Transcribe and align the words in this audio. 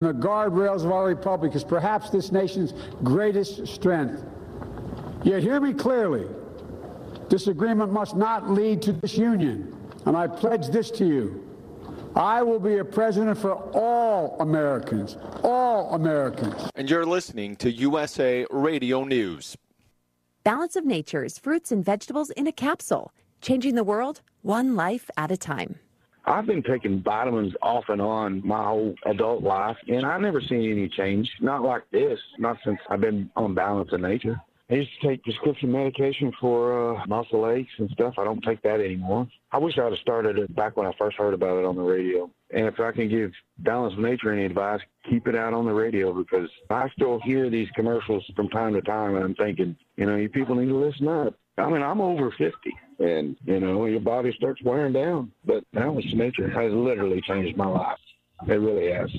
The 0.00 0.12
guardrails 0.12 0.84
of 0.84 0.92
our 0.92 1.06
republic 1.06 1.56
is 1.56 1.64
perhaps 1.64 2.10
this 2.10 2.30
nation's 2.30 2.72
greatest 3.02 3.66
strength. 3.66 4.24
Yet 5.24 5.42
hear 5.42 5.60
me 5.60 5.72
clearly. 5.72 6.28
Disagreement 7.28 7.90
must 7.90 8.14
not 8.14 8.48
lead 8.48 8.80
to 8.82 8.92
disunion. 8.92 9.76
And 10.06 10.16
I 10.16 10.28
pledge 10.28 10.68
this 10.68 10.92
to 10.92 11.04
you. 11.04 11.44
I 12.14 12.44
will 12.44 12.60
be 12.60 12.78
a 12.78 12.84
president 12.84 13.38
for 13.38 13.54
all 13.74 14.36
Americans, 14.38 15.16
all 15.42 15.92
Americans. 15.92 16.70
And 16.76 16.88
you're 16.88 17.04
listening 17.04 17.56
to 17.56 17.68
USA 17.68 18.46
Radio 18.50 19.02
News. 19.02 19.56
Balance 20.44 20.76
of 20.76 20.86
Nature's 20.86 21.40
fruits 21.40 21.72
and 21.72 21.84
vegetables 21.84 22.30
in 22.30 22.46
a 22.46 22.52
capsule, 22.52 23.12
changing 23.40 23.74
the 23.74 23.82
world 23.82 24.20
one 24.42 24.76
life 24.76 25.10
at 25.16 25.32
a 25.32 25.36
time. 25.36 25.80
I've 26.28 26.44
been 26.44 26.62
taking 26.62 27.02
vitamins 27.02 27.54
off 27.62 27.84
and 27.88 28.02
on 28.02 28.46
my 28.46 28.62
whole 28.62 28.94
adult 29.06 29.42
life, 29.42 29.78
and 29.88 30.04
I've 30.04 30.20
never 30.20 30.42
seen 30.42 30.70
any 30.70 30.88
change. 30.88 31.30
Not 31.40 31.62
like 31.62 31.84
this, 31.90 32.18
not 32.38 32.58
since 32.64 32.78
I've 32.90 33.00
been 33.00 33.30
on 33.34 33.54
Balance 33.54 33.90
of 33.94 34.00
Nature. 34.02 34.38
I 34.70 34.74
used 34.74 34.90
to 35.00 35.08
take 35.08 35.22
prescription 35.22 35.72
medication 35.72 36.30
for 36.38 36.98
uh, 36.98 37.06
muscle 37.06 37.48
aches 37.48 37.72
and 37.78 37.88
stuff. 37.90 38.14
I 38.18 38.24
don't 38.24 38.42
take 38.42 38.60
that 38.62 38.80
anymore. 38.80 39.26
I 39.52 39.56
wish 39.56 39.78
I 39.78 39.84
would 39.84 39.94
have 39.94 40.00
started 40.00 40.38
it 40.38 40.54
back 40.54 40.76
when 40.76 40.86
I 40.86 40.92
first 40.98 41.16
heard 41.16 41.32
about 41.32 41.58
it 41.58 41.64
on 41.64 41.76
the 41.76 41.82
radio. 41.82 42.30
And 42.50 42.66
if 42.66 42.78
I 42.78 42.92
can 42.92 43.08
give 43.08 43.32
Balance 43.60 43.94
of 43.94 44.00
Nature 44.00 44.30
any 44.30 44.44
advice, 44.44 44.80
keep 45.08 45.26
it 45.28 45.34
out 45.34 45.54
on 45.54 45.64
the 45.64 45.72
radio 45.72 46.12
because 46.12 46.50
I 46.68 46.90
still 46.94 47.18
hear 47.24 47.48
these 47.48 47.68
commercials 47.74 48.30
from 48.36 48.50
time 48.50 48.74
to 48.74 48.82
time, 48.82 49.14
and 49.14 49.24
I'm 49.24 49.34
thinking, 49.34 49.74
you 49.96 50.04
know, 50.04 50.16
you 50.16 50.28
people 50.28 50.56
need 50.56 50.68
to 50.68 50.76
listen 50.76 51.08
up. 51.08 51.34
I 51.56 51.70
mean, 51.70 51.82
I'm 51.82 52.02
over 52.02 52.30
50, 52.36 52.52
and, 52.98 53.36
you 53.44 53.60
know, 53.60 53.86
your 53.86 54.00
body 54.00 54.32
starts 54.36 54.62
wearing 54.62 54.92
down. 54.92 55.32
But 55.44 55.64
Balance 55.72 56.06
of 56.06 56.18
Nature 56.18 56.50
has 56.50 56.72
literally 56.72 57.20
changed 57.20 57.56
my 57.56 57.66
life. 57.66 57.98
It 58.46 58.54
really 58.54 58.92
has. 58.92 59.10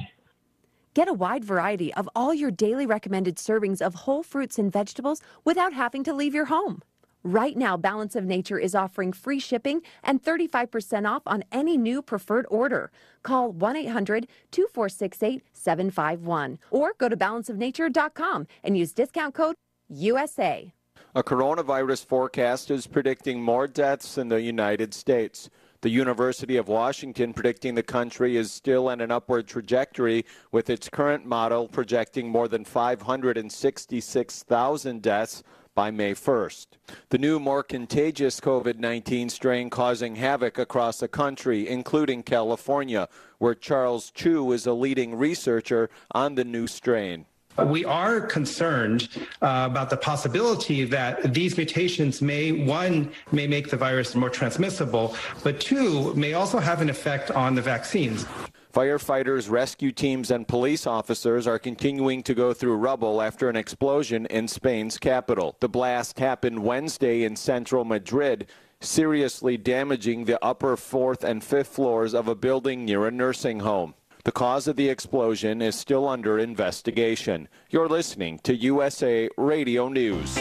Get 0.93 1.07
a 1.07 1.13
wide 1.13 1.45
variety 1.45 1.93
of 1.93 2.09
all 2.15 2.33
your 2.33 2.52
daily 2.52 2.85
recommended 2.85 3.38
servings 3.38 3.81
of 3.81 3.93
whole 3.95 4.23
fruits 4.23 4.57
and 4.57 4.71
vegetables 4.71 5.22
without 5.45 5.73
having 5.73 6.03
to 6.03 6.13
leave 6.13 6.33
your 6.33 6.45
home. 6.45 6.81
Right 7.23 7.57
now, 7.57 7.75
Balance 7.75 8.16
of 8.16 8.23
Nature 8.23 8.57
is 8.57 8.73
offering 8.73 9.11
free 9.11 9.39
shipping 9.39 9.81
and 10.03 10.23
35% 10.23 11.09
off 11.09 11.22
on 11.25 11.44
any 11.52 11.77
new 11.77 12.02
preferred 12.02 12.45
order. 12.50 12.91
Call 13.23 13.52
1 13.52 13.75
800 13.75 14.27
246 14.52 15.23
8751 15.23 16.59
or 16.72 16.94
go 16.97 17.09
to 17.09 17.17
balanceofnature.com 17.17 18.47
and 18.63 18.77
use 18.77 18.94
discount 18.94 19.33
code 19.35 19.55
USA. 19.89 20.73
A 21.20 21.22
coronavirus 21.22 22.06
forecast 22.06 22.72
is 22.72 22.88
predicting 22.88 23.44
more 23.44 23.67
deaths 23.67 24.17
in 24.17 24.30
the 24.30 24.42
United 24.42 24.94
States. 24.94 25.50
The 25.81 25.89
University 25.89 26.56
of 26.56 26.70
Washington 26.70 27.34
predicting 27.34 27.75
the 27.75 27.84
country 27.84 28.38
is 28.38 28.53
still 28.53 28.88
on 28.88 29.02
an 29.02 29.12
upward 29.12 29.45
trajectory, 29.45 30.23
with 30.53 30.70
its 30.70 30.88
current 30.88 31.25
model 31.25 31.67
projecting 31.67 32.30
more 32.30 32.47
than 32.47 32.64
566,000 32.64 35.02
deaths 35.02 35.44
by 35.75 35.92
May 35.92 36.14
1st. 36.14 36.67
The 37.09 37.17
new, 37.17 37.38
more 37.38 37.64
contagious 37.64 38.40
COVID 38.40 38.80
19 38.80 39.28
strain 39.28 39.70
causing 39.70 40.16
havoc 40.16 40.58
across 40.58 41.02
the 41.02 41.09
country, 41.09 41.67
including 41.67 42.23
California, 42.23 43.09
where 43.40 43.56
Charles 43.56 44.09
Chiu 44.12 44.53
is 44.53 44.66
a 44.66 44.72
leading 44.72 45.16
researcher 45.16 45.90
on 46.14 46.36
the 46.36 46.45
new 46.45 46.66
strain. 46.66 47.25
We 47.65 47.85
are 47.85 48.21
concerned 48.21 49.09
uh, 49.41 49.67
about 49.69 49.89
the 49.89 49.97
possibility 49.97 50.83
that 50.85 51.33
these 51.33 51.57
mutations 51.57 52.21
may, 52.21 52.51
one, 52.51 53.11
may 53.31 53.47
make 53.47 53.69
the 53.69 53.77
virus 53.77 54.16
more 54.16 54.29
transmissible, 54.29 55.16
but 55.43 55.59
two, 55.59 56.13
may 56.16 56.33
also 56.33 56.59
have 56.59 56.81
an 56.81 56.89
effect 56.89 57.31
on 57.31 57.55
the 57.55 57.61
vaccines. 57.61 58.25
Firefighters, 58.73 59.49
rescue 59.49 59.91
teams, 59.91 60.29
and 60.29 60.47
police 60.47 60.85
officers 60.85 61.47
are 61.47 61.57
continuing 61.57 62.21
to 62.21 62.35
go 62.35 62.53
through 62.53 62.75
rubble 62.75 63.19
after 63.19 63.49
an 63.49 63.55
explosion 63.55 64.27
in 64.27 64.47
Spain's 64.47 64.99
capital. 64.99 65.55
The 65.59 65.69
blast 65.69 66.19
happened 66.19 66.63
Wednesday 66.63 67.23
in 67.23 67.35
central 67.35 67.83
Madrid, 67.83 68.47
seriously 68.79 69.57
damaging 69.57 70.25
the 70.25 70.44
upper 70.45 70.78
fourth 70.78 71.23
and 71.23 71.44
fifth 71.44 71.69
floors 71.69 72.13
of 72.13 72.28
a 72.28 72.35
building 72.35 72.85
near 72.85 73.07
a 73.07 73.11
nursing 73.11 73.61
home. 73.61 73.95
The 74.25 74.34
cause 74.34 74.68
of 74.68 74.75
the 74.75 74.90
explosion 74.90 75.62
is 75.62 75.75
still 75.75 76.06
under 76.06 76.38
investigation. 76.38 77.47
You're 77.69 77.88
listening 77.88 78.40
to 78.44 78.53
USA 78.53 79.30
Radio 79.38 79.88
News. 79.88 80.38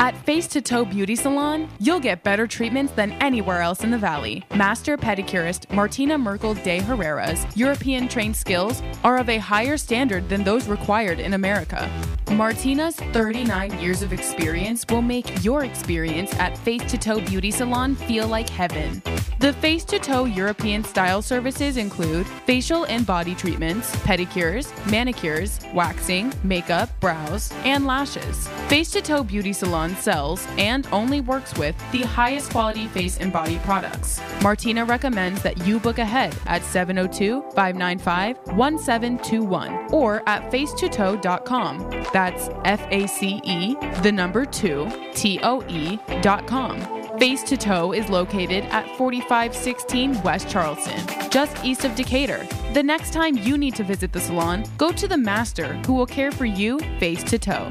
At 0.00 0.16
Face 0.24 0.46
to 0.46 0.62
Toe 0.62 0.86
Beauty 0.86 1.14
Salon, 1.14 1.68
you'll 1.78 2.00
get 2.00 2.24
better 2.24 2.46
treatments 2.46 2.94
than 2.94 3.12
anywhere 3.20 3.60
else 3.60 3.84
in 3.84 3.90
the 3.90 3.98
valley. 3.98 4.42
Master 4.54 4.96
pedicurist 4.96 5.70
Martina 5.70 6.16
Merkel 6.16 6.54
de 6.54 6.80
Herrera's 6.80 7.44
European 7.54 8.08
trained 8.08 8.34
skills 8.34 8.82
are 9.04 9.18
of 9.18 9.28
a 9.28 9.36
higher 9.36 9.76
standard 9.76 10.26
than 10.30 10.42
those 10.42 10.68
required 10.68 11.20
in 11.20 11.34
America. 11.34 11.90
Martina's 12.30 12.96
39 12.96 13.78
years 13.78 14.00
of 14.00 14.14
experience 14.14 14.86
will 14.88 15.02
make 15.02 15.44
your 15.44 15.64
experience 15.64 16.32
at 16.36 16.56
Face 16.56 16.90
to 16.90 16.96
Toe 16.96 17.20
Beauty 17.20 17.50
Salon 17.50 17.94
feel 17.94 18.26
like 18.26 18.48
heaven. 18.48 19.02
The 19.40 19.52
Face 19.54 19.84
to 19.86 19.98
Toe 19.98 20.26
European 20.26 20.84
style 20.84 21.22
services 21.22 21.76
include 21.76 22.26
facial 22.26 22.84
and 22.84 23.06
body 23.06 23.34
treatments, 23.34 23.94
pedicures, 23.96 24.70
manicures, 24.90 25.60
waxing, 25.72 26.32
makeup, 26.42 26.88
brows, 27.00 27.50
and 27.64 27.86
lashes. 27.86 28.48
Face 28.68 28.90
to 28.90 29.00
Toe 29.00 29.22
Beauty 29.22 29.52
Salon 29.52 29.89
sells 29.96 30.46
and 30.58 30.86
only 30.92 31.20
works 31.20 31.56
with 31.56 31.76
the 31.92 32.02
highest 32.02 32.50
quality 32.50 32.86
face 32.88 33.18
and 33.18 33.32
body 33.32 33.58
products. 33.64 34.20
Martina 34.42 34.84
recommends 34.84 35.42
that 35.42 35.66
you 35.66 35.78
book 35.80 35.98
ahead 35.98 36.34
at 36.46 36.62
702 36.64 37.42
595 37.54 38.36
1721 38.56 39.92
or 39.92 40.22
at 40.28 40.50
facetotoe.com. 40.50 41.90
That's 42.12 42.48
F 42.64 42.86
A 42.90 43.06
C 43.06 43.40
E, 43.44 43.76
the 44.02 44.12
number 44.12 44.44
two, 44.44 44.88
T 45.14 45.40
O 45.42 45.62
E 45.68 45.98
dot 46.22 46.46
com. 46.46 46.80
Face 47.18 47.42
to 47.42 47.56
Toe 47.56 47.92
is 47.92 48.08
located 48.08 48.64
at 48.66 48.86
4516 48.96 50.22
West 50.22 50.48
Charleston, 50.48 51.30
just 51.30 51.62
east 51.62 51.84
of 51.84 51.94
Decatur. 51.94 52.46
The 52.72 52.82
next 52.82 53.12
time 53.12 53.36
you 53.36 53.58
need 53.58 53.74
to 53.74 53.84
visit 53.84 54.12
the 54.12 54.20
salon, 54.20 54.64
go 54.78 54.90
to 54.92 55.06
the 55.06 55.18
master 55.18 55.74
who 55.86 55.92
will 55.92 56.06
care 56.06 56.32
for 56.32 56.46
you 56.46 56.78
face 56.98 57.22
to 57.24 57.38
toe. 57.38 57.70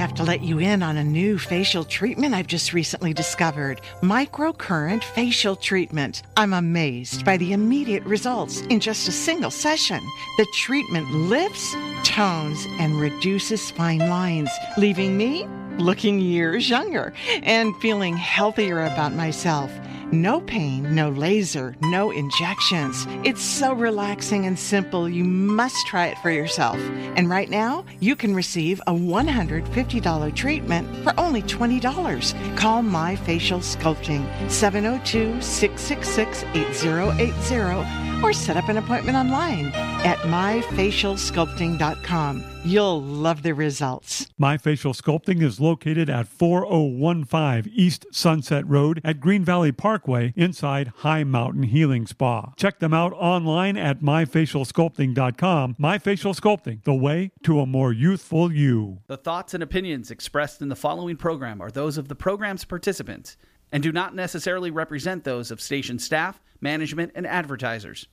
Have 0.00 0.14
to 0.14 0.24
let 0.24 0.40
you 0.40 0.58
in 0.58 0.82
on 0.82 0.96
a 0.96 1.04
new 1.04 1.38
facial 1.38 1.84
treatment 1.84 2.32
I've 2.32 2.46
just 2.46 2.72
recently 2.72 3.12
discovered 3.12 3.82
microcurrent 4.00 5.04
facial 5.04 5.54
treatment. 5.54 6.22
I'm 6.38 6.54
amazed 6.54 7.22
by 7.22 7.36
the 7.36 7.52
immediate 7.52 8.02
results 8.04 8.62
in 8.70 8.80
just 8.80 9.08
a 9.08 9.12
single 9.12 9.50
session. 9.50 10.00
The 10.38 10.46
treatment 10.54 11.12
lifts, 11.12 11.76
tones, 12.02 12.66
and 12.78 12.98
reduces 12.98 13.70
fine 13.70 13.98
lines, 13.98 14.48
leaving 14.78 15.18
me 15.18 15.46
looking 15.76 16.18
years 16.18 16.70
younger 16.70 17.12
and 17.42 17.76
feeling 17.76 18.16
healthier 18.16 18.84
about 18.84 19.12
myself. 19.12 19.70
No 20.12 20.40
pain, 20.40 20.92
no 20.92 21.10
laser, 21.10 21.76
no 21.82 22.10
injections. 22.10 23.06
It's 23.22 23.40
so 23.40 23.72
relaxing 23.72 24.44
and 24.44 24.58
simple. 24.58 25.08
You 25.08 25.22
must 25.22 25.86
try 25.86 26.08
it 26.08 26.18
for 26.18 26.32
yourself. 26.32 26.78
And 27.14 27.30
right 27.30 27.48
now, 27.48 27.84
you 28.00 28.16
can 28.16 28.34
receive 28.34 28.80
a 28.88 28.92
$150 28.92 30.34
treatment 30.34 31.04
for 31.04 31.12
only 31.16 31.42
$20. 31.42 32.56
Call 32.56 32.82
My 32.82 33.14
Facial 33.14 33.60
Sculpting 33.60 34.26
702 34.50 35.40
666 35.40 36.42
8080 36.54 38.09
or 38.22 38.32
set 38.32 38.56
up 38.56 38.68
an 38.68 38.78
appointment 38.78 39.16
online 39.16 39.66
at 40.04 40.18
myfacialsculpting.com. 40.18 42.44
You'll 42.62 43.02
love 43.02 43.42
the 43.42 43.54
results. 43.54 44.26
My 44.36 44.58
Facial 44.58 44.92
Sculpting 44.92 45.42
is 45.42 45.60
located 45.60 46.10
at 46.10 46.28
4015 46.28 47.72
East 47.74 48.04
Sunset 48.12 48.68
Road 48.68 49.00
at 49.02 49.18
Green 49.20 49.44
Valley 49.44 49.72
Parkway 49.72 50.34
inside 50.36 50.92
High 50.98 51.24
Mountain 51.24 51.62
Healing 51.64 52.06
Spa. 52.06 52.52
Check 52.56 52.80
them 52.80 52.92
out 52.92 53.14
online 53.14 53.78
at 53.78 54.02
myfacialsculpting.com. 54.02 55.76
My 55.78 55.98
Facial 55.98 56.34
Sculpting, 56.34 56.84
the 56.84 56.94
way 56.94 57.32
to 57.44 57.60
a 57.60 57.66
more 57.66 57.92
youthful 57.92 58.52
you. 58.52 58.98
The 59.06 59.16
thoughts 59.16 59.54
and 59.54 59.62
opinions 59.62 60.10
expressed 60.10 60.60
in 60.60 60.68
the 60.68 60.76
following 60.76 61.16
program 61.16 61.62
are 61.62 61.70
those 61.70 61.96
of 61.96 62.08
the 62.08 62.14
program's 62.14 62.66
participants 62.66 63.38
and 63.72 63.82
do 63.82 63.92
not 63.92 64.14
necessarily 64.14 64.70
represent 64.70 65.24
those 65.24 65.50
of 65.50 65.60
station 65.60 65.98
staff, 65.98 66.40
management, 66.60 67.12
and 67.14 67.26
advertisers. 67.26 68.08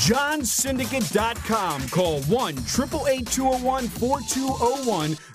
JohnSyndicate.com. 0.00 1.88
Call 1.88 2.20
1 2.22 2.54
888 2.54 3.28
4201 3.90 5.16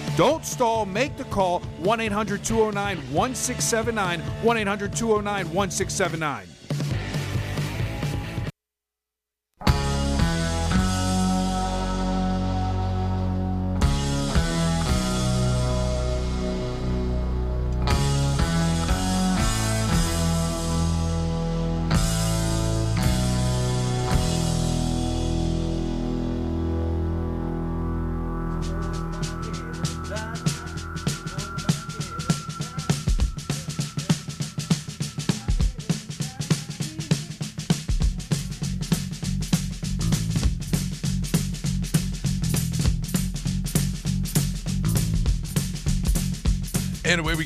Don't 0.17 0.45
stall. 0.45 0.85
Make 0.85 1.15
the 1.15 1.23
call 1.25 1.59
1 1.79 1.99
800 2.01 2.43
209 2.43 2.97
1679. 3.13 4.19
1 4.19 4.57
800 4.57 4.95
209 4.95 5.53
1679. 5.53 6.47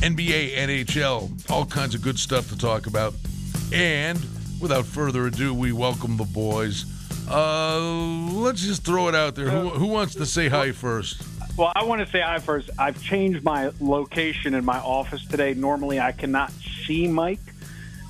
NBA, 0.04 0.56
NHL, 0.56 1.52
all 1.52 1.66
kinds 1.66 1.96
of 1.96 2.02
good 2.02 2.18
stuff 2.18 2.48
to 2.48 2.58
talk 2.58 2.88
about. 2.88 3.14
And 3.74 4.26
without 4.64 4.86
further 4.86 5.28
ado, 5.28 5.54
we 5.54 5.74
welcome 5.74 6.16
the 6.16 6.24
boys. 6.24 6.86
Uh, 7.30 7.82
let's 8.32 8.62
just 8.62 8.86
throw 8.86 9.10
it 9.10 9.14
out 9.14 9.36
there. 9.36 9.50
Who, 9.50 9.70
who 9.70 9.88
wants 9.88 10.16
to 10.16 10.26
say 10.26 10.48
hi 10.48 10.72
first? 10.72 11.22
Well, 11.58 11.74
I 11.76 11.84
want 11.84 12.00
to 12.00 12.10
say 12.10 12.22
hi 12.22 12.40
first. 12.40 12.70
I've 12.80 13.00
changed 13.04 13.44
my 13.44 13.72
location 13.82 14.54
in 14.54 14.64
my 14.64 14.80
office 14.80 15.28
today. 15.28 15.54
Normally, 15.54 16.00
I 16.00 16.14
cannot 16.14 16.52
see 16.88 17.10
Mike. 17.10 17.42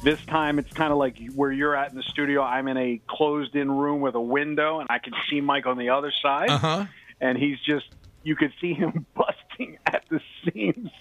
This 0.03 0.23
time, 0.25 0.59
it's 0.59 0.71
kind 0.71 0.91
of 0.91 0.99
like 0.99 1.17
where 1.33 1.51
you're 1.51 1.75
at 1.75 1.89
in 1.89 1.95
the 1.95 2.03
studio. 2.03 2.43
I'm 2.43 2.67
in 2.67 2.77
a 2.77 3.01
closed-in 3.07 3.71
room 3.71 4.01
with 4.01 4.13
a 4.13 4.21
window, 4.21 4.79
and 4.79 4.87
I 4.91 4.99
can 4.99 5.13
see 5.29 5.41
Mike 5.41 5.65
on 5.65 5.79
the 5.79 5.89
other 5.89 6.13
side. 6.21 6.51
Uh-huh. 6.51 6.85
And 7.19 7.35
he's 7.35 7.59
just, 7.61 7.87
you 8.21 8.35
could 8.35 8.53
see 8.61 8.75
him 8.75 9.07
busting 9.15 9.79
at 9.87 10.03
the 10.07 10.21
seams. 10.45 10.91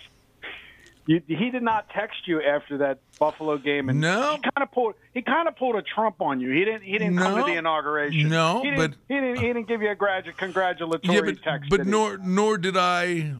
You, 1.05 1.21
he 1.27 1.51
did 1.51 1.65
not 1.65 1.89
text 1.91 2.29
you 2.29 2.41
after 2.43 2.79
that 2.79 2.99
Buffalo 3.19 3.59
game, 3.59 3.89
and 3.89 4.01
no, 4.01 4.37
he 4.37 4.43
kind 4.43 4.63
of 4.63 4.71
pulled. 4.71 4.95
He 5.13 5.21
kind 5.23 5.49
of 5.49 5.57
pulled 5.57 5.75
a 5.75 5.83
Trump 5.83 6.21
on 6.21 6.39
you. 6.41 6.51
He 6.53 6.65
didn't. 6.65 6.83
He 6.83 6.93
didn't 6.93 7.19
come 7.19 7.37
to 7.41 7.43
the 7.45 7.57
inauguration. 7.59 8.29
No, 8.29 8.63
he 8.63 8.71
didn't, 8.71 8.91
but- 8.93 8.99
he 9.09 9.15
didn't. 9.21 9.37
He 9.41 9.47
didn't 9.49 9.67
give 9.67 9.83
you 9.83 9.91
a 9.91 9.97
gradu- 9.97 10.37
congratulatory 10.37 11.15
Yeah, 11.17 11.21
but, 11.23 11.43
text. 11.43 11.71
but 11.71 11.77
did 11.79 11.87
he? 11.87 11.91
nor 11.91 12.19
nor 12.19 12.57
did 12.57 12.77
I 12.77 13.35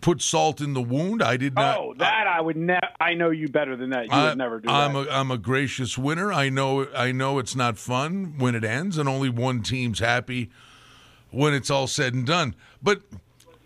put 0.00 0.22
salt 0.22 0.60
in 0.60 0.72
the 0.72 0.82
wound. 0.82 1.22
I 1.22 1.36
did 1.36 1.54
not. 1.54 1.78
Oh, 1.78 1.94
that 1.98 2.26
I 2.26 2.40
would 2.40 2.56
never. 2.56 2.88
I 3.00 3.14
know 3.14 3.30
you 3.30 3.46
better 3.48 3.76
than 3.76 3.90
that. 3.90 4.06
You 4.06 4.10
I, 4.12 4.28
would 4.30 4.38
never 4.38 4.58
do 4.58 4.66
that. 4.66 4.74
I'm 4.74 4.94
that. 4.94 5.08
a 5.08 5.14
I'm 5.16 5.30
a 5.30 5.38
gracious 5.38 5.96
winner. 5.96 6.32
I 6.32 6.48
know 6.48 6.88
I 6.96 7.12
know 7.12 7.38
it's 7.38 7.54
not 7.54 7.78
fun 7.78 8.34
when 8.38 8.56
it 8.56 8.64
ends, 8.64 8.98
and 8.98 9.08
only 9.08 9.28
one 9.28 9.62
team's 9.62 10.00
happy 10.00 10.50
when 11.30 11.54
it's 11.54 11.70
all 11.70 11.86
said 11.86 12.12
and 12.12 12.26
done. 12.26 12.56
But 12.82 13.02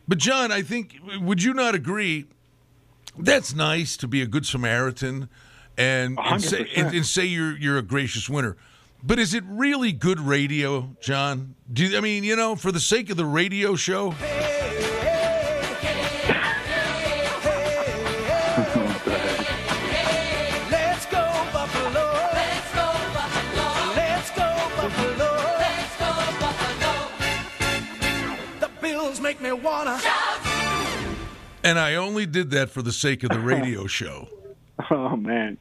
but 0.07 0.19
John, 0.19 0.53
I 0.53 0.61
think 0.61 0.97
would 1.19 1.43
you 1.43 1.55
not 1.55 1.75
agree? 1.75 2.27
That's 3.19 3.55
nice 3.55 3.97
to 3.99 4.09
be 4.09 4.23
a 4.23 4.27
good 4.27 4.45
Samaritan 4.47 5.29
and, 5.79 6.19
and 6.19 6.43
say 6.43 6.69
and, 6.77 6.95
and 6.95 7.07
say 7.07 7.25
you're 7.25 7.57
you're 7.57 7.79
a 7.79 7.83
gracious 7.83 8.29
winner. 8.29 8.57
But 9.03 9.19
is 9.19 9.35
it 9.35 9.45
really 9.47 9.93
good 9.93 10.19
radio, 10.21 10.97
John? 11.01 11.55
Do 11.73 11.85
you, 11.85 11.97
I 11.97 12.01
mean, 12.01 12.25
you 12.25 12.35
know, 12.35 12.57
for 12.57 12.73
the 12.73 12.81
sake 12.81 13.11
of 13.11 13.17
the 13.17 13.25
radio 13.25 13.77
show? 13.77 14.15
Let's 20.71 21.07
go 21.07 21.23
Buffalo. 21.53 22.13
Let's 22.33 22.73
go 22.75 22.93
Buffalo. 23.15 23.69
Let's 23.95 24.31
go 24.31 24.49
Buffalo. 24.77 25.31
Let's 25.59 25.97
go 25.99 26.11
Buffalo. 26.41 26.93
The 28.61 28.71
Bills 28.81 29.21
make 29.21 29.41
me 29.41 29.53
wanna 29.53 30.01
And 31.67 31.81
I 31.81 31.97
only 31.97 32.27
did 32.27 32.51
that 32.53 32.71
for 32.71 32.81
the 32.81 32.93
sake 32.93 33.25
of 33.25 33.31
the 33.31 33.41
radio 33.55 33.89
show. 33.89 34.29
Oh 34.89 35.17
man, 35.17 35.59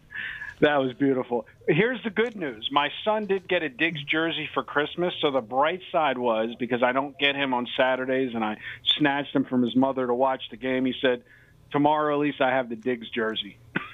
that 0.60 0.78
was 0.78 0.94
beautiful. 0.94 1.48
Here's 1.68 2.04
the 2.04 2.12
good 2.12 2.36
news: 2.36 2.70
my 2.72 2.90
son 3.04 3.26
did 3.26 3.48
get 3.48 3.64
a 3.64 3.70
Diggs 3.70 4.04
jersey 4.04 4.48
for 4.54 4.64
Christmas. 4.64 5.16
So 5.20 5.32
the 5.32 5.42
bright 5.42 5.82
side 5.92 6.20
was 6.20 6.54
because 6.60 6.84
I 6.84 6.92
don't 6.92 7.18
get 7.18 7.36
him 7.36 7.56
on 7.56 7.68
Saturdays, 7.76 8.36
and 8.36 8.44
I 8.44 8.58
snatched 8.98 9.36
him 9.36 9.46
from 9.46 9.64
his 9.64 9.76
mother 9.76 10.06
to 10.06 10.14
watch 10.14 10.44
the 10.52 10.58
game. 10.58 10.86
He 10.86 10.94
said, 11.02 11.24
"Tomorrow, 11.72 12.14
at 12.14 12.20
least 12.20 12.40
I 12.40 12.52
have 12.52 12.70
the 12.70 12.76
Diggs 12.76 13.10
jersey." 13.10 13.58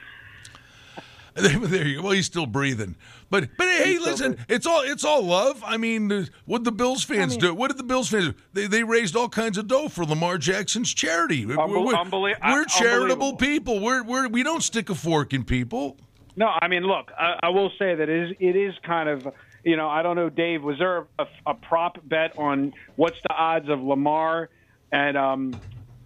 there 1.35 1.87
you 1.87 1.97
go. 1.97 2.03
Well, 2.03 2.11
he's 2.11 2.25
still 2.25 2.45
breathing, 2.45 2.95
but 3.29 3.47
but 3.57 3.67
hey, 3.67 3.93
He's 3.93 4.01
listen, 4.05 4.37
it's 4.49 4.65
all 4.65 4.81
it's 4.81 5.05
all 5.05 5.23
love. 5.23 5.63
I 5.65 5.77
mean, 5.77 6.11
uh, 6.11 6.25
what 6.45 6.63
the 6.65 6.71
Bills 6.71 7.03
fans 7.03 7.37
do? 7.37 7.53
What 7.53 7.69
did 7.69 7.77
the 7.77 7.83
Bills 7.83 8.09
fans 8.09 8.29
do? 8.29 8.33
They 8.53 8.67
they 8.67 8.83
raised 8.83 9.15
all 9.15 9.29
kinds 9.29 9.57
of 9.57 9.67
dough 9.67 9.87
for 9.87 10.03
Lamar 10.05 10.37
Jackson's 10.37 10.93
charity. 10.93 11.45
We're, 11.45 11.55
we're- 11.67 11.95
unbelie- 11.97 12.35
we're 12.43 12.61
uh, 12.63 12.65
charitable 12.65 13.37
people. 13.37 13.79
We're 13.79 14.03
we're 14.03 14.27
we 14.27 14.43
don't 14.43 14.61
stick 14.61 14.89
a 14.89 14.95
fork 14.95 15.33
in 15.33 15.43
people. 15.45 15.97
No, 16.35 16.47
I 16.47 16.67
mean, 16.67 16.83
look, 16.83 17.11
I, 17.17 17.39
I 17.43 17.49
will 17.49 17.71
say 17.77 17.93
that 17.95 18.09
it 18.09 18.31
is, 18.31 18.35
it 18.39 18.55
is 18.55 18.73
kind 18.83 19.09
of, 19.09 19.27
you 19.65 19.75
know, 19.75 19.89
I 19.89 20.01
don't 20.01 20.15
know, 20.15 20.29
Dave, 20.29 20.63
was 20.63 20.79
there 20.79 21.05
a, 21.19 21.27
a 21.45 21.53
prop 21.53 21.97
bet 22.07 22.37
on 22.37 22.73
what's 22.95 23.21
the 23.21 23.33
odds 23.33 23.67
of 23.67 23.81
Lamar 23.81 24.49
and 24.93 25.17
um, 25.17 25.53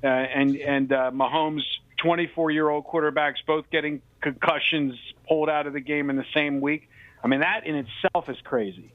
uh, 0.03 0.07
and 0.07 0.55
and 0.57 0.91
uh, 0.91 1.11
Mahomes, 1.13 1.61
24 1.97 2.51
year 2.51 2.69
old 2.69 2.85
quarterbacks, 2.85 3.35
both 3.45 3.69
getting 3.69 4.01
concussions 4.21 4.95
pulled 5.27 5.49
out 5.49 5.67
of 5.67 5.73
the 5.73 5.79
game 5.79 6.09
in 6.09 6.15
the 6.15 6.25
same 6.33 6.61
week? 6.61 6.89
I 7.23 7.27
mean, 7.27 7.39
that 7.41 7.65
in 7.65 7.75
itself 7.75 8.29
is 8.29 8.37
crazy. 8.43 8.91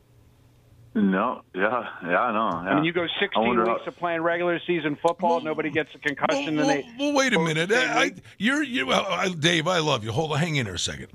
No, 0.92 1.42
yeah, 1.54 1.87
yeah, 2.02 2.20
I 2.20 2.32
know. 2.32 2.62
Yeah. 2.64 2.70
I 2.70 2.75
mean, 2.75 2.84
you 2.84 2.92
go 2.92 3.06
16 3.20 3.49
weeks 3.49 3.68
how- 3.68 3.76
of 3.87 3.96
playing 3.96 4.22
regular 4.22 4.58
season 4.66 4.96
football, 5.00 5.40
nobody 5.40 5.70
gets 5.70 5.88
a 5.94 5.99
concussion, 5.99 6.58
and 6.58 6.68
they. 6.68 6.84
Well, 6.99 7.12
wait 7.14 7.32
a 7.32 7.38
minute. 7.38 7.70
I, 7.72 8.02
I, 8.06 8.12
you're 8.38 8.62
you, 8.64 8.90
I, 8.90 9.28
Dave. 9.28 9.68
I 9.68 9.78
love 9.78 10.02
you. 10.04 10.10
Hold 10.10 10.32
on, 10.32 10.38
hang 10.38 10.56
in 10.56 10.64
there 10.66 10.75
a 10.75 10.78
second. 10.80 11.06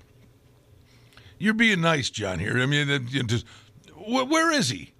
You're 1.37 1.53
being 1.53 1.81
nice, 1.81 2.09
John. 2.09 2.39
Here. 2.39 2.57
I 2.57 2.65
mean, 2.65 2.89
it- 2.89 3.13
it 3.13 3.27
just, 3.27 3.45
wh- 3.93 4.29
where 4.29 4.49
is 4.51 4.69
he? 4.69 4.93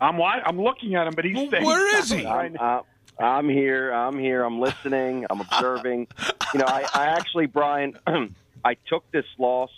I'm 0.00 0.18
wa- 0.18 0.40
I'm 0.44 0.60
looking 0.60 0.94
at 0.94 1.08
him, 1.08 1.14
but 1.16 1.24
he's 1.24 1.48
staying 1.48 1.64
where 1.64 1.98
is 1.98 2.10
he? 2.10 2.22
silent. 2.22 2.56
I'm, 2.60 2.78
uh, 3.20 3.24
I'm 3.24 3.48
here. 3.48 3.90
I'm 3.92 4.18
here. 4.18 4.44
I'm 4.44 4.60
listening. 4.60 5.26
I'm 5.30 5.40
observing. 5.40 6.06
You 6.54 6.60
know, 6.60 6.66
I, 6.68 6.84
I 6.94 7.06
actually, 7.06 7.46
Brian, 7.46 7.98
I 8.64 8.74
took 8.74 9.10
this 9.10 9.26
loss 9.38 9.70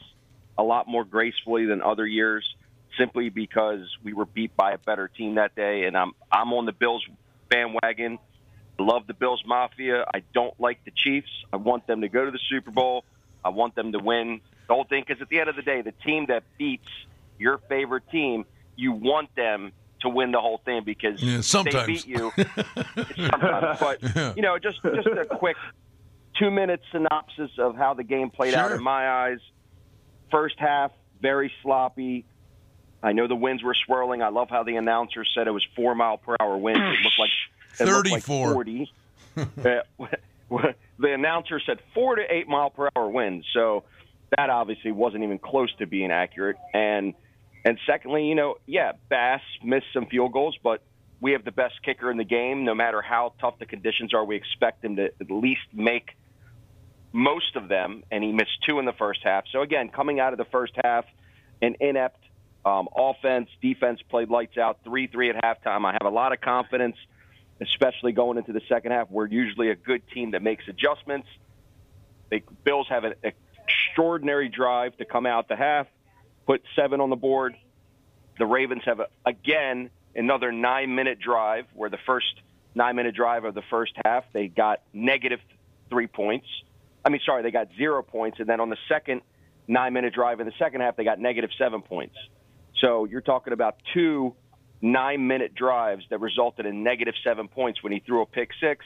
a 0.59 0.63
lot 0.63 0.87
more 0.89 1.05
gracefully 1.05 1.67
than 1.67 1.83
other 1.83 2.07
years, 2.07 2.47
simply 2.99 3.29
because 3.29 3.81
we 4.03 4.13
were 4.13 4.25
beat 4.27 4.57
by 4.57 4.73
a 4.73 4.79
better 4.79 5.09
team 5.09 5.35
that 5.35 5.55
day, 5.55 5.85
and 5.85 5.97
I'm 5.97 6.13
I'm 6.31 6.53
on 6.53 6.67
the 6.67 6.73
Bills 6.73 7.05
bandwagon. 7.49 8.19
I 8.79 8.83
love 8.83 9.07
the 9.07 9.15
Bills 9.15 9.43
Mafia. 9.47 10.05
I 10.15 10.23
don't 10.35 10.59
like 10.61 10.85
the 10.85 10.93
Chiefs. 10.95 11.31
I 11.53 11.57
want 11.57 11.87
them 11.87 12.03
to 12.03 12.09
go 12.09 12.25
to 12.25 12.31
the 12.31 12.41
Super 12.49 12.71
Bowl. 12.71 13.05
I 13.45 13.49
want 13.49 13.75
them 13.75 13.93
to 13.93 13.99
win 13.99 14.41
the 14.69 14.75
whole 14.75 14.85
thing 14.85 15.05
because 15.07 15.23
at 15.23 15.29
the 15.29 15.41
end 15.41 15.49
of 15.49 15.57
the 15.57 15.63
day, 15.63 15.83
the 15.83 15.93
team 15.93 16.27
that 16.27 16.43
beats 16.59 16.89
your 17.39 17.59
favorite 17.69 18.05
team, 18.11 18.45
you 18.77 18.93
want 18.93 19.35
them 19.35 19.73
to 20.01 20.09
win 20.09 20.31
the 20.33 20.41
whole 20.41 20.59
thing 20.59 20.83
because 20.85 21.23
Yeah, 21.23 21.37
they 21.39 21.43
sometimes. 21.43 21.87
beat 21.87 22.07
you. 22.07 22.33
sometimes. 23.17 23.79
But 23.81 24.37
you 24.37 24.43
know, 24.43 24.59
just 24.59 24.83
just 24.83 25.07
a 25.07 25.25
quick 25.25 25.57
two 26.39 26.51
minute 26.51 26.81
synopsis 26.93 27.51
of 27.59 27.77
how 27.77 27.95
the 27.95 28.05
game 28.05 28.31
played 28.31 28.55
out 28.55 28.73
in 28.73 28.83
my 28.83 29.09
eyes. 29.09 29.39
First 30.31 30.57
half, 30.59 30.93
very 31.21 31.53
sloppy. 31.63 32.25
I 33.03 33.13
know 33.13 33.29
the 33.29 33.37
winds 33.37 33.63
were 33.63 33.77
swirling. 33.87 34.23
I 34.23 34.29
love 34.29 34.49
how 34.51 34.63
the 34.63 34.77
announcer 34.77 35.25
said 35.25 35.47
it 35.47 35.53
was 35.53 35.67
four 35.77 35.95
mile 35.95 36.19
per 36.19 36.37
hour 36.41 36.57
winds. 36.57 36.81
It 36.81 37.05
looked 37.05 37.19
like 37.19 37.31
it 37.79 37.85
looked 37.85 38.11
like 38.11 38.23
34. 38.25 38.53
forty. 38.53 38.93
Uh, 39.39 39.81
the 40.99 41.13
announcer 41.13 41.61
said 41.61 41.79
four 41.93 42.17
to 42.17 42.23
eight 42.31 42.49
mile 42.49 42.71
per 42.71 42.89
hour 42.97 43.09
winds. 43.09 43.45
So 43.53 43.85
that 44.37 44.49
obviously 44.49 44.93
wasn't 44.93 45.25
even 45.25 45.39
close 45.39 45.75
to 45.77 45.87
being 45.87 46.11
accurate. 46.11 46.57
And 46.73 47.15
and 47.65 47.79
secondly, 47.87 48.27
you 48.27 48.35
know, 48.35 48.57
yeah, 48.65 48.93
Bass 49.11 49.43
missed 49.63 49.87
some 49.93 50.07
field 50.07 50.33
goals, 50.33 50.57
but 50.63 50.83
we 51.21 51.33
have 51.33 51.45
the 51.45 51.53
best 51.53 51.75
kicker 51.85 52.11
in 52.11 52.17
the 52.17 52.25
game. 52.25 52.65
No 52.65 52.75
matter 52.75 53.03
how 53.03 53.35
tough 53.41 53.59
the 53.59 53.67
conditions 53.67 54.15
are, 54.15 54.25
we 54.25 54.37
expect 54.37 54.85
him 54.85 54.97
to 54.97 55.07
at 55.21 55.31
least 55.31 55.67
make 55.73 56.11
most 57.17 57.57
of 57.57 57.69
them, 57.69 58.05
and 58.11 58.23
he 58.23 58.31
missed 58.31 58.63
two 58.69 58.79
in 58.79 58.85
the 58.85 58.93
first 58.93 59.21
half. 59.25 59.45
So 59.51 59.63
again, 59.63 59.89
coming 59.89 60.21
out 60.21 60.35
of 60.35 60.39
the 60.39 60.45
first 60.45 60.75
half, 60.85 61.07
an 61.63 61.75
inept 61.81 62.23
um, 62.67 62.89
offense, 62.95 63.49
defense 63.63 64.03
played 64.03 64.29
lights 64.29 64.59
out, 64.59 64.81
three 64.85 65.07
three 65.07 65.31
at 65.31 65.37
halftime. 65.43 65.87
I 65.87 65.93
have 65.93 66.05
a 66.05 66.15
lot 66.15 66.35
of 66.35 66.43
confidence, 66.43 66.97
especially 67.63 68.13
going 68.13 68.37
into 68.37 68.53
the 68.53 68.61
second 68.69 68.93
half. 68.93 69.11
We're 69.11 69.29
usually 69.29 69.71
a 69.71 69.75
good 69.75 70.03
team 70.13 70.33
that 70.33 70.43
makes 70.43 70.69
adjustments. 70.69 71.27
The 72.31 72.43
Bills 72.65 72.87
have 72.91 73.05
an 73.05 73.15
extraordinary 73.23 74.51
drive 74.51 74.95
to 74.99 75.07
come 75.07 75.25
out 75.25 75.49
the 75.49 75.57
half, 75.57 75.87
put 76.47 76.63
seven 76.75 77.01
on 77.01 77.09
the 77.09 77.17
board. 77.17 77.57
The 78.39 78.45
Ravens 78.47 78.83
have 78.85 79.01
a, 79.01 79.07
again 79.25 79.89
another 80.15 80.53
nine-minute 80.53 81.19
drive, 81.19 81.65
where 81.73 81.89
the 81.89 81.99
first 82.05 82.43
nine-minute 82.75 83.15
drive 83.15 83.45
of 83.45 83.55
the 83.55 83.63
first 83.71 83.95
half 84.05 84.25
they 84.35 84.49
got 84.49 84.83
negative 84.93 85.41
three 85.89 86.09
points. 86.09 86.47
I 87.07 87.09
mean, 87.09 87.21
sorry, 87.25 87.45
they 87.45 87.53
got 87.53 87.69
zero 87.79 88.03
points, 88.03 88.41
and 88.41 88.49
then 88.49 88.59
on 88.59 88.69
the 88.69 88.77
second 88.89 89.21
nine-minute 89.69 90.13
drive 90.13 90.41
in 90.41 90.47
the 90.47 90.53
second 90.59 90.81
half 90.81 90.97
they 90.97 91.05
got 91.05 91.21
negative 91.21 91.51
seven 91.57 91.81
points. 91.81 92.17
So 92.81 93.05
you're 93.05 93.21
talking 93.21 93.53
about 93.53 93.77
two 93.95 94.35
nine-minute 94.83 95.55
drives 95.55 96.05
that 96.11 96.21
resulted 96.21 96.67
in 96.67 96.83
negative 96.83 97.15
seven 97.23 97.47
points 97.47 97.81
when 97.81 97.93
he 97.93 98.01
threw 98.01 98.23
a 98.23 98.27
pick 98.27 98.51
six. 98.61 98.85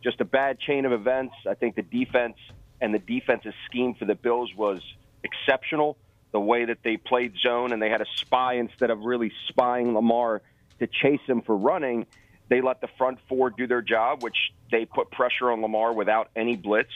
Just 0.00 0.20
a 0.20 0.24
bad 0.24 0.60
chain 0.60 0.84
of 0.84 0.92
events. 0.92 1.34
I 1.48 1.54
think 1.54 1.74
the 1.74 1.82
defense 1.82 2.36
and 2.80 2.94
the 2.94 3.00
defensive 3.00 3.52
scheme 3.68 3.94
for 3.94 4.04
the 4.04 4.14
Bills 4.14 4.54
was 4.56 4.80
exceptional. 5.24 5.98
The 6.30 6.38
way 6.38 6.66
that 6.66 6.78
they 6.84 6.96
played 6.96 7.34
zone 7.42 7.72
and 7.72 7.82
they 7.82 7.90
had 7.90 8.00
a 8.00 8.06
spy 8.14 8.54
instead 8.54 8.90
of 8.90 9.00
really 9.00 9.32
spying 9.48 9.92
Lamar 9.92 10.40
to 10.78 10.86
chase 10.86 11.20
him 11.26 11.42
for 11.42 11.56
running, 11.56 12.06
they 12.48 12.60
let 12.60 12.80
the 12.80 12.88
front 12.96 13.18
four 13.28 13.50
do 13.50 13.66
their 13.66 13.82
job, 13.82 14.22
which 14.22 14.36
they 14.70 14.84
put 14.84 15.10
pressure 15.10 15.50
on 15.50 15.62
Lamar 15.62 15.92
without 15.92 16.30
any 16.36 16.54
blitz 16.54 16.92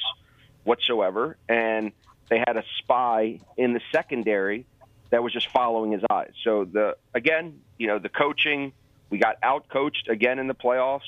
whatsoever. 0.65 1.37
And 1.49 1.93
they 2.29 2.39
had 2.39 2.57
a 2.57 2.65
spy 2.79 3.41
in 3.57 3.73
the 3.73 3.81
secondary 3.93 4.67
that 5.11 5.23
was 5.23 5.33
just 5.33 5.49
following 5.49 5.93
his 5.93 6.03
eyes. 6.11 6.33
So 6.45 6.65
the 6.65 6.97
again, 7.15 7.61
you 7.79 7.89
know, 7.89 7.99
the 7.99 8.09
coaching, 8.09 8.73
we 9.11 9.19
got 9.19 9.37
out 9.43 9.69
coached 9.69 10.09
again 10.09 10.39
in 10.39 10.47
the 10.47 10.55
playoffs. 10.55 11.01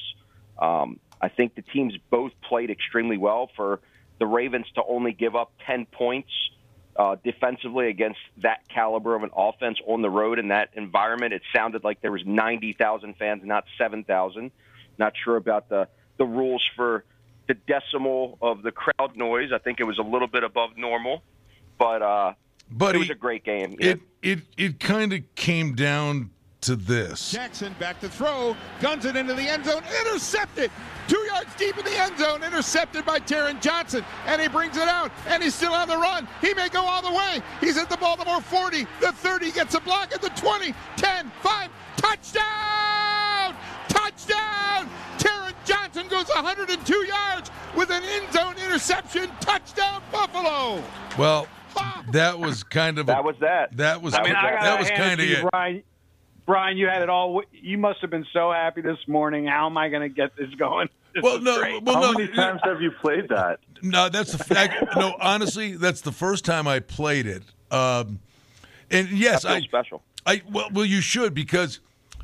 Um, 0.59 0.99
I 1.21 1.29
think 1.29 1.55
the 1.55 1.63
teams 1.63 1.95
both 2.11 2.33
played 2.43 2.71
extremely 2.71 3.17
well 3.17 3.49
for 3.57 3.81
the 4.19 4.27
Ravens 4.27 4.67
to 4.75 4.83
only 4.87 5.13
give 5.13 5.37
up 5.37 5.53
10 5.67 5.87
points 5.87 6.31
uh, 6.97 7.17
defensively 7.25 7.89
against 7.89 8.19
that 8.39 8.69
caliber 8.69 9.15
of 9.15 9.23
an 9.23 9.31
offense 9.35 9.79
on 9.87 10.03
the 10.03 10.11
road 10.11 10.39
in 10.39 10.49
that 10.49 10.71
environment. 10.75 11.33
It 11.33 11.43
sounded 11.55 11.85
like 11.85 12.03
there 12.03 12.13
was 12.13 12.23
90,000 12.27 13.17
fans, 13.17 13.43
not 13.45 13.65
7,000. 13.79 14.51
Not 14.99 15.15
sure 15.25 15.37
about 15.37 15.69
the, 15.69 15.89
the 16.19 16.25
rules 16.25 16.63
for 16.77 17.05
the 17.49 17.55
decimal 17.55 18.39
of 18.41 18.63
the 18.63 18.73
crowd 18.73 19.17
noise. 19.17 19.51
I 19.53 19.59
think 19.59 19.81
it 19.81 19.85
was 19.85 19.99
a 19.99 20.03
little 20.03 20.29
bit 20.29 20.45
above 20.45 20.77
normal, 20.77 21.23
but 21.79 22.03
uh, 22.03 22.35
Buddy, 22.71 22.99
it 22.99 23.01
was 23.01 23.11
a 23.11 23.15
great 23.15 23.45
game. 23.45 23.77
It 23.79 24.01
it 24.23 24.41
it 24.57 24.81
kind 24.81 25.13
of 25.13 25.21
came 25.35 25.75
down 25.75 26.31
to 26.63 26.77
this. 26.77 27.33
Jackson 27.33 27.75
back 27.79 28.01
to 28.01 28.09
throw, 28.09 28.57
guns 28.81 29.05
it 29.05 29.17
into 29.17 29.35
the 29.35 29.43
end 29.43 29.65
zone, 29.65 29.83
intercepted. 30.01 30.71
Two 31.09 31.19
yards 31.19 31.53
deep 31.57 31.77
in 31.77 31.85
the 31.85 31.99
end 31.99 32.17
zone, 32.17 32.43
intercepted 32.45 33.05
by 33.05 33.19
Taron 33.19 33.61
Johnson, 33.61 34.05
and 34.27 34.41
he 34.41 34.49
brings 34.49 34.77
it 34.77 34.89
out, 34.89 35.11
and 35.27 35.43
he's 35.43 35.55
still 35.55 35.75
on 35.75 35.89
the 35.89 35.97
run. 35.97 36.29
He 36.41 36.55
may 36.55 36.69
go 36.69 36.81
all 36.83 37.03
the 37.03 37.11
way. 37.11 37.43
He's 37.61 37.77
at 37.77 37.91
the 37.91 37.97
Baltimore 37.97 38.41
40, 38.41 38.87
the 39.01 39.13
30, 39.13 39.51
gets 39.51 39.75
a 39.75 39.81
block 39.81 40.15
at 40.15 40.23
the 40.23 40.31
20, 40.31 40.73
10, 40.97 41.33
5, 41.43 41.71
touchdown! 41.97 43.57
Touchdown! 43.89 44.89
Taron 45.19 45.55
Johnson 45.65 46.09
goes 46.25 46.35
102 46.35 47.07
yards 47.07 47.51
with 47.77 47.91
an 47.91 48.03
end 48.03 48.33
zone 48.33 48.55
interception. 48.65 49.29
Touchdown, 49.41 50.03
Buffalo! 50.11 50.83
Well, 51.19 51.49
that 52.13 52.39
was 52.39 52.63
kind 52.63 52.99
of 52.99 53.07
that 53.07 53.25
was 53.25 53.37
that. 53.41 53.77
That 53.77 54.03
was 54.03 54.15
I 54.15 54.23
mean, 54.23 54.35
I 54.35 54.63
that 54.63 54.79
was 54.79 54.91
kind 54.91 55.21
of 55.21 55.27
it. 55.29 55.45
Brian. 55.51 55.83
Brian, 56.45 56.77
you 56.77 56.89
had 56.89 57.03
it 57.03 57.09
all. 57.09 57.43
You 57.53 57.79
must 57.79 58.01
have 58.01 58.11
been 58.11 58.27
so 58.33 58.51
happy 58.51 58.81
this 58.81 58.99
morning. 59.07 59.47
How 59.47 59.67
am 59.67 59.79
I 59.79 59.89
going 59.89 60.03
to 60.03 60.09
get 60.09 60.35
this 60.37 60.51
going? 60.55 60.89
This 61.15 61.23
Well, 61.23 61.41
no, 61.41 61.59
great. 61.61 61.83
well, 61.85 61.95
How 61.95 62.11
no, 62.11 62.19
many 62.19 62.33
times 62.33 62.61
have 62.65 62.83
you 62.83 62.91
played 62.91 63.29
that? 63.29 63.61
No, 63.81 64.09
that's 64.09 64.33
the 64.33 64.43
fact. 64.43 64.75
no, 64.97 65.15
honestly, 65.21 65.77
that's 65.77 66.01
the 66.01 66.11
first 66.11 66.45
time 66.45 66.67
I 66.67 66.81
played 66.81 67.27
it. 67.27 67.45
Um, 67.71 68.19
and 68.91 69.09
yes, 69.11 69.45
That 69.45 69.53
I 69.53 69.61
special. 69.61 70.03
I 70.27 70.43
well, 70.51 70.69
well, 70.73 70.85
you 70.85 71.01
should 71.01 71.33
because 71.33 71.79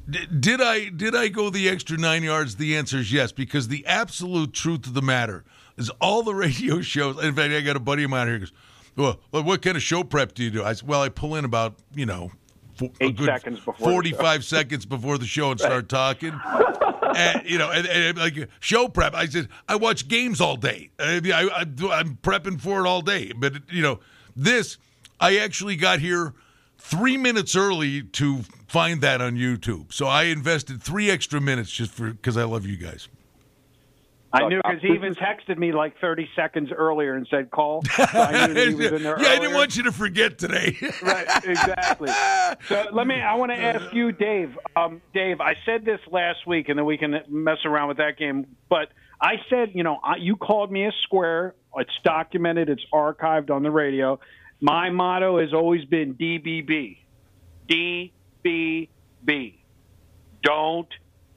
d- 0.08 0.26
did 0.38 0.60
I 0.60 0.88
did 0.88 1.14
I 1.14 1.28
go 1.28 1.50
the 1.50 1.68
extra 1.68 1.96
nine 1.96 2.22
yards? 2.22 2.56
The 2.56 2.76
answer 2.76 2.98
is 2.98 3.12
yes, 3.12 3.32
because 3.32 3.68
the 3.68 3.86
absolute 3.86 4.52
truth 4.52 4.86
of 4.86 4.94
the 4.94 5.02
matter 5.02 5.44
is 5.76 5.90
all 6.00 6.22
the 6.22 6.34
radio 6.46 6.80
shows. 6.80 7.22
In 7.22 7.34
fact, 7.34 7.52
I 7.52 7.60
got 7.60 7.76
a 7.76 7.80
buddy 7.80 8.04
of 8.04 8.10
mine 8.10 8.26
here 8.26 8.38
who 8.38 8.40
goes, 8.40 8.52
"Well, 9.30 9.42
what 9.44 9.62
kind 9.62 9.76
of 9.76 9.82
show 9.82 10.04
prep 10.04 10.34
do 10.34 10.44
you 10.44 10.50
do?" 10.50 10.64
I 10.64 10.72
said, 10.72 10.88
"Well, 10.88 11.02
I 11.02 11.08
pull 11.08 11.34
in 11.34 11.44
about 11.44 11.74
you 11.94 12.06
know." 12.06 12.30
Eight 13.00 13.18
seconds 13.18 13.58
before 13.58 13.74
forty-five 13.74 14.44
seconds 14.44 14.86
before 14.86 15.18
the 15.18 15.26
show 15.26 15.50
and 15.50 15.58
start 15.58 15.88
talking, 15.88 16.32
and, 17.16 17.42
you 17.44 17.58
know, 17.58 17.72
and, 17.72 17.84
and 17.88 18.16
like 18.16 18.48
show 18.60 18.86
prep. 18.86 19.14
I 19.16 19.26
said 19.26 19.48
I 19.68 19.74
watch 19.74 20.06
games 20.06 20.40
all 20.40 20.54
day. 20.54 20.90
I, 21.00 21.20
I, 21.34 21.42
I, 21.42 21.60
I'm 21.98 22.18
prepping 22.22 22.60
for 22.60 22.84
it 22.84 22.88
all 22.88 23.02
day. 23.02 23.32
But 23.36 23.68
you 23.72 23.82
know, 23.82 23.98
this 24.36 24.78
I 25.18 25.38
actually 25.38 25.74
got 25.74 25.98
here 25.98 26.34
three 26.88 27.16
minutes 27.16 27.54
early 27.54 28.02
to 28.02 28.40
find 28.66 29.00
that 29.02 29.20
on 29.20 29.36
YouTube. 29.36 29.92
So 29.92 30.06
I 30.06 30.24
invested 30.24 30.82
three 30.82 31.10
extra 31.10 31.40
minutes 31.40 31.70
just 31.70 31.92
for 31.92 32.10
because 32.10 32.36
I 32.36 32.44
love 32.44 32.66
you 32.66 32.76
guys. 32.76 33.08
I 34.30 34.46
knew 34.46 34.60
because 34.62 34.82
he 34.82 34.88
even 34.88 35.14
texted 35.14 35.56
me 35.56 35.72
like 35.72 35.98
30 36.00 36.28
seconds 36.36 36.70
earlier 36.70 37.14
and 37.14 37.26
said 37.30 37.50
call. 37.50 37.82
So 37.84 38.02
I 38.02 38.46
knew 38.46 38.54
that 38.54 38.68
he 38.68 38.74
was 38.74 38.92
in 38.92 39.02
there 39.02 39.18
yeah, 39.22 39.30
I 39.30 39.38
didn't 39.38 39.54
want 39.54 39.76
you 39.76 39.84
to 39.84 39.92
forget 39.92 40.38
today. 40.38 40.76
right, 41.02 41.26
exactly. 41.44 42.10
So 42.68 42.88
let 42.92 43.06
me. 43.06 43.20
I 43.20 43.34
want 43.36 43.52
to 43.52 43.58
ask 43.58 43.92
you, 43.94 44.12
Dave. 44.12 44.58
Um, 44.76 45.00
Dave, 45.14 45.40
I 45.40 45.56
said 45.64 45.84
this 45.84 46.00
last 46.10 46.46
week, 46.46 46.68
and 46.68 46.78
then 46.78 46.84
we 46.84 46.98
can 46.98 47.22
mess 47.28 47.58
around 47.64 47.88
with 47.88 47.96
that 47.98 48.18
game. 48.18 48.46
But 48.68 48.88
I 49.20 49.36
said, 49.48 49.70
you 49.74 49.82
know, 49.82 49.98
I, 50.04 50.16
you 50.16 50.36
called 50.36 50.70
me 50.70 50.86
a 50.86 50.92
square. 51.04 51.54
It's 51.76 51.90
documented. 52.04 52.68
It's 52.68 52.84
archived 52.92 53.50
on 53.50 53.62
the 53.62 53.70
radio. 53.70 54.20
My 54.60 54.90
motto 54.90 55.40
has 55.40 55.52
always 55.52 55.84
been 55.84 56.14
DBB. 56.14 56.98
DBB. 57.68 59.54
Don't 60.42 60.88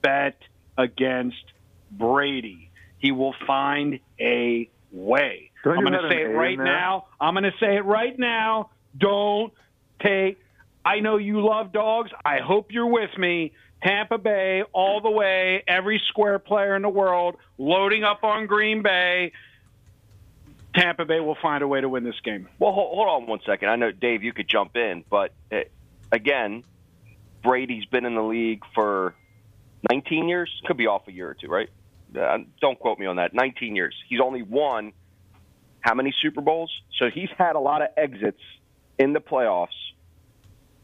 bet 0.01 0.38
against 0.78 1.44
Brady. 1.92 2.72
He 3.00 3.12
will 3.12 3.36
find 3.46 4.00
a 4.20 4.70
way. 4.92 5.51
Don't 5.63 5.78
I'm 5.78 5.84
going 5.84 6.01
to 6.01 6.10
say 6.10 6.22
it 6.22 6.36
right 6.36 6.58
now. 6.58 7.08
I'm 7.20 7.34
going 7.34 7.44
to 7.44 7.54
say 7.60 7.75
it 7.75 7.86
right 7.86 8.18
now. 8.18 8.72
Don't 8.98 9.54
take. 10.01 10.40
I 10.84 11.00
know 11.00 11.18
you 11.18 11.46
love 11.46 11.72
dogs. 11.72 12.12
I 12.25 12.40
hope 12.40 12.72
you're 12.72 12.88
with 12.88 13.16
me. 13.18 13.54
Tampa 13.84 14.18
Bay, 14.18 14.63
all 14.74 15.01
the 15.01 15.10
way, 15.10 15.63
every 15.68 16.01
square 16.10 16.38
player 16.38 16.75
in 16.75 16.84
the 16.84 16.90
world, 16.90 17.36
loading 17.58 18.04
up 18.04 18.24
on 18.24 18.46
Green 18.46 18.84
Bay. 18.84 19.32
Tampa 20.74 21.06
Bay 21.06 21.20
will 21.20 21.38
find 21.42 21.63
a 21.63 21.68
way 21.68 21.82
to 21.82 21.90
win 21.90 22.04
this 22.04 22.20
game. 22.24 22.48
Well, 22.60 22.72
hold, 22.72 22.96
hold 22.96 23.08
on 23.08 23.28
one 23.28 23.40
second. 23.46 23.70
I 23.70 23.75
know 23.75 23.92
Dave, 23.92 24.24
you 24.24 24.34
could 24.34 24.48
jump 24.48 24.75
in, 24.75 25.04
but 25.10 25.34
uh, 25.51 25.62
again, 26.12 26.63
Brady's 27.44 27.86
been 27.86 28.06
in 28.06 28.16
the 28.16 28.24
league 28.24 28.63
for 28.74 29.16
19 29.90 30.30
years. 30.30 30.50
Could 30.66 30.78
be 30.78 30.88
off 30.88 31.08
a 31.08 31.12
year 31.12 31.30
or 31.30 31.34
two, 31.34 31.48
right? 31.48 31.70
Uh, 32.18 32.40
don't 32.60 32.80
quote 32.80 33.00
me 33.00 33.06
on 33.06 33.18
that. 33.18 33.34
19 33.34 33.75
years. 33.75 33.96
He's 34.08 34.20
only 34.22 34.44
won 34.44 34.94
how 35.82 35.96
many 35.96 36.13
Super 36.22 36.42
Bowls? 36.42 36.72
So 37.00 37.10
he's 37.10 37.30
had 37.38 37.56
a 37.56 37.60
lot 37.60 37.82
of 37.82 37.90
exits 37.98 38.42
in 39.00 39.13
the 39.13 39.20
playoffs 39.20 39.68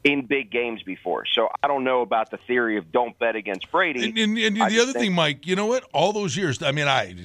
in 0.08 0.26
big 0.26 0.50
games 0.50 0.82
before. 0.84 1.26
So 1.26 1.50
I 1.62 1.68
don't 1.68 1.84
know 1.84 2.02
about 2.02 2.32
the 2.32 2.38
theory 2.38 2.78
of 2.78 2.92
don't 2.92 3.18
bet 3.20 3.36
against 3.36 3.70
Brady. 3.72 4.10
And, 4.10 4.18
and, 4.18 4.38
and 4.38 4.56
the 4.56 4.80
other 4.82 4.94
think- 4.94 5.06
thing, 5.06 5.14
Mike, 5.14 5.46
you 5.46 5.56
know 5.56 5.66
what? 5.66 5.84
All 5.94 6.14
those 6.14 6.36
years, 6.38 6.64
I 6.64 6.72
mean, 6.72 6.88
I, 6.88 7.16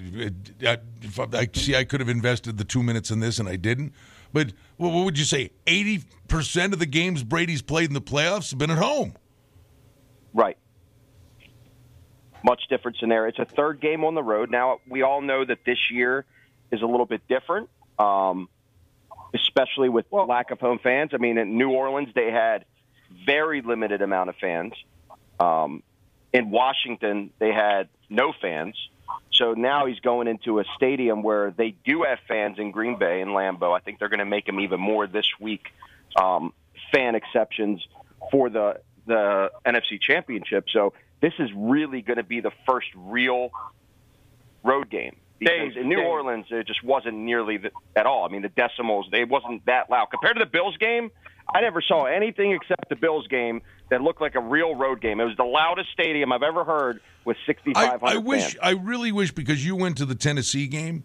I, 0.64 0.78
I, 1.18 1.26
I 1.32 1.48
see, 1.52 1.76
I 1.76 1.84
could 1.84 2.00
have 2.00 2.08
invested 2.08 2.58
the 2.58 2.64
two 2.64 2.82
minutes 2.82 3.10
in 3.10 3.20
this, 3.20 3.38
and 3.38 3.48
I 3.48 3.56
didn't. 3.56 3.92
But 4.32 4.52
what, 4.76 4.92
what 4.92 5.04
would 5.04 5.18
you 5.18 5.24
say? 5.24 5.50
Eighty 5.66 6.02
percent 6.26 6.72
of 6.72 6.78
the 6.78 6.86
games 6.86 7.22
Brady's 7.22 7.62
played 7.62 7.88
in 7.88 7.94
the 7.94 8.00
playoffs 8.00 8.50
have 8.50 8.58
been 8.58 8.70
at 8.70 8.78
home. 8.78 9.14
Right. 10.32 10.56
Much 12.42 12.62
different 12.68 12.96
scenario. 12.98 13.28
It's 13.28 13.38
a 13.38 13.44
third 13.44 13.80
game 13.80 14.04
on 14.04 14.14
the 14.14 14.22
road. 14.22 14.50
Now, 14.50 14.78
we 14.88 15.02
all 15.02 15.20
know 15.20 15.44
that 15.44 15.58
this 15.64 15.78
year 15.90 16.24
is 16.72 16.82
a 16.82 16.86
little 16.86 17.06
bit 17.06 17.20
different, 17.28 17.68
um, 17.98 18.48
especially 19.34 19.90
with 19.90 20.06
lack 20.10 20.50
of 20.50 20.58
home 20.58 20.80
fans. 20.82 21.10
I 21.12 21.18
mean, 21.18 21.36
in 21.38 21.58
New 21.58 21.70
Orleans, 21.70 22.08
they 22.14 22.30
had 22.32 22.64
very 23.26 23.62
limited 23.62 24.02
amount 24.02 24.30
of 24.30 24.36
fans. 24.36 24.72
Um, 25.38 25.82
in 26.32 26.50
Washington, 26.50 27.30
they 27.38 27.52
had 27.52 27.88
no 28.08 28.32
fans. 28.40 28.76
So 29.32 29.54
now 29.54 29.86
he's 29.86 30.00
going 30.00 30.28
into 30.28 30.60
a 30.60 30.64
stadium 30.76 31.22
where 31.22 31.50
they 31.50 31.74
do 31.84 32.02
have 32.02 32.18
fans 32.28 32.58
in 32.58 32.70
Green 32.70 32.98
Bay 32.98 33.20
and 33.20 33.30
Lambeau. 33.32 33.76
I 33.76 33.80
think 33.80 33.98
they're 33.98 34.08
going 34.08 34.20
to 34.20 34.24
make 34.24 34.46
them 34.46 34.60
even 34.60 34.80
more 34.80 35.06
this 35.06 35.26
week. 35.40 35.66
Um, 36.16 36.52
fan 36.92 37.14
exceptions 37.14 37.86
for 38.30 38.50
the 38.50 38.80
the 39.06 39.50
NFC 39.66 40.00
Championship. 40.00 40.66
So 40.72 40.92
this 41.20 41.32
is 41.38 41.50
really 41.54 42.02
going 42.02 42.18
to 42.18 42.22
be 42.22 42.40
the 42.40 42.52
first 42.66 42.86
real 42.94 43.50
road 44.62 44.90
game. 44.90 45.16
Because 45.42 45.74
Dave, 45.74 45.82
in 45.82 45.88
New 45.88 45.96
Dave. 45.96 46.06
Orleans, 46.06 46.46
it 46.50 46.66
just 46.66 46.82
wasn't 46.84 47.16
nearly 47.16 47.56
the, 47.58 47.70
at 47.96 48.06
all. 48.06 48.24
I 48.24 48.28
mean, 48.28 48.42
the 48.42 48.48
decimals, 48.48 49.06
they 49.10 49.24
wasn't 49.24 49.64
that 49.66 49.90
loud. 49.90 50.06
Compared 50.10 50.36
to 50.36 50.40
the 50.44 50.50
Bills 50.50 50.76
game, 50.76 51.10
I 51.52 51.60
never 51.60 51.82
saw 51.82 52.04
anything 52.04 52.52
except 52.52 52.88
the 52.88 52.96
Bills 52.96 53.26
game 53.28 53.62
that 53.90 54.00
looked 54.00 54.20
like 54.20 54.34
a 54.34 54.40
real 54.40 54.74
road 54.74 55.00
game. 55.00 55.20
It 55.20 55.24
was 55.24 55.36
the 55.36 55.44
loudest 55.44 55.90
stadium 55.92 56.32
I've 56.32 56.42
ever 56.42 56.64
heard 56.64 57.00
with 57.24 57.36
I, 57.42 57.46
6,500 57.46 58.00
I 58.04 58.16
wish, 58.18 58.42
fans. 58.42 58.56
I 58.62 58.70
really 58.70 59.12
wish, 59.12 59.32
because 59.32 59.64
you 59.64 59.76
went 59.76 59.98
to 59.98 60.06
the 60.06 60.14
Tennessee 60.14 60.66
game, 60.66 61.04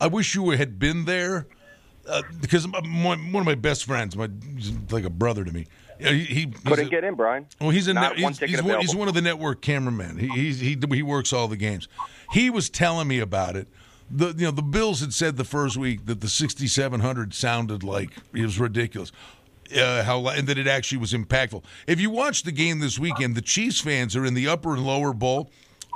I 0.00 0.06
wish 0.06 0.34
you 0.34 0.50
had 0.50 0.78
been 0.78 1.04
there. 1.04 1.46
Uh, 2.06 2.22
because 2.40 2.66
my, 2.68 2.80
my, 2.82 3.16
one 3.16 3.36
of 3.36 3.46
my 3.46 3.54
best 3.54 3.84
friends, 3.84 4.14
my 4.14 4.28
like 4.90 5.04
a 5.04 5.10
brother 5.10 5.42
to 5.42 5.50
me. 5.52 5.66
He, 5.98 6.24
he 6.24 6.46
Couldn't 6.46 6.86
a- 6.86 6.90
get 6.90 7.04
in, 7.04 7.14
Brian. 7.14 7.46
Well, 7.60 7.70
he's 7.70 7.88
a 7.88 7.94
Not 7.94 8.16
net, 8.16 8.22
one 8.22 8.32
he's, 8.34 8.50
he's, 8.50 8.62
one, 8.62 8.80
he's 8.80 8.94
one 8.94 9.08
of 9.08 9.14
the 9.14 9.22
network 9.22 9.62
cameramen. 9.62 10.18
He 10.18 10.28
he's, 10.28 10.60
he 10.60 10.78
he 10.92 11.02
works 11.02 11.32
all 11.32 11.48
the 11.48 11.56
games. 11.56 11.88
He 12.34 12.50
was 12.50 12.68
telling 12.68 13.06
me 13.06 13.20
about 13.20 13.54
it. 13.54 13.68
The 14.10 14.34
you 14.36 14.46
know 14.46 14.50
the 14.50 14.60
Bills 14.60 15.00
had 15.00 15.14
said 15.14 15.36
the 15.36 15.44
first 15.44 15.76
week 15.76 16.06
that 16.06 16.20
the 16.20 16.28
6700 16.28 17.32
sounded 17.32 17.84
like 17.84 18.10
it 18.32 18.42
was 18.42 18.58
ridiculous. 18.58 19.12
Uh, 19.74 20.02
how 20.02 20.26
and 20.26 20.48
that 20.48 20.58
it 20.58 20.66
actually 20.66 20.98
was 20.98 21.12
impactful. 21.12 21.62
If 21.86 22.00
you 22.00 22.10
watch 22.10 22.42
the 22.42 22.50
game 22.50 22.80
this 22.80 22.98
weekend, 22.98 23.36
the 23.36 23.40
Chiefs 23.40 23.80
fans 23.80 24.16
are 24.16 24.24
in 24.24 24.34
the 24.34 24.48
upper 24.48 24.74
and 24.74 24.84
lower 24.84 25.12
bowl. 25.12 25.48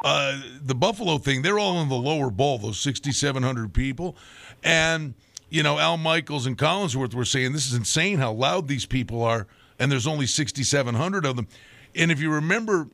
Uh, 0.04 0.40
the 0.64 0.76
Buffalo 0.76 1.18
thing, 1.18 1.42
they're 1.42 1.58
all 1.58 1.82
in 1.82 1.88
the 1.88 1.96
lower 1.96 2.30
bowl. 2.30 2.58
Those 2.58 2.78
6,700 2.78 3.74
people, 3.74 4.16
and 4.62 5.14
you 5.50 5.64
know 5.64 5.80
Al 5.80 5.96
Michaels 5.96 6.46
and 6.46 6.56
Collinsworth 6.56 7.14
were 7.14 7.24
saying 7.24 7.52
this 7.52 7.66
is 7.66 7.74
insane 7.74 8.18
how 8.18 8.30
loud 8.30 8.68
these 8.68 8.86
people 8.86 9.24
are, 9.24 9.48
and 9.80 9.90
there's 9.90 10.06
only 10.06 10.26
6,700 10.26 11.26
of 11.26 11.34
them. 11.34 11.48
And 11.96 12.12
if 12.12 12.20
you 12.20 12.30
remember 12.32 12.86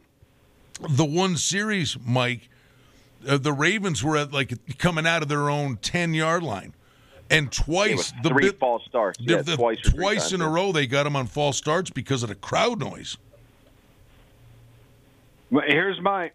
the 0.88 1.04
one 1.04 1.36
series, 1.36 1.98
Mike, 2.06 2.48
uh, 3.26 3.38
the 3.38 3.52
Ravens 3.52 4.02
were 4.02 4.16
at 4.16 4.32
like 4.32 4.52
coming 4.78 5.06
out 5.06 5.22
of 5.22 5.28
their 5.28 5.48
own 5.50 5.76
10 5.78 6.14
yard 6.14 6.42
line. 6.42 6.72
And 7.30 7.50
twice 7.50 8.12
the 8.22 8.28
three 8.28 8.50
Bi- 8.50 8.56
false 8.58 8.84
starts. 8.86 9.18
the- 9.18 9.24
Yeah, 9.24 9.42
the- 9.42 9.56
twice 9.56 9.80
twice 9.80 10.32
in 10.32 10.40
a 10.42 10.48
row 10.48 10.72
they 10.72 10.86
got 10.86 11.04
them 11.04 11.16
on 11.16 11.26
false 11.26 11.56
starts 11.56 11.90
because 11.90 12.22
of 12.22 12.28
the 12.28 12.34
crowd 12.34 12.78
noise. 12.80 13.16
Well, 15.50 15.64
Here's 15.66 16.00
my 16.00 16.30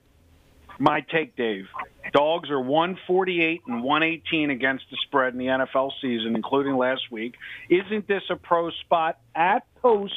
my 0.82 1.02
take, 1.02 1.36
Dave. 1.36 1.68
Dogs 2.14 2.50
are 2.50 2.60
148 2.60 3.62
and 3.68 3.84
118 3.84 4.50
against 4.50 4.86
the 4.90 4.98
spread 5.06 5.34
in 5.34 5.40
the 5.40 5.48
NFL 5.48 5.92
season, 6.02 6.36
including 6.36 6.78
last 6.78 7.12
week. 7.12 7.36
Isn't 7.70 8.08
this 8.08 8.24
a 8.30 8.38
pro 8.38 8.70
spot 8.72 9.20
at 9.36 9.64
post? 9.82 10.14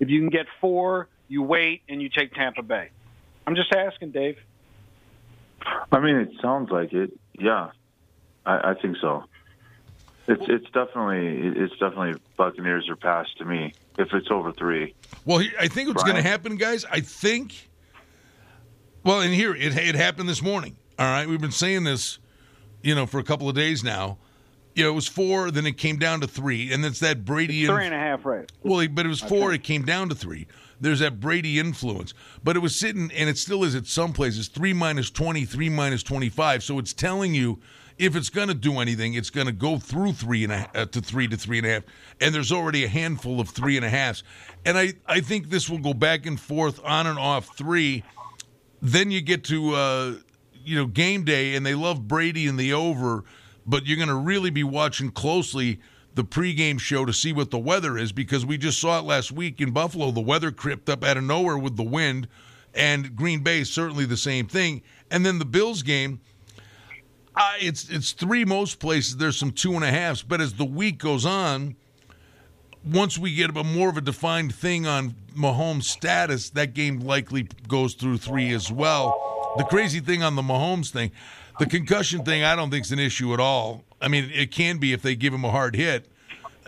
If 0.00 0.08
you 0.08 0.18
can 0.20 0.30
get 0.30 0.46
four, 0.60 1.08
you 1.28 1.42
wait 1.42 1.82
and 1.88 2.00
you 2.00 2.08
take 2.08 2.32
Tampa 2.32 2.62
Bay. 2.62 2.88
I'm 3.46 3.54
just 3.54 3.72
asking, 3.74 4.12
Dave. 4.12 4.38
I 5.92 6.00
mean, 6.00 6.16
it 6.16 6.30
sounds 6.40 6.70
like 6.70 6.92
it. 6.92 7.12
Yeah, 7.38 7.70
I, 8.46 8.70
I 8.70 8.74
think 8.74 8.96
so. 9.00 9.24
It's 10.28 10.42
it's 10.48 10.70
definitely 10.70 11.60
it's 11.60 11.72
definitely 11.72 12.20
Buccaneers 12.36 12.88
are 12.88 12.96
pass 12.96 13.26
to 13.38 13.44
me 13.44 13.72
if 13.98 14.12
it's 14.12 14.30
over 14.30 14.52
three. 14.52 14.94
Well, 15.24 15.44
I 15.58 15.68
think 15.68 15.88
what's 15.88 16.04
going 16.04 16.16
to 16.16 16.22
happen, 16.22 16.56
guys, 16.56 16.84
I 16.84 17.00
think. 17.00 17.68
Well, 19.02 19.20
and 19.20 19.34
here 19.34 19.54
it, 19.54 19.76
it 19.76 19.94
happened 19.94 20.28
this 20.28 20.42
morning. 20.42 20.76
All 20.98 21.06
right, 21.06 21.26
we've 21.26 21.40
been 21.40 21.50
saying 21.50 21.84
this, 21.84 22.18
you 22.82 22.94
know, 22.94 23.06
for 23.06 23.18
a 23.18 23.24
couple 23.24 23.48
of 23.48 23.54
days 23.54 23.82
now. 23.82 24.18
You 24.74 24.84
know, 24.84 24.90
it 24.90 24.94
was 24.94 25.08
four, 25.08 25.50
then 25.50 25.66
it 25.66 25.78
came 25.78 25.98
down 25.98 26.20
to 26.20 26.28
three, 26.28 26.72
and 26.72 26.84
it's 26.84 27.00
that 27.00 27.24
Brady. 27.24 27.66
Three 27.66 27.86
and 27.86 27.94
a 27.94 27.98
half, 27.98 28.24
right? 28.24 28.50
Well, 28.62 28.86
but 28.88 29.04
it 29.04 29.08
was 29.08 29.20
four. 29.20 29.52
It 29.52 29.64
came 29.64 29.84
down 29.84 30.10
to 30.10 30.14
three. 30.14 30.46
There's 30.80 31.00
that 31.00 31.20
Brady 31.20 31.58
influence, 31.58 32.14
but 32.42 32.56
it 32.56 32.60
was 32.60 32.74
sitting, 32.74 33.10
and 33.14 33.28
it 33.28 33.36
still 33.36 33.64
is 33.64 33.74
at 33.74 33.86
some 33.86 34.12
places. 34.12 34.48
Three 34.48 34.72
minus 34.72 35.10
twenty, 35.10 35.44
three 35.44 35.68
minus 35.68 36.02
twenty-five. 36.02 36.62
So 36.62 36.78
it's 36.78 36.94
telling 36.94 37.34
you 37.34 37.58
if 37.98 38.16
it's 38.16 38.30
going 38.30 38.48
to 38.48 38.54
do 38.54 38.78
anything, 38.78 39.12
it's 39.12 39.28
going 39.28 39.46
to 39.46 39.52
go 39.52 39.78
through 39.78 40.14
three 40.14 40.42
and 40.44 40.52
a, 40.54 40.70
uh, 40.74 40.86
to 40.86 41.02
three 41.02 41.28
to 41.28 41.36
three 41.36 41.58
and 41.58 41.66
a 41.66 41.70
half. 41.70 41.82
And 42.20 42.34
there's 42.34 42.50
already 42.50 42.84
a 42.84 42.88
handful 42.88 43.40
of 43.40 43.50
three 43.50 43.76
and 43.76 43.84
a 43.84 43.90
halves. 43.90 44.24
And 44.64 44.78
I 44.78 44.94
I 45.06 45.20
think 45.20 45.50
this 45.50 45.68
will 45.68 45.78
go 45.78 45.92
back 45.92 46.24
and 46.24 46.40
forth 46.40 46.80
on 46.82 47.06
and 47.06 47.18
off 47.18 47.56
three. 47.56 48.02
Then 48.80 49.10
you 49.10 49.20
get 49.20 49.44
to 49.44 49.74
uh, 49.74 50.14
you 50.64 50.76
know 50.76 50.86
game 50.86 51.24
day, 51.24 51.54
and 51.54 51.66
they 51.66 51.74
love 51.74 52.08
Brady 52.08 52.46
in 52.46 52.56
the 52.56 52.72
over, 52.72 53.24
but 53.66 53.86
you're 53.86 53.98
going 53.98 54.08
to 54.08 54.14
really 54.14 54.50
be 54.50 54.64
watching 54.64 55.10
closely 55.10 55.80
the 56.14 56.24
pregame 56.24 56.78
show 56.80 57.04
to 57.04 57.12
see 57.12 57.32
what 57.32 57.50
the 57.50 57.58
weather 57.58 57.96
is 57.96 58.12
because 58.12 58.44
we 58.44 58.58
just 58.58 58.80
saw 58.80 58.98
it 58.98 59.04
last 59.04 59.32
week 59.32 59.60
in 59.60 59.70
Buffalo. 59.70 60.10
The 60.10 60.20
weather 60.20 60.50
crept 60.50 60.88
up 60.88 61.04
out 61.04 61.16
of 61.16 61.24
nowhere 61.24 61.58
with 61.58 61.76
the 61.76 61.82
wind, 61.84 62.28
and 62.74 63.14
Green 63.14 63.42
Bay 63.42 63.64
certainly 63.64 64.04
the 64.04 64.16
same 64.16 64.46
thing. 64.46 64.82
And 65.10 65.24
then 65.24 65.38
the 65.38 65.44
Bills 65.44 65.82
game, 65.82 66.20
uh, 67.36 67.54
it's 67.60 67.88
it's 67.88 68.12
three 68.12 68.44
most 68.44 68.80
places. 68.80 69.16
There's 69.16 69.36
some 69.36 69.52
two 69.52 69.74
and 69.74 69.84
a 69.84 69.90
halves, 69.90 70.22
but 70.22 70.40
as 70.40 70.54
the 70.54 70.64
week 70.64 70.98
goes 70.98 71.24
on, 71.24 71.76
once 72.84 73.18
we 73.18 73.34
get 73.34 73.56
a 73.56 73.64
more 73.64 73.88
of 73.88 73.96
a 73.96 74.00
defined 74.00 74.54
thing 74.54 74.86
on 74.86 75.14
Mahomes' 75.36 75.84
status, 75.84 76.50
that 76.50 76.74
game 76.74 77.00
likely 77.00 77.48
goes 77.68 77.94
through 77.94 78.18
three 78.18 78.52
as 78.52 78.72
well. 78.72 79.54
The 79.58 79.64
crazy 79.64 80.00
thing 80.00 80.22
on 80.22 80.36
the 80.36 80.42
Mahomes 80.42 80.90
thing, 80.90 81.10
the 81.58 81.66
concussion 81.66 82.24
thing, 82.24 82.44
I 82.44 82.56
don't 82.56 82.70
think 82.70 82.84
is 82.84 82.92
an 82.92 82.98
issue 82.98 83.32
at 83.34 83.40
all. 83.40 83.84
I 84.00 84.08
mean, 84.08 84.30
it 84.32 84.50
can 84.50 84.78
be 84.78 84.92
if 84.92 85.02
they 85.02 85.14
give 85.14 85.34
him 85.34 85.44
a 85.44 85.50
hard 85.50 85.76
hit, 85.76 86.06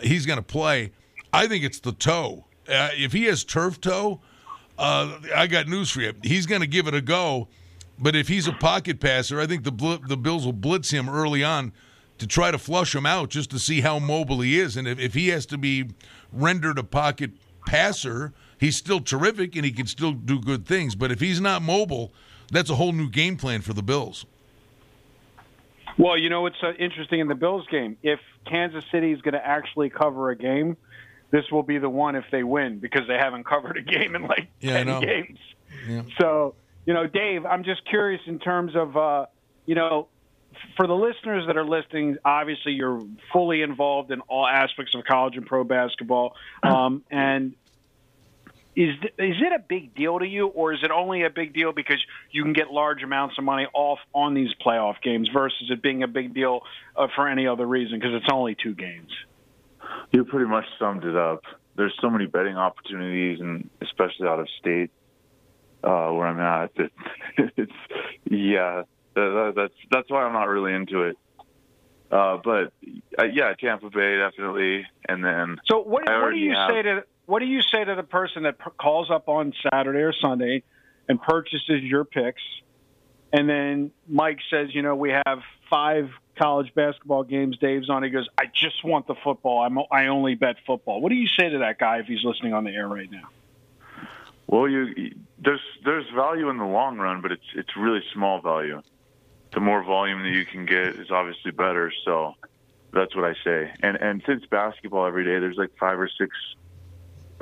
he's 0.01 0.25
going 0.25 0.37
to 0.37 0.43
play. 0.43 0.91
I 1.31 1.47
think 1.47 1.63
it's 1.63 1.79
the 1.79 1.91
toe. 1.91 2.45
Uh, 2.67 2.89
if 2.93 3.11
he 3.11 3.25
has 3.25 3.43
turf 3.43 3.81
toe, 3.81 4.21
uh, 4.77 5.19
I 5.35 5.47
got 5.47 5.67
news 5.67 5.89
for 5.89 6.01
you. 6.01 6.13
He's 6.23 6.45
going 6.45 6.61
to 6.61 6.67
give 6.67 6.87
it 6.87 6.93
a 6.93 7.01
go. 7.01 7.47
But 7.99 8.15
if 8.15 8.27
he's 8.27 8.47
a 8.47 8.53
pocket 8.53 8.99
passer, 8.99 9.39
I 9.39 9.45
think 9.45 9.63
the 9.63 9.71
bl- 9.71 9.95
the 10.07 10.17
Bills 10.17 10.45
will 10.45 10.53
blitz 10.53 10.89
him 10.89 11.09
early 11.09 11.43
on 11.43 11.71
to 12.17 12.27
try 12.27 12.51
to 12.51 12.57
flush 12.57 12.95
him 12.95 13.05
out 13.05 13.29
just 13.29 13.49
to 13.51 13.59
see 13.59 13.81
how 13.81 13.99
mobile 13.99 14.41
he 14.41 14.59
is. 14.59 14.77
And 14.77 14.87
if, 14.87 14.99
if 14.99 15.13
he 15.13 15.29
has 15.29 15.45
to 15.47 15.57
be 15.57 15.89
rendered 16.31 16.79
a 16.79 16.83
pocket 16.83 17.31
passer, 17.65 18.33
he's 18.59 18.75
still 18.75 18.99
terrific 18.99 19.55
and 19.55 19.65
he 19.65 19.71
can 19.71 19.85
still 19.85 20.11
do 20.11 20.39
good 20.39 20.65
things. 20.65 20.95
But 20.95 21.11
if 21.11 21.19
he's 21.19 21.39
not 21.39 21.61
mobile, 21.61 22.11
that's 22.51 22.69
a 22.69 22.75
whole 22.75 22.93
new 22.93 23.09
game 23.09 23.37
plan 23.37 23.61
for 23.61 23.73
the 23.73 23.83
Bills. 23.83 24.25
Well, 25.97 26.17
you 26.17 26.29
know 26.29 26.41
what's 26.41 26.61
uh, 26.63 26.73
interesting 26.73 27.19
in 27.19 27.27
the 27.27 27.35
Bills 27.35 27.65
game? 27.69 27.97
If 28.01 28.19
Kansas 28.45 28.83
City 28.91 29.11
is 29.11 29.21
going 29.21 29.33
to 29.33 29.45
actually 29.45 29.89
cover 29.89 30.29
a 30.29 30.35
game, 30.35 30.77
this 31.31 31.49
will 31.51 31.63
be 31.63 31.77
the 31.77 31.89
one 31.89 32.15
if 32.15 32.25
they 32.31 32.43
win 32.43 32.79
because 32.79 33.07
they 33.07 33.17
haven't 33.17 33.45
covered 33.47 33.77
a 33.77 33.81
game 33.81 34.15
in 34.15 34.23
like 34.23 34.47
Yeah, 34.59 34.83
10 34.83 35.01
games. 35.01 35.39
Yeah. 35.87 36.01
So, 36.19 36.55
you 36.85 36.93
know, 36.93 37.07
Dave, 37.07 37.45
I'm 37.45 37.63
just 37.63 37.85
curious 37.85 38.21
in 38.27 38.39
terms 38.39 38.75
of, 38.75 38.95
uh, 38.97 39.25
you 39.65 39.75
know, 39.75 40.07
for 40.77 40.87
the 40.87 40.95
listeners 40.95 41.47
that 41.47 41.57
are 41.57 41.65
listening, 41.65 42.17
obviously 42.23 42.73
you're 42.73 43.01
fully 43.31 43.61
involved 43.61 44.11
in 44.11 44.21
all 44.21 44.45
aspects 44.45 44.93
of 44.95 45.03
college 45.03 45.35
and 45.35 45.45
pro 45.45 45.63
basketball. 45.63 46.35
Um, 46.61 47.03
and 47.09 47.55
is 48.75 48.95
th- 49.01 49.13
is 49.19 49.35
it 49.41 49.53
a 49.53 49.59
big 49.59 49.93
deal 49.95 50.17
to 50.19 50.25
you, 50.25 50.47
or 50.47 50.73
is 50.73 50.79
it 50.83 50.91
only 50.91 51.23
a 51.23 51.29
big 51.29 51.53
deal 51.53 51.71
because 51.71 52.03
you 52.31 52.43
can 52.43 52.53
get 52.53 52.71
large 52.71 53.03
amounts 53.03 53.37
of 53.37 53.43
money 53.43 53.67
off 53.73 53.99
on 54.13 54.33
these 54.33 54.49
playoff 54.65 54.95
games 55.01 55.29
versus 55.33 55.69
it 55.69 55.81
being 55.81 56.03
a 56.03 56.07
big 56.07 56.33
deal 56.33 56.61
uh, 56.95 57.07
for 57.15 57.27
any 57.27 57.45
other 57.47 57.65
reason 57.65 57.99
because 57.99 58.15
it's 58.15 58.31
only 58.31 58.55
two 58.55 58.73
games? 58.73 59.11
You 60.11 60.25
pretty 60.25 60.47
much 60.49 60.65
summed 60.79 61.03
it 61.03 61.15
up. 61.15 61.43
There's 61.75 61.93
so 62.01 62.09
many 62.09 62.25
betting 62.25 62.57
opportunities, 62.57 63.39
and 63.39 63.69
especially 63.81 64.27
out 64.27 64.39
of 64.39 64.47
state, 64.59 64.91
uh, 65.83 66.09
where 66.09 66.27
I'm 66.27 66.39
at. 66.39 66.71
It's 67.57 67.71
yeah, 68.29 68.83
that, 69.15 69.53
that's 69.55 69.73
that's 69.91 70.09
why 70.09 70.23
I'm 70.23 70.33
not 70.33 70.47
really 70.47 70.73
into 70.73 71.01
it. 71.03 71.17
Uh, 72.11 72.37
but 72.43 72.71
uh, 73.17 73.23
yeah, 73.23 73.53
Tampa 73.59 73.89
Bay 73.89 74.17
definitely, 74.17 74.85
and 75.09 75.23
then 75.25 75.57
So 75.65 75.79
what, 75.79 76.03
what 76.07 76.29
do 76.31 76.37
you 76.37 76.53
have- 76.53 76.69
say 76.69 76.81
to 76.83 77.03
what 77.33 77.39
do 77.39 77.47
you 77.47 77.63
say 77.63 77.83
to 77.83 77.95
the 77.95 78.03
person 78.03 78.43
that 78.43 78.57
calls 78.77 79.09
up 79.09 79.27
on 79.27 79.53
Saturday 79.63 80.01
or 80.01 80.13
Sunday 80.13 80.61
and 81.09 81.19
purchases 81.19 81.81
your 81.81 82.05
picks, 82.05 82.43
and 83.31 83.49
then 83.49 83.89
Mike 84.07 84.37
says, 84.51 84.67
you 84.75 84.83
know, 84.83 84.95
we 84.95 85.09
have 85.25 85.39
five 85.67 86.11
college 86.37 86.71
basketball 86.75 87.23
games. 87.23 87.57
Dave's 87.57 87.89
on. 87.89 88.03
He 88.03 88.11
goes, 88.11 88.29
I 88.37 88.43
just 88.53 88.83
want 88.83 89.07
the 89.07 89.15
football. 89.23 89.63
I'm 89.63 89.79
I 89.91 90.09
only 90.09 90.35
bet 90.35 90.57
football. 90.67 91.01
What 91.01 91.09
do 91.09 91.15
you 91.15 91.25
say 91.27 91.49
to 91.49 91.57
that 91.57 91.79
guy 91.79 91.97
if 91.97 92.05
he's 92.05 92.23
listening 92.23 92.53
on 92.53 92.65
the 92.65 92.69
air 92.69 92.87
right 92.87 93.09
now? 93.09 93.27
Well, 94.45 94.69
you 94.69 95.15
there's 95.39 95.59
there's 95.83 96.05
value 96.13 96.51
in 96.51 96.59
the 96.59 96.67
long 96.67 96.99
run, 96.99 97.23
but 97.23 97.31
it's 97.31 97.47
it's 97.55 97.75
really 97.75 98.03
small 98.13 98.41
value. 98.41 98.83
The 99.53 99.59
more 99.59 99.83
volume 99.83 100.21
that 100.21 100.29
you 100.29 100.45
can 100.45 100.67
get 100.67 100.99
is 100.99 101.09
obviously 101.09 101.49
better. 101.49 101.91
So 102.05 102.35
that's 102.91 103.15
what 103.15 103.25
I 103.25 103.33
say. 103.43 103.73
And 103.81 103.97
and 103.99 104.21
since 104.27 104.45
basketball 104.45 105.07
every 105.07 105.23
day, 105.23 105.39
there's 105.39 105.57
like 105.57 105.71
five 105.79 105.99
or 105.99 106.11
six, 106.15 106.29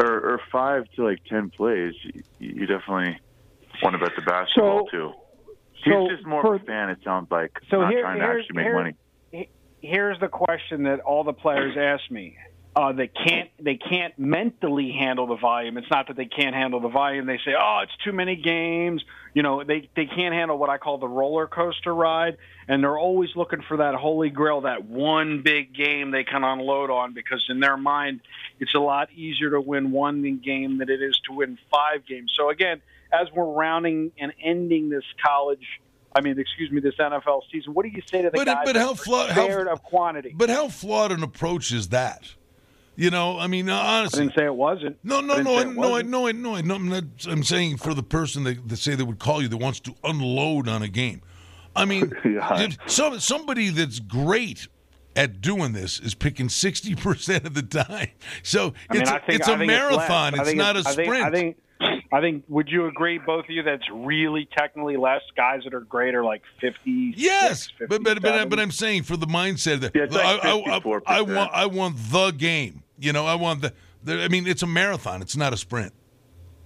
or, 0.02 0.34
or 0.34 0.42
five 0.52 0.86
to 0.96 1.04
like 1.04 1.24
ten 1.26 1.50
plays. 1.50 1.94
You, 2.04 2.24
you 2.40 2.66
definitely 2.66 3.20
want 3.84 3.94
to 3.94 4.00
bet 4.00 4.16
the 4.16 4.22
basketball 4.22 4.88
So- 4.92 4.98
too. 4.98 5.14
He's 5.84 5.94
so 5.94 6.08
just 6.10 6.26
more 6.28 6.42
for- 6.44 6.56
of 6.56 6.62
a 6.62 6.66
fan. 6.66 6.90
It 6.90 7.00
sounds 7.04 7.32
like 7.32 7.60
So 7.70 7.82
not 7.82 7.92
here- 7.92 8.02
trying 8.02 8.20
to 8.20 8.26
actually 8.26 8.56
make 8.56 8.66
here- 8.66 8.76
money. 8.76 9.50
Here's 9.82 10.20
the 10.20 10.28
question 10.28 10.84
that 10.84 11.00
all 11.00 11.24
the 11.24 11.34
players 11.34 11.76
ask 11.76 12.12
me. 12.12 12.38
Uh, 12.74 12.94
they 12.94 13.08
can't 13.08 13.50
they 13.60 13.76
can't 13.76 14.18
mentally 14.18 14.92
handle 14.92 15.28
the 15.28 15.36
volume. 15.36 15.78
It's 15.78 15.90
not 15.92 16.08
that 16.08 16.16
they 16.16 16.26
can't 16.26 16.56
handle 16.56 16.80
the 16.80 16.88
volume. 16.88 17.26
They 17.26 17.38
say, 17.44 17.54
"Oh, 17.60 17.82
it's 17.84 17.96
too 18.04 18.14
many 18.14 18.38
games." 18.38 19.04
You 19.34 19.44
know, 19.44 19.64
they 19.66 19.90
they 19.94 20.06
can't 20.06 20.34
handle 20.34 20.58
what 20.58 20.70
I 20.70 20.78
call 20.78 20.98
the 20.98 21.08
roller 21.08 21.48
coaster 21.48 21.94
ride, 21.94 22.38
and 22.70 22.82
they're 22.82 22.98
always 22.98 23.36
looking 23.36 23.62
for 23.62 23.78
that 23.78 23.96
holy 23.96 24.30
grail, 24.30 24.62
that 24.62 24.86
one 24.86 25.42
big 25.42 25.74
game 25.74 26.12
they 26.12 26.24
can 26.24 26.46
unload 26.46 26.90
on 26.90 27.14
because 27.14 27.46
in 27.50 27.60
their 27.60 27.76
mind, 27.76 28.22
it's 28.62 28.74
a 28.74 28.80
lot 28.80 29.12
easier 29.12 29.50
to 29.50 29.60
win 29.60 29.92
one 29.92 30.22
game 30.38 30.78
than 30.78 30.90
it 30.90 31.02
is 31.02 31.20
to 31.28 31.34
win 31.34 31.58
five 31.70 32.06
games. 32.06 32.32
So 32.38 32.50
again, 32.50 32.82
as 33.12 33.28
we're 33.34 33.52
rounding 33.52 34.14
and 34.18 34.32
ending 34.42 34.90
this 34.90 35.04
college 35.22 35.82
I 36.14 36.20
mean, 36.22 36.38
excuse 36.38 36.70
me, 36.72 36.82
this 36.82 36.96
NFL 36.96 37.42
season. 37.52 37.74
What 37.74 37.84
do 37.84 37.90
you 37.90 38.02
say 38.06 38.22
to 38.22 38.30
the 38.30 38.38
But- 38.38 38.46
guys 38.46 38.66
but 38.66 38.76
how 38.76 38.92
are 38.92 38.96
fla- 38.96 39.32
how- 39.32 39.72
of 39.72 39.82
quantity? 39.84 40.34
But 40.36 40.50
how 40.50 40.68
flawed 40.68 41.12
an 41.14 41.24
approach 41.24 41.72
is 41.72 41.90
that? 41.90 42.36
You 42.96 43.10
know, 43.10 43.40
I 43.40 43.48
mean, 43.48 43.70
honestly. 43.70 44.20
I 44.20 44.24
didn't 44.26 44.38
say 44.38 44.46
it 44.46 44.56
wasn't. 44.56 44.98
No, 45.04 45.22
no, 45.22 45.42
no, 45.42 45.58
I, 45.58 45.64
no, 45.64 45.96
I, 45.96 46.02
no, 46.02 46.28
I, 46.28 46.32
no, 46.32 46.56
I, 46.56 46.62
no. 46.62 46.76
I'm 46.76 46.90
not. 46.90 47.04
I'm 47.28 47.44
saying 47.44 47.78
for 47.78 47.94
the 47.94 48.04
person 48.04 48.44
that, 48.44 48.68
that 48.68 48.78
say 48.78 48.96
they 48.96 49.04
would 49.04 49.20
call 49.20 49.42
you 49.42 49.48
that 49.48 49.58
wants 49.58 49.80
to 49.82 49.96
unload 50.04 50.68
on 50.68 50.82
a 50.82 50.88
game. 50.88 51.22
I 51.76 51.86
mean, 51.86 52.12
if 52.24 52.78
some 52.88 53.20
somebody 53.20 53.70
that's 53.70 54.00
great 54.00 54.68
at 55.16 55.42
doing 55.42 55.72
this 55.74 56.00
is 56.00 56.14
picking 56.14 56.50
sixty 56.50 56.96
percent 56.96 57.46
of 57.46 57.54
the 57.54 57.64
time. 57.64 58.10
So 58.44 58.74
I 58.90 58.94
mean, 58.94 59.02
it's 59.04 59.12
a, 59.12 59.20
think, 59.20 59.40
it's 59.40 59.48
a 59.48 59.58
marathon. 59.58 60.34
It's, 60.36 60.50
It's, 60.50 60.58
not 60.58 60.76
a 60.76 60.80
I 60.80 60.84
think- 60.84 61.06
sprint. 61.06 61.26
I 61.26 61.32
think, 61.32 61.58
I 62.14 62.20
think. 62.22 62.44
Would 62.50 62.68
you 62.70 62.88
agree, 62.88 63.18
both 63.18 63.46
of 63.46 63.50
you, 63.50 63.64
that's 63.64 63.84
really 63.92 64.48
technically 64.58 64.98
less? 64.98 65.22
Guys 65.38 65.62
that 65.64 65.74
are 65.74 65.80
great 65.82 66.14
are 66.16 66.24
like 66.24 66.42
fifty. 66.60 67.14
Yes, 67.16 67.70
but 67.80 68.04
but 68.04 68.22
but, 68.22 68.50
but 68.50 68.60
I'm 68.60 68.72
saying 68.72 69.04
for 69.04 69.18
the 69.18 69.28
mindset 69.28 69.80
that 69.82 69.96
Yeah, 69.96 70.08
like 70.10 70.44
I, 70.44 70.50
I- 70.50 70.78
I- 70.78 71.00
I 71.06 71.22
want 71.22 71.52
I 71.54 71.66
want 71.68 71.96
the 72.12 72.32
game. 72.32 72.84
You 73.00 73.14
know, 73.14 73.26
I 73.26 73.36
want 73.36 73.62
the, 73.62 73.74
the. 74.04 74.24
I 74.24 74.28
mean, 74.28 74.46
it's 74.48 74.62
a 74.64 74.68
marathon. 74.68 75.22
It's 75.22 75.36
not 75.38 75.54
a 75.54 75.58
sprint. 75.58 75.94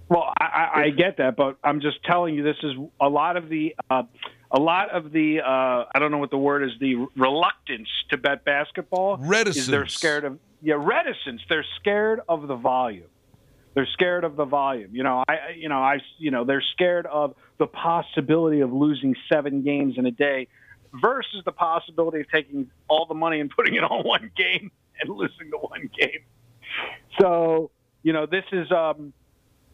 Well, 0.08 0.32
I, 0.40 0.44
I, 0.44 0.80
I 0.82 0.90
get 0.90 1.16
that, 1.16 1.34
but 1.36 1.56
I'm 1.64 1.80
just 1.80 2.02
telling 2.04 2.34
you, 2.36 2.44
this 2.44 2.56
is 2.62 2.72
a 3.00 3.08
lot 3.08 3.36
of 3.36 3.48
the, 3.48 3.74
uh, 3.90 4.04
a 4.52 4.60
lot 4.60 4.90
of 4.90 5.10
the, 5.10 5.40
uh, 5.40 5.84
I 5.92 5.98
don't 5.98 6.12
know 6.12 6.18
what 6.18 6.30
the 6.30 6.38
word 6.38 6.62
is, 6.62 6.70
the 6.78 7.08
reluctance 7.16 7.88
to 8.10 8.16
bet 8.16 8.44
basketball. 8.44 9.16
Is 9.16 9.66
they're 9.66 9.86
scared 9.88 10.24
of, 10.24 10.38
yeah, 10.62 10.76
reticence. 10.78 11.40
They're 11.48 11.64
scared 11.80 12.20
of 12.28 12.46
the 12.46 12.54
volume. 12.54 13.08
They're 13.76 13.86
scared 13.92 14.24
of 14.24 14.36
the 14.36 14.46
volume. 14.46 14.96
You 14.96 15.02
know, 15.02 15.22
I, 15.28 15.50
you 15.54 15.68
know, 15.68 15.76
I, 15.76 15.98
you 16.16 16.30
know, 16.30 16.44
they're 16.44 16.64
scared 16.72 17.04
of 17.04 17.34
the 17.58 17.66
possibility 17.66 18.60
of 18.60 18.72
losing 18.72 19.14
seven 19.30 19.62
games 19.62 19.98
in 19.98 20.06
a 20.06 20.10
day 20.10 20.48
versus 20.94 21.42
the 21.44 21.52
possibility 21.52 22.20
of 22.20 22.30
taking 22.30 22.70
all 22.88 23.04
the 23.04 23.14
money 23.14 23.38
and 23.38 23.50
putting 23.56 23.74
it 23.74 23.84
on 23.84 24.02
one 24.02 24.30
game 24.34 24.72
and 24.98 25.14
losing 25.14 25.50
the 25.50 25.58
one 25.58 25.90
game. 25.94 26.22
So, 27.20 27.70
you 28.02 28.14
know, 28.14 28.24
this 28.24 28.44
is 28.50 28.72
um, 28.72 29.12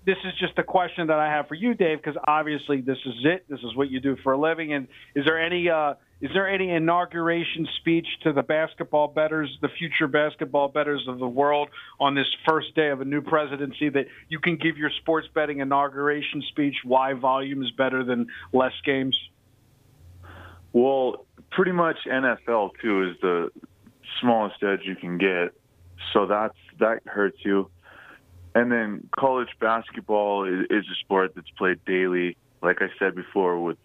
this 0.04 0.18
is 0.24 0.32
just 0.40 0.58
a 0.58 0.64
question 0.64 1.06
that 1.06 1.20
I 1.20 1.28
have 1.28 1.46
for 1.46 1.54
you, 1.54 1.74
Dave, 1.74 2.02
because 2.02 2.20
obviously 2.26 2.80
this 2.80 2.98
is 3.06 3.14
it. 3.22 3.44
This 3.48 3.60
is 3.60 3.76
what 3.76 3.88
you 3.88 4.00
do 4.00 4.16
for 4.24 4.32
a 4.32 4.38
living. 4.38 4.72
And 4.72 4.88
is 5.14 5.24
there 5.24 5.40
any 5.40 5.70
uh, 5.70 5.94
is 6.22 6.30
there 6.32 6.48
any 6.48 6.70
inauguration 6.70 7.66
speech 7.78 8.06
to 8.22 8.32
the 8.32 8.44
basketball 8.44 9.08
betters, 9.08 9.58
the 9.60 9.68
future 9.68 10.06
basketball 10.06 10.68
betters 10.68 11.08
of 11.08 11.18
the 11.18 11.26
world, 11.26 11.68
on 11.98 12.14
this 12.14 12.28
first 12.48 12.76
day 12.76 12.90
of 12.90 13.00
a 13.00 13.04
new 13.04 13.20
presidency 13.22 13.88
that 13.88 14.06
you 14.28 14.38
can 14.38 14.56
give 14.56 14.78
your 14.78 14.90
sports 15.00 15.26
betting 15.34 15.58
inauguration 15.58 16.40
speech? 16.42 16.76
Why 16.84 17.14
volume 17.14 17.60
is 17.64 17.72
better 17.72 18.04
than 18.04 18.28
less 18.52 18.72
games? 18.84 19.18
Well, 20.72 21.26
pretty 21.50 21.72
much 21.72 21.96
NFL 22.06 22.70
too 22.80 23.10
is 23.10 23.16
the 23.20 23.50
smallest 24.20 24.62
edge 24.62 24.82
you 24.84 24.94
can 24.94 25.18
get, 25.18 25.54
so 26.12 26.26
that's 26.26 26.56
that 26.78 27.00
hurts 27.04 27.38
you. 27.44 27.68
And 28.54 28.70
then 28.70 29.08
college 29.18 29.48
basketball 29.58 30.44
is, 30.44 30.66
is 30.70 30.84
a 30.88 30.94
sport 31.00 31.34
that's 31.34 31.50
played 31.58 31.84
daily, 31.84 32.36
like 32.62 32.80
I 32.80 32.90
said 33.00 33.16
before, 33.16 33.60
with 33.60 33.78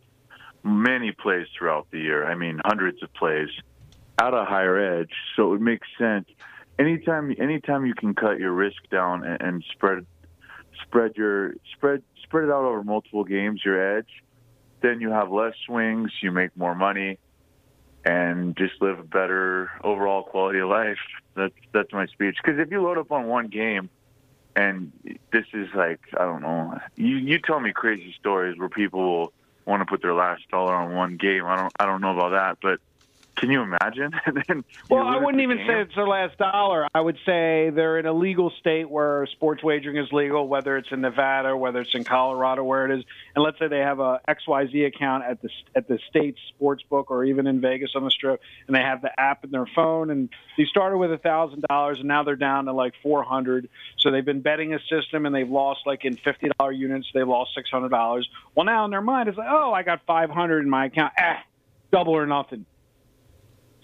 many 0.68 1.12
plays 1.12 1.48
throughout 1.58 1.88
the 1.92 2.00
year. 2.00 2.26
I 2.26 2.36
mean, 2.36 2.60
hundreds 2.64 3.02
of 3.02 3.14
plays 3.14 3.50
at 4.20 4.34
a 4.34 4.46
higher 4.46 5.00
edge, 5.00 5.12
so 5.36 5.54
it 5.54 5.62
makes 5.62 5.88
sense. 5.98 6.28
Anytime, 6.80 7.34
anytime 7.40 7.86
you 7.86 7.96
can 7.96 8.14
cut 8.14 8.40
your 8.40 8.52
risk 8.52 8.78
down 8.92 9.24
and, 9.24 9.42
and 9.42 9.64
spread 9.74 10.06
spread 10.84 11.16
your 11.16 11.54
spread 11.76 12.04
spread 12.24 12.46
it 12.46 12.52
out 12.52 12.66
over 12.66 12.84
multiple 12.84 13.24
games, 13.24 13.62
your 13.66 13.98
edge, 13.98 14.10
then 14.82 15.02
you 15.02 15.10
have 15.10 15.32
less 15.32 15.54
swings, 15.66 16.12
you 16.22 16.32
make 16.32 16.56
more 16.56 16.76
money, 16.76 17.18
and 18.06 18.56
just 18.56 18.82
live 18.82 19.00
a 19.00 19.04
better 19.04 19.72
overall 19.84 20.24
quality 20.24 20.60
of 20.60 20.70
life. 20.70 21.00
That's 21.36 21.54
that's 21.74 21.92
my 21.94 22.06
speech. 22.08 22.38
Because 22.44 22.60
if 22.60 22.72
you 22.72 22.82
load 22.82 22.98
up 22.98 23.12
on 23.12 23.28
one 23.28 23.48
game, 23.48 23.90
and 24.56 24.92
this 25.32 25.46
is 25.54 25.68
like 25.76 26.00
I 26.20 26.26
don't 26.26 26.42
know, 26.42 26.78
you 26.96 27.18
you 27.18 27.40
tell 27.40 27.60
me 27.60 27.72
crazy 27.74 28.14
stories 28.20 28.58
where 28.58 28.70
people 28.70 29.02
will 29.02 29.34
want 29.68 29.82
to 29.82 29.86
put 29.86 30.02
their 30.02 30.14
last 30.14 30.48
dollar 30.50 30.74
on 30.74 30.96
one 30.96 31.18
game. 31.18 31.46
I 31.46 31.56
don't 31.56 31.74
I 31.80 31.86
don't 31.86 32.02
know 32.02 32.14
about 32.18 32.32
that, 32.32 32.58
but 32.62 32.80
Can 33.38 33.52
you 33.52 33.62
imagine? 33.62 34.12
Well, 34.90 35.06
I 35.06 35.18
wouldn't 35.18 35.42
even 35.44 35.58
game? 35.58 35.68
say 35.68 35.82
it's 35.82 35.96
their 35.96 36.08
last 36.08 36.38
dollar. 36.38 36.88
I 36.94 37.02
would 37.02 37.18
say 37.26 37.70
they're 37.70 38.00
in 38.00 38.06
a 38.06 38.14
legal 38.14 38.52
state 38.60 38.90
where 38.90 39.28
sports 39.34 39.62
wagering 39.62 39.98
is 39.98 40.12
legal, 40.12 40.48
whether 40.48 40.78
it's 40.78 40.88
in 40.92 41.02
Nevada, 41.02 41.56
whether 41.58 41.82
it's 41.82 41.94
in 41.94 42.04
Colorado, 42.04 42.64
where 42.64 42.90
it 42.90 42.98
is. 43.00 43.04
And 43.36 43.44
let's 43.44 43.60
say 43.60 43.68
they 43.68 43.80
have 43.80 44.00
a 44.00 44.22
XYZ 44.28 44.88
account 44.88 45.26
at 45.26 45.42
the 45.42 45.50
at 45.76 45.88
the 45.88 46.00
state 46.10 46.36
sports 46.50 46.84
book 46.90 47.12
or 47.12 47.26
even 47.26 47.48
in 47.48 47.60
Vegas 47.60 47.92
on 47.96 48.04
the 48.04 48.12
strip, 48.12 48.42
and 48.68 48.76
they 48.76 48.82
have 48.82 49.02
the 49.02 49.12
app 49.20 49.44
in 49.44 49.52
their 49.52 49.68
phone. 49.76 50.10
And 50.10 50.30
they 50.58 50.66
started 50.66 50.98
with 50.98 51.12
a 51.12 51.18
thousand 51.18 51.64
dollars, 51.70 52.00
and 52.00 52.08
now 52.08 52.24
they're 52.24 52.36
down 52.36 52.66
to 52.66 52.74
like 52.74 52.94
four 53.04 53.24
hundred. 53.24 53.70
So 54.00 54.10
they've 54.10 54.26
been 54.26 54.42
betting 54.42 54.74
a 54.74 54.80
system, 54.90 55.26
and 55.26 55.36
they've 55.36 55.50
lost 55.50 55.82
like 55.86 56.06
in 56.06 56.16
fifty 56.16 56.50
dollar 56.58 56.72
units, 56.72 57.08
they've 57.14 57.28
lost 57.28 57.52
six 57.56 57.70
hundred 57.70 57.90
dollars. 57.90 58.28
Well, 58.56 58.66
now 58.66 58.86
in 58.86 58.92
their 58.92 59.02
mind, 59.02 59.28
it's 59.28 59.38
like, 59.38 59.50
oh, 59.50 59.74
I 59.74 59.84
got 59.84 60.02
five 60.08 60.30
hundred 60.30 60.62
in 60.62 60.70
my 60.70 60.86
account. 60.86 61.14
Ah, 61.20 61.44
double 61.92 62.14
or 62.14 62.26
nothing. 62.26 62.66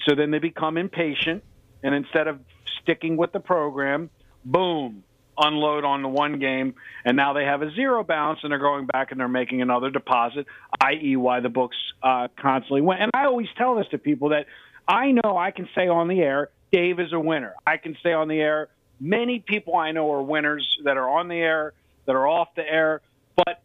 So 0.08 0.16
then 0.16 0.32
they 0.32 0.40
become 0.40 0.78
impatient, 0.78 1.44
and 1.84 1.96
instead 1.96 2.28
of 2.28 2.40
sticking 2.82 3.18
with 3.18 3.32
the 3.32 3.40
program, 3.40 4.10
boom, 4.44 5.04
unload 5.38 5.86
on 5.86 6.02
the 6.02 6.08
one 6.08 6.40
game, 6.40 6.76
and 7.06 7.18
now 7.18 7.34
they 7.34 7.46
have 7.46 7.62
a 7.62 7.72
zero 7.74 8.04
balance, 8.04 8.40
and 8.44 8.52
they're 8.52 8.60
going 8.60 8.86
back 8.86 9.12
and 9.12 9.20
they're 9.20 9.28
making 9.28 9.62
another 9.62 9.90
deposit, 9.90 10.46
i.e., 10.82 11.16
why 11.16 11.40
the 11.40 11.50
books 11.50 11.78
uh, 12.02 12.28
constantly 12.40 12.82
went. 12.82 13.02
And 13.02 13.12
I 13.14 13.26
always 13.26 13.48
tell 13.58 13.76
this 13.76 13.88
to 13.92 13.98
people 13.98 14.30
that 14.30 14.46
I 14.88 15.12
know 15.12 15.38
I 15.38 15.52
can 15.52 15.68
say 15.76 15.88
on 15.88 16.08
the 16.08 16.20
air, 16.20 16.50
Dave 16.72 17.00
is 17.00 17.14
a 17.14 17.20
winner. 17.20 17.54
I 17.66 17.78
can 17.78 17.96
say 18.04 18.14
on 18.14 18.28
the 18.28 18.40
air, 18.40 18.70
many 19.00 19.40
people 19.40 19.76
I 19.76 19.92
know 19.92 20.12
are 20.12 20.22
winners 20.22 20.78
that 20.84 20.98
are 20.98 21.10
on 21.10 21.28
the 21.28 21.36
air, 21.36 21.74
that 22.06 22.16
are 22.16 22.28
off 22.28 22.50
the 22.56 22.68
air, 22.68 23.02
but 23.36 23.62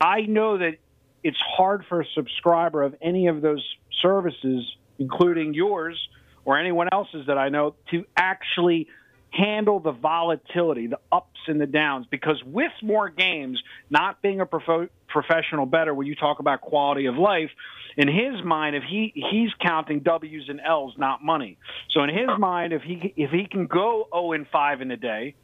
I 0.00 0.22
know 0.22 0.58
that 0.58 0.76
it's 1.22 1.40
hard 1.40 1.84
for 1.88 2.00
a 2.00 2.06
subscriber 2.14 2.82
of 2.82 2.94
any 3.02 3.26
of 3.26 3.42
those 3.42 3.62
services, 4.00 4.64
including 5.00 5.54
yours 5.54 5.98
or 6.44 6.58
anyone 6.58 6.88
else's 6.92 7.26
that 7.26 7.38
I 7.38 7.48
know, 7.48 7.74
to 7.90 8.04
actually 8.16 8.86
handle 9.30 9.80
the 9.80 9.92
volatility, 9.92 10.86
the 10.86 10.98
ups 11.10 11.40
and 11.46 11.60
the 11.60 11.66
downs. 11.66 12.06
Because 12.10 12.42
with 12.44 12.72
more 12.82 13.08
games, 13.08 13.60
not 13.88 14.22
being 14.22 14.40
a 14.40 14.46
profo- 14.46 14.88
professional 15.08 15.66
better, 15.66 15.92
when 15.92 16.06
you 16.06 16.14
talk 16.14 16.38
about 16.38 16.60
quality 16.60 17.06
of 17.06 17.16
life, 17.16 17.50
in 17.96 18.08
his 18.08 18.44
mind, 18.44 18.76
if 18.76 18.84
he 18.88 19.12
he's 19.14 19.50
counting 19.60 20.00
W's 20.00 20.44
and 20.48 20.60
L's, 20.64 20.94
not 20.96 21.24
money. 21.24 21.58
So 21.90 22.02
in 22.04 22.10
his 22.10 22.28
mind, 22.38 22.72
if 22.72 22.82
he 22.82 23.12
if 23.16 23.30
he 23.30 23.46
can 23.50 23.66
go 23.66 24.06
0 24.14 24.32
and 24.32 24.46
5 24.46 24.80
in 24.80 24.90
a 24.92 24.96
day, 24.96 25.34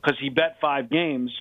because 0.00 0.16
he 0.20 0.28
bet 0.30 0.56
five 0.60 0.88
games 0.88 1.32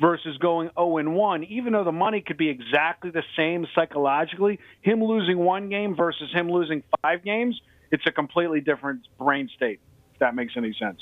versus 0.00 0.36
going 0.38 0.70
0 0.78 0.98
and 0.98 1.14
1, 1.14 1.44
even 1.44 1.72
though 1.72 1.84
the 1.84 1.92
money 1.92 2.20
could 2.20 2.38
be 2.38 2.48
exactly 2.48 3.10
the 3.10 3.22
same 3.36 3.66
psychologically, 3.74 4.58
him 4.80 5.04
losing 5.04 5.38
one 5.38 5.68
game 5.68 5.94
versus 5.94 6.30
him 6.32 6.50
losing 6.50 6.82
five 7.02 7.22
games, 7.22 7.60
it's 7.90 8.04
a 8.06 8.12
completely 8.12 8.60
different 8.60 9.06
brain 9.18 9.48
state, 9.54 9.80
if 10.14 10.20
that 10.20 10.34
makes 10.34 10.54
any 10.56 10.74
sense. 10.78 11.00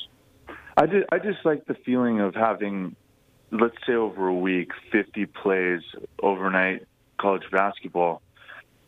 I 0.76 0.86
just, 0.86 1.06
I 1.12 1.18
just 1.18 1.44
like 1.44 1.66
the 1.66 1.74
feeling 1.74 2.20
of 2.20 2.34
having, 2.34 2.96
let's 3.52 3.76
say, 3.86 3.94
over 3.94 4.26
a 4.26 4.34
week, 4.34 4.70
50 4.90 5.26
plays 5.26 5.82
overnight 6.22 6.86
college 7.20 7.44
basketball, 7.52 8.22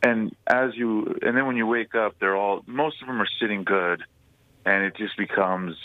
and 0.02 0.34
as 0.46 0.70
you, 0.74 1.18
and 1.22 1.36
then 1.36 1.46
when 1.46 1.56
you 1.56 1.66
wake 1.66 1.94
up, 1.94 2.14
they're 2.20 2.36
all, 2.36 2.62
most 2.66 3.02
of 3.02 3.08
them 3.08 3.20
are 3.20 3.28
sitting 3.40 3.64
good, 3.64 4.02
and 4.64 4.84
it 4.84 4.96
just 4.96 5.16
becomes 5.16 5.76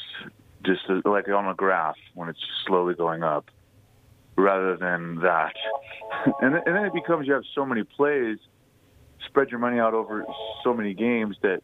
just 0.63 0.81
like 1.05 1.27
on 1.27 1.47
a 1.47 1.53
graph 1.53 1.97
when 2.13 2.29
it's 2.29 2.39
slowly 2.65 2.95
going 2.95 3.23
up, 3.23 3.49
rather 4.37 4.75
than 4.77 5.15
that, 5.21 5.53
and 6.41 6.55
then- 6.55 6.63
and 6.65 6.75
then 6.75 6.85
it 6.85 6.93
becomes 6.93 7.27
you 7.27 7.33
have 7.33 7.43
so 7.53 7.65
many 7.65 7.83
plays, 7.83 8.37
spread 9.27 9.49
your 9.49 9.59
money 9.59 9.79
out 9.79 9.93
over 9.93 10.25
so 10.63 10.73
many 10.73 10.93
games 10.93 11.37
that 11.41 11.61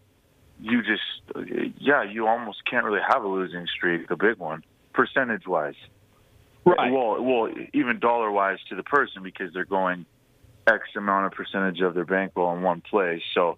you 0.60 0.82
just, 0.84 1.50
yeah, 1.80 2.04
you 2.04 2.28
almost 2.28 2.60
can't 2.70 2.86
really 2.86 3.02
have 3.08 3.24
a 3.24 3.28
losing 3.28 3.66
streak, 3.76 4.10
a 4.12 4.16
big 4.16 4.38
one, 4.38 4.64
percentage 4.94 5.48
wise. 5.48 5.74
Right. 6.66 6.92
Well, 6.92 7.22
well, 7.24 7.52
even 7.74 8.00
dollar 8.00 8.30
wise 8.32 8.60
to 8.70 8.76
the 8.76 8.84
person 8.84 9.24
because 9.24 9.52
they're 9.54 9.66
going 9.66 10.06
X 10.68 10.84
amount 10.96 11.26
of 11.26 11.32
percentage 11.32 11.82
of 11.82 11.96
their 11.96 12.06
bankroll 12.06 12.56
in 12.56 12.62
one 12.62 12.82
play. 12.82 13.24
So, 13.34 13.58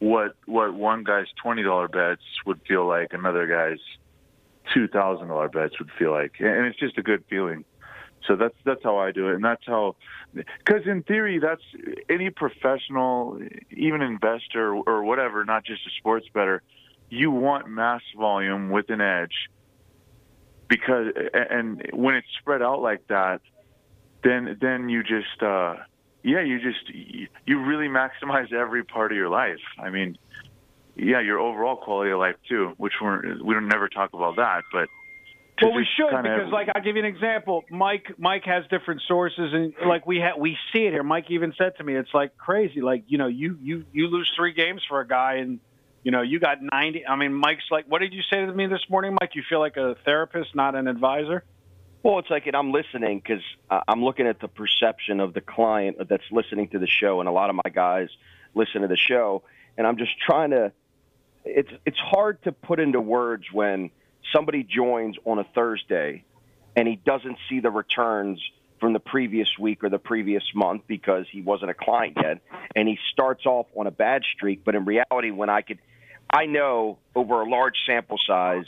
what 0.00 0.34
what 0.46 0.74
one 0.74 1.04
guy's 1.04 1.28
twenty 1.40 1.62
dollar 1.62 1.86
bets 1.86 2.22
would 2.44 2.60
feel 2.66 2.86
like 2.88 3.12
another 3.12 3.46
guy's 3.46 3.78
two 4.74 4.88
thousand 4.88 5.28
dollar 5.28 5.48
bets 5.48 5.78
would 5.78 5.90
feel 5.96 6.10
like, 6.10 6.32
and 6.40 6.66
it's 6.66 6.78
just 6.80 6.98
a 6.98 7.02
good 7.02 7.22
feeling. 7.30 7.64
So 8.26 8.36
that's 8.36 8.54
that's 8.64 8.82
how 8.82 8.96
I 8.96 9.12
do 9.12 9.28
it, 9.28 9.34
and 9.34 9.44
that's 9.44 9.66
how, 9.66 9.96
because 10.32 10.86
in 10.86 11.02
theory, 11.02 11.38
that's 11.40 11.60
any 12.08 12.30
professional, 12.30 13.38
even 13.70 14.00
investor 14.00 14.74
or 14.74 15.04
whatever, 15.04 15.44
not 15.44 15.62
just 15.64 15.86
a 15.86 15.90
sports 15.98 16.26
better, 16.32 16.62
you 17.10 17.30
want 17.30 17.68
mass 17.68 18.00
volume 18.16 18.70
with 18.70 18.88
an 18.88 19.02
edge, 19.02 19.50
because 20.68 21.08
and 21.34 21.86
when 21.92 22.14
it's 22.14 22.26
spread 22.40 22.62
out 22.62 22.80
like 22.80 23.06
that, 23.08 23.42
then 24.22 24.56
then 24.58 24.88
you 24.88 25.02
just 25.02 25.42
uh, 25.42 25.76
yeah, 26.22 26.40
you 26.40 26.58
just 26.60 26.88
you 27.46 27.60
really 27.60 27.88
maximize 27.88 28.54
every 28.54 28.84
part 28.84 29.12
of 29.12 29.18
your 29.18 29.28
life. 29.28 29.60
I 29.78 29.90
mean, 29.90 30.16
yeah, 30.96 31.20
your 31.20 31.40
overall 31.40 31.76
quality 31.76 32.10
of 32.10 32.20
life 32.20 32.36
too, 32.48 32.72
which 32.78 32.94
we're 33.02 33.36
we 33.42 33.52
don't 33.52 33.68
never 33.68 33.88
talk 33.88 34.14
about 34.14 34.36
that, 34.36 34.62
but. 34.72 34.88
Well, 35.62 35.72
we 35.72 35.86
should 35.96 36.10
kinda- 36.10 36.22
because, 36.22 36.52
like, 36.52 36.68
I'll 36.74 36.82
give 36.82 36.96
you 36.96 37.02
an 37.02 37.08
example. 37.08 37.64
Mike, 37.70 38.18
Mike 38.18 38.44
has 38.44 38.66
different 38.68 39.02
sources, 39.02 39.52
and 39.52 39.72
like 39.86 40.06
we 40.06 40.20
ha- 40.20 40.36
we 40.36 40.58
see 40.72 40.86
it 40.86 40.92
here. 40.92 41.02
Mike 41.04 41.30
even 41.30 41.52
said 41.56 41.76
to 41.76 41.84
me, 41.84 41.94
"It's 41.94 42.12
like 42.12 42.36
crazy. 42.36 42.80
Like, 42.80 43.04
you 43.06 43.18
know, 43.18 43.28
you 43.28 43.56
you 43.62 43.84
you 43.92 44.08
lose 44.08 44.30
three 44.34 44.52
games 44.52 44.82
for 44.88 45.00
a 45.00 45.06
guy, 45.06 45.34
and 45.34 45.60
you 46.02 46.10
know, 46.10 46.22
you 46.22 46.40
got 46.40 46.58
ninety. 46.60 47.06
I 47.06 47.14
mean, 47.16 47.34
Mike's 47.34 47.70
like, 47.70 47.84
what 47.86 48.00
did 48.00 48.12
you 48.12 48.22
say 48.22 48.44
to 48.44 48.52
me 48.52 48.66
this 48.66 48.84
morning, 48.90 49.16
Mike? 49.20 49.34
You 49.34 49.42
feel 49.48 49.60
like 49.60 49.76
a 49.76 49.94
therapist, 50.04 50.54
not 50.54 50.74
an 50.74 50.88
advisor. 50.88 51.44
Well, 52.02 52.18
it's 52.18 52.28
like, 52.28 52.46
and 52.46 52.54
I'm 52.54 52.70
listening 52.72 53.20
because 53.20 53.42
uh, 53.70 53.80
I'm 53.88 54.04
looking 54.04 54.26
at 54.26 54.38
the 54.40 54.48
perception 54.48 55.20
of 55.20 55.32
the 55.32 55.40
client 55.40 55.96
that's 56.08 56.30
listening 56.30 56.68
to 56.70 56.78
the 56.78 56.86
show, 56.86 57.20
and 57.20 57.28
a 57.28 57.32
lot 57.32 57.48
of 57.48 57.56
my 57.56 57.70
guys 57.72 58.08
listen 58.54 58.82
to 58.82 58.88
the 58.88 58.96
show, 58.96 59.42
and 59.78 59.86
I'm 59.86 59.96
just 59.98 60.18
trying 60.18 60.50
to. 60.50 60.72
It's 61.44 61.70
it's 61.86 61.98
hard 61.98 62.42
to 62.42 62.52
put 62.52 62.80
into 62.80 63.00
words 63.00 63.44
when 63.52 63.90
somebody 64.32 64.62
joins 64.62 65.16
on 65.24 65.38
a 65.38 65.44
Thursday, 65.44 66.24
and 66.76 66.88
he 66.88 66.96
doesn't 66.96 67.38
see 67.48 67.60
the 67.60 67.70
returns 67.70 68.40
from 68.80 68.92
the 68.92 69.00
previous 69.00 69.48
week 69.58 69.84
or 69.84 69.88
the 69.88 69.98
previous 69.98 70.42
month 70.54 70.82
because 70.86 71.26
he 71.30 71.40
wasn't 71.40 71.70
a 71.70 71.74
client 71.74 72.16
yet, 72.20 72.40
and 72.74 72.88
he 72.88 72.98
starts 73.12 73.46
off 73.46 73.66
on 73.74 73.86
a 73.86 73.90
bad 73.90 74.22
streak. 74.34 74.64
But 74.64 74.74
in 74.74 74.84
reality, 74.84 75.30
when 75.30 75.48
I 75.48 75.62
could, 75.62 75.78
I 76.30 76.46
know 76.46 76.98
over 77.14 77.40
a 77.40 77.48
large 77.48 77.76
sample 77.86 78.18
size, 78.18 78.66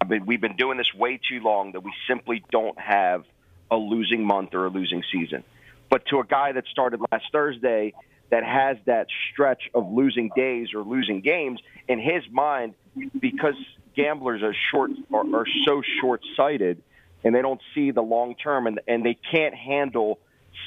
I've 0.00 0.08
been, 0.08 0.26
we've 0.26 0.40
been 0.40 0.56
doing 0.56 0.78
this 0.78 0.92
way 0.94 1.18
too 1.28 1.40
long 1.40 1.72
that 1.72 1.80
we 1.80 1.92
simply 2.06 2.44
don't 2.50 2.78
have 2.78 3.24
a 3.70 3.76
losing 3.76 4.24
month 4.24 4.54
or 4.54 4.66
a 4.66 4.70
losing 4.70 5.02
season. 5.10 5.42
But 5.90 6.06
to 6.06 6.20
a 6.20 6.24
guy 6.24 6.52
that 6.52 6.66
started 6.66 7.00
last 7.10 7.24
Thursday 7.32 7.94
that 8.30 8.44
has 8.44 8.76
that 8.86 9.06
stretch 9.32 9.70
of 9.74 9.90
losing 9.90 10.30
days 10.34 10.74
or 10.74 10.82
losing 10.82 11.20
games, 11.20 11.60
in 11.88 11.98
his 11.98 12.22
mind, 12.30 12.74
because 13.18 13.54
gamblers 13.96 14.42
are 14.42 14.54
short 14.70 14.90
are, 15.12 15.34
are 15.34 15.46
so 15.64 15.82
short 16.00 16.22
sighted 16.36 16.82
and 17.24 17.34
they 17.34 17.42
don't 17.42 17.60
see 17.74 17.90
the 17.90 18.02
long 18.02 18.34
term 18.36 18.66
and, 18.66 18.80
and 18.86 19.04
they 19.04 19.18
can't 19.30 19.54
handle 19.54 20.20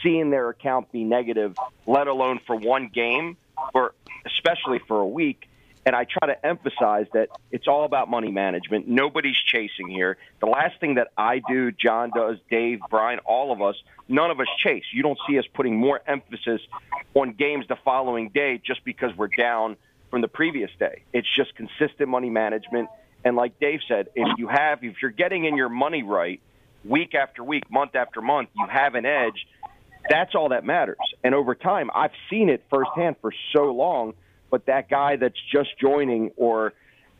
seeing 0.04 0.30
their 0.30 0.50
account 0.50 0.92
be 0.92 1.04
negative, 1.04 1.56
let 1.86 2.08
alone 2.08 2.40
for 2.46 2.56
one 2.56 2.90
game 2.94 3.38
or 3.74 3.94
especially 4.26 4.80
for 4.88 5.00
a 5.00 5.08
week. 5.08 5.46
And 5.86 5.96
I 5.96 6.04
try 6.04 6.28
to 6.28 6.46
emphasize 6.46 7.08
that 7.14 7.30
it's 7.52 7.68
all 7.68 7.86
about 7.86 8.10
money 8.10 8.32
management. 8.32 8.88
Nobody's 8.88 9.38
chasing 9.38 9.88
here. 9.88 10.18
The 10.40 10.46
last 10.46 10.80
thing 10.80 10.96
that 10.96 11.08
I 11.18 11.42
do, 11.48 11.72
John 11.72 12.12
does, 12.14 12.38
Dave, 12.52 12.80
Brian, 12.90 13.20
all 13.20 13.52
of 13.52 13.62
us, 13.62 13.76
none 14.08 14.30
of 14.30 14.40
us 14.40 14.48
chase. 14.58 14.84
You 14.92 15.02
don't 15.02 15.18
see 15.28 15.40
us 15.40 15.46
putting 15.54 15.78
more 15.78 16.02
emphasis 16.06 16.62
on 17.16 17.32
games 17.34 17.66
the 17.70 17.78
following 17.84 18.30
day 18.30 18.62
just 18.64 18.84
because 18.84 19.16
we're 19.16 19.30
down 19.30 19.78
from 20.12 20.22
the 20.22 20.28
previous 20.28 20.70
day. 20.78 21.04
It's 21.14 21.28
just 21.36 21.56
consistent 21.56 22.10
money 22.10 22.30
management. 22.30 22.90
And 23.24 23.36
like 23.36 23.60
Dave 23.60 23.80
said, 23.88 24.10
if 24.16 24.38
you 24.38 24.48
have, 24.48 24.84
if 24.84 25.02
you're 25.02 25.12
getting 25.12 25.46
in 25.46 25.56
your 25.56 25.70
money 25.70 26.04
right 26.04 26.42
week 26.86 27.14
after 27.14 27.44
week, 27.44 27.70
month 27.70 27.96
after 27.96 28.22
month, 28.22 28.50
you 28.56 28.66
have 28.70 28.96
an 28.96 29.06
edge. 29.06 29.48
That's 30.10 30.34
all 30.36 30.50
that 30.50 30.64
matters. 30.64 30.98
And 31.24 31.36
over 31.36 31.54
time, 31.56 31.92
I've 31.94 32.14
seen 32.30 32.50
it 32.50 32.64
firsthand 32.70 33.18
for 33.22 33.34
so 33.54 33.66
long. 33.66 34.14
But 34.50 34.66
that 34.66 34.90
guy 34.90 35.18
that's 35.18 35.40
just 35.52 35.70
joining 35.80 36.32
or 36.36 36.74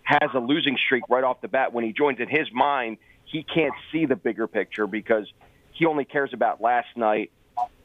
has 0.04 0.30
a 0.34 0.40
losing 0.40 0.78
streak 0.84 1.04
right 1.10 1.24
off 1.24 1.42
the 1.42 1.48
bat, 1.48 1.74
when 1.74 1.84
he 1.84 1.94
joins 1.94 2.20
in 2.20 2.28
his 2.28 2.48
mind, 2.52 2.98
he 3.26 3.44
can't 3.44 3.76
see 3.92 4.06
the 4.06 4.16
bigger 4.16 4.48
picture 4.48 4.88
because 4.88 5.32
he 5.74 5.86
only 5.86 6.06
cares 6.06 6.32
about 6.34 6.62
last 6.62 6.88
night 6.96 7.32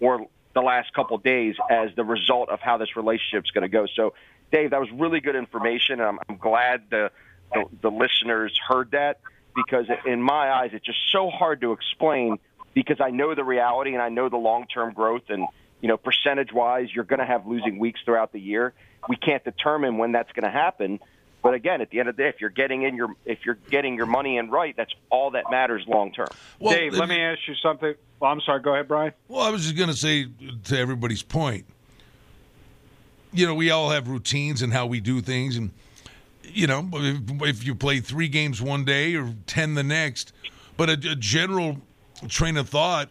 or 0.01 0.27
the 0.55 0.63
last 0.63 0.95
couple 0.95 1.19
days 1.19 1.57
as 1.71 1.91
the 1.97 2.05
result 2.05 2.49
of 2.49 2.61
how 2.61 2.79
this 2.79 2.97
relationship's 2.97 3.51
going 3.51 3.63
to 3.63 3.69
go. 3.69 3.87
So, 3.95 4.15
Dave, 4.51 4.71
that 4.71 4.81
was 4.81 4.89
really 4.93 5.21
good 5.21 5.37
information, 5.37 6.01
I'm, 6.01 6.19
I'm 6.29 6.37
glad 6.37 6.85
the, 6.91 7.11
the 7.55 7.65
the 7.83 7.91
listeners 7.91 8.59
heard 8.69 8.91
that 8.91 9.21
because 9.55 9.87
in 10.05 10.21
my 10.21 10.51
eyes, 10.51 10.71
it's 10.73 10.85
just 10.85 10.99
so 11.13 11.31
hard 11.31 11.61
to 11.61 11.73
explain 11.73 12.39
because 12.75 13.01
I 13.01 13.11
know 13.11 13.35
the 13.35 13.45
reality 13.45 13.93
and 13.95 14.03
I 14.03 14.09
know 14.09 14.29
the 14.29 14.37
long 14.37 14.67
term 14.67 14.93
growth 14.93 15.25
and 15.29 15.47
you 15.85 15.89
know, 15.89 15.99
percentage 15.99 16.51
wise, 16.51 16.89
you're 16.95 17.05
going 17.05 17.21
to 17.21 17.27
have 17.27 17.47
losing 17.47 17.79
weeks 17.79 18.01
throughout 18.07 18.33
the 18.33 18.41
year. 18.41 18.73
We 19.07 19.17
can't 19.17 19.45
determine 19.45 19.99
when 19.99 20.13
that's 20.13 20.33
going 20.33 20.45
to 20.45 20.51
happen. 20.51 20.99
But 21.43 21.53
again, 21.53 21.83
at 21.83 21.91
the 21.91 22.01
end 22.01 22.09
of 22.09 22.17
the 22.17 22.23
day, 22.23 22.29
if 22.31 22.37
you're 22.41 22.49
getting 22.49 22.85
in 22.85 22.97
your 22.97 23.11
if 23.27 23.41
you're 23.45 23.59
getting 23.69 23.95
your 23.95 24.07
money 24.07 24.39
in 24.39 24.49
right, 24.51 24.75
that's 24.75 24.95
all 25.11 25.33
that 25.33 25.51
matters 25.51 25.85
long 25.87 26.11
term. 26.11 26.29
Dave, 26.59 26.95
let 26.95 27.07
me 27.07 27.21
ask 27.21 27.41
you 27.47 27.55
something. 27.57 27.93
Well, 28.19 28.33
I'm 28.33 28.41
sorry. 28.41 28.63
Go 28.63 28.73
ahead, 28.73 28.89
Brian. 28.89 29.13
Well, 29.29 29.43
I 29.43 29.51
was 29.51 29.65
just 29.65 29.77
going 29.77 29.91
to 29.91 29.97
say 29.97 30.27
to 30.65 30.79
everybody's 30.79 31.23
point, 31.23 31.67
you 33.35 33.47
know, 33.47 33.55
we 33.55 33.71
all 33.71 33.91
have 33.91 34.09
routines 34.09 34.63
and 34.63 34.73
how 34.73 34.87
we 34.87 35.01
do 35.01 35.21
things. 35.21 35.59
And, 35.59 35.71
you 36.53 36.67
know, 36.67 36.89
if, 36.93 37.65
you 37.65 37.75
play 37.75 38.01
three 38.01 38.29
games 38.29 38.61
one 38.61 38.85
day 38.85 39.15
or 39.15 39.35
10 39.47 39.75
the 39.75 39.83
next, 39.83 40.33
but 40.77 40.89
a, 40.89 40.93
a 40.93 41.17
general 41.17 41.81
train 42.29 42.57
of 42.57 42.69
thought 42.69 43.09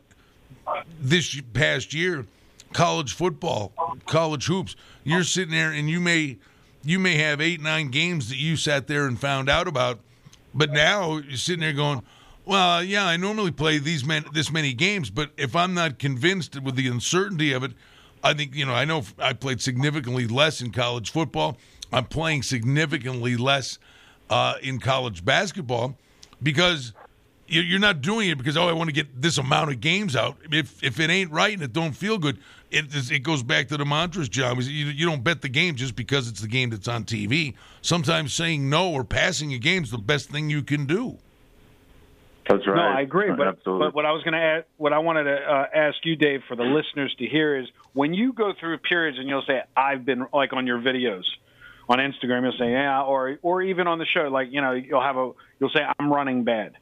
this 1.00 1.40
past 1.54 1.94
year, 1.94 2.26
college 2.74 3.14
football, 3.14 3.72
college 4.06 4.46
hoops, 4.46 4.76
you're 5.04 5.24
sitting 5.24 5.54
there 5.54 5.72
and 5.72 5.90
you 5.90 6.00
may 6.00 6.38
you 6.86 7.00
may 7.00 7.16
have 7.16 7.40
eight 7.40 7.62
nine 7.62 7.90
games 7.90 8.30
that 8.30 8.38
you 8.38 8.58
sat 8.58 8.88
there 8.88 9.06
and 9.06 9.20
found 9.20 9.50
out 9.50 9.68
about, 9.68 10.00
but 10.54 10.72
now 10.72 11.18
you're 11.18 11.38
sitting 11.38 11.62
there 11.62 11.74
going, 11.74 12.02
well, 12.46 12.84
yeah, 12.84 13.06
I 13.06 13.16
normally 13.16 13.52
play 13.52 13.78
these 13.78 14.04
men 14.04 14.26
this 14.34 14.52
many 14.52 14.74
games, 14.74 15.10
but 15.10 15.32
if 15.38 15.56
I'm 15.56 15.74
not 15.74 15.98
convinced 15.98 16.62
with 16.62 16.76
the 16.76 16.88
uncertainty 16.88 17.54
of 17.54 17.64
it, 17.64 17.72
I 18.24 18.34
think 18.34 18.56
you 18.56 18.66
know 18.66 18.74
I 18.74 18.86
know 18.86 19.04
I 19.20 19.34
played 19.34 19.62
significantly 19.62 20.28
less 20.28 20.62
in 20.62 20.72
college 20.72 21.12
football. 21.12 21.58
I'm 21.94 22.06
playing 22.06 22.44
significantly 22.44 23.36
less 23.38 23.78
uh, 24.30 24.56
in 24.62 24.80
college 24.80 25.24
basketball 25.24 25.96
because 26.42 26.94
you- 27.48 27.62
you're 27.62 27.80
not 27.80 28.02
doing 28.02 28.30
it 28.30 28.38
because 28.38 28.58
oh 28.58 28.68
I 28.68 28.74
want 28.74 28.90
to 28.90 28.94
get 28.94 29.22
this 29.22 29.38
amount 29.38 29.72
of 29.72 29.80
games 29.80 30.16
out. 30.16 30.38
If 30.52 30.84
if 30.84 31.00
it 31.00 31.10
ain't 31.10 31.32
right 31.32 31.54
and 31.54 31.62
it 31.62 31.72
don't 31.74 31.92
feel 31.94 32.18
good, 32.18 32.38
it 32.72 32.94
is- 32.96 33.12
it 33.12 33.20
goes 33.20 33.44
back 33.44 33.68
to 33.68 33.78
the 33.78 33.86
mantras, 33.86 34.30
John. 34.30 34.58
is 34.58 34.68
You, 34.70 34.88
you 34.88 35.06
don't 35.06 35.24
bet 35.24 35.42
the 35.42 35.50
game 35.50 35.76
just 35.76 35.96
because 35.96 36.28
it's 36.28 36.42
the 36.42 36.48
game 36.48 36.72
that's 36.72 36.88
on 36.88 37.04
TV. 37.04 37.54
Sometimes 37.82 38.34
saying 38.34 38.70
no 38.70 38.90
or 38.92 39.04
passing 39.04 39.54
a 39.54 39.60
game 39.60 39.84
is 39.84 39.92
the 39.92 39.98
best 40.00 40.30
thing 40.32 40.50
you 40.50 40.64
can 40.64 40.86
do. 40.86 41.18
That's 42.50 42.68
right. 42.68 42.76
No, 42.76 42.82
I 42.82 43.02
agree. 43.02 43.30
But, 43.32 43.64
but 43.64 43.94
what 43.96 44.06
I 44.06 44.12
was 44.12 44.22
going 44.24 44.34
to 44.34 44.40
add, 44.40 44.66
what 44.76 44.92
I 44.92 44.98
wanted 45.00 45.24
to 45.26 45.36
uh, 45.36 45.66
ask 45.74 45.96
you, 46.04 46.18
Dave, 46.18 46.42
for 46.48 46.58
the 46.58 46.64
listeners 46.64 47.16
to 47.20 47.26
hear 47.26 47.58
is 47.58 47.68
when 47.94 48.14
you 48.14 48.34
go 48.34 48.52
through 48.60 48.80
periods 48.80 49.18
and 49.18 49.30
you'll 49.30 49.44
say, 49.48 49.62
"I've 49.78 50.04
been," 50.04 50.26
like 50.34 50.52
on 50.52 50.68
your 50.68 50.80
videos 50.80 51.24
on 51.90 52.00
Instagram, 52.00 52.44
you'll 52.44 52.58
say, 52.58 52.72
"Yeah," 52.72 53.02
or 53.04 53.38
or 53.42 53.62
even 53.62 53.88
on 53.88 54.00
the 54.00 54.06
show, 54.06 54.30
like 54.30 54.50
you 54.52 54.62
know, 54.62 54.72
you'll 54.72 55.02
have 55.02 55.18
a, 55.18 55.32
you'll 55.60 55.70
say, 55.70 55.82
"I'm 56.00 56.12
running 56.12 56.44
bad." 56.44 56.74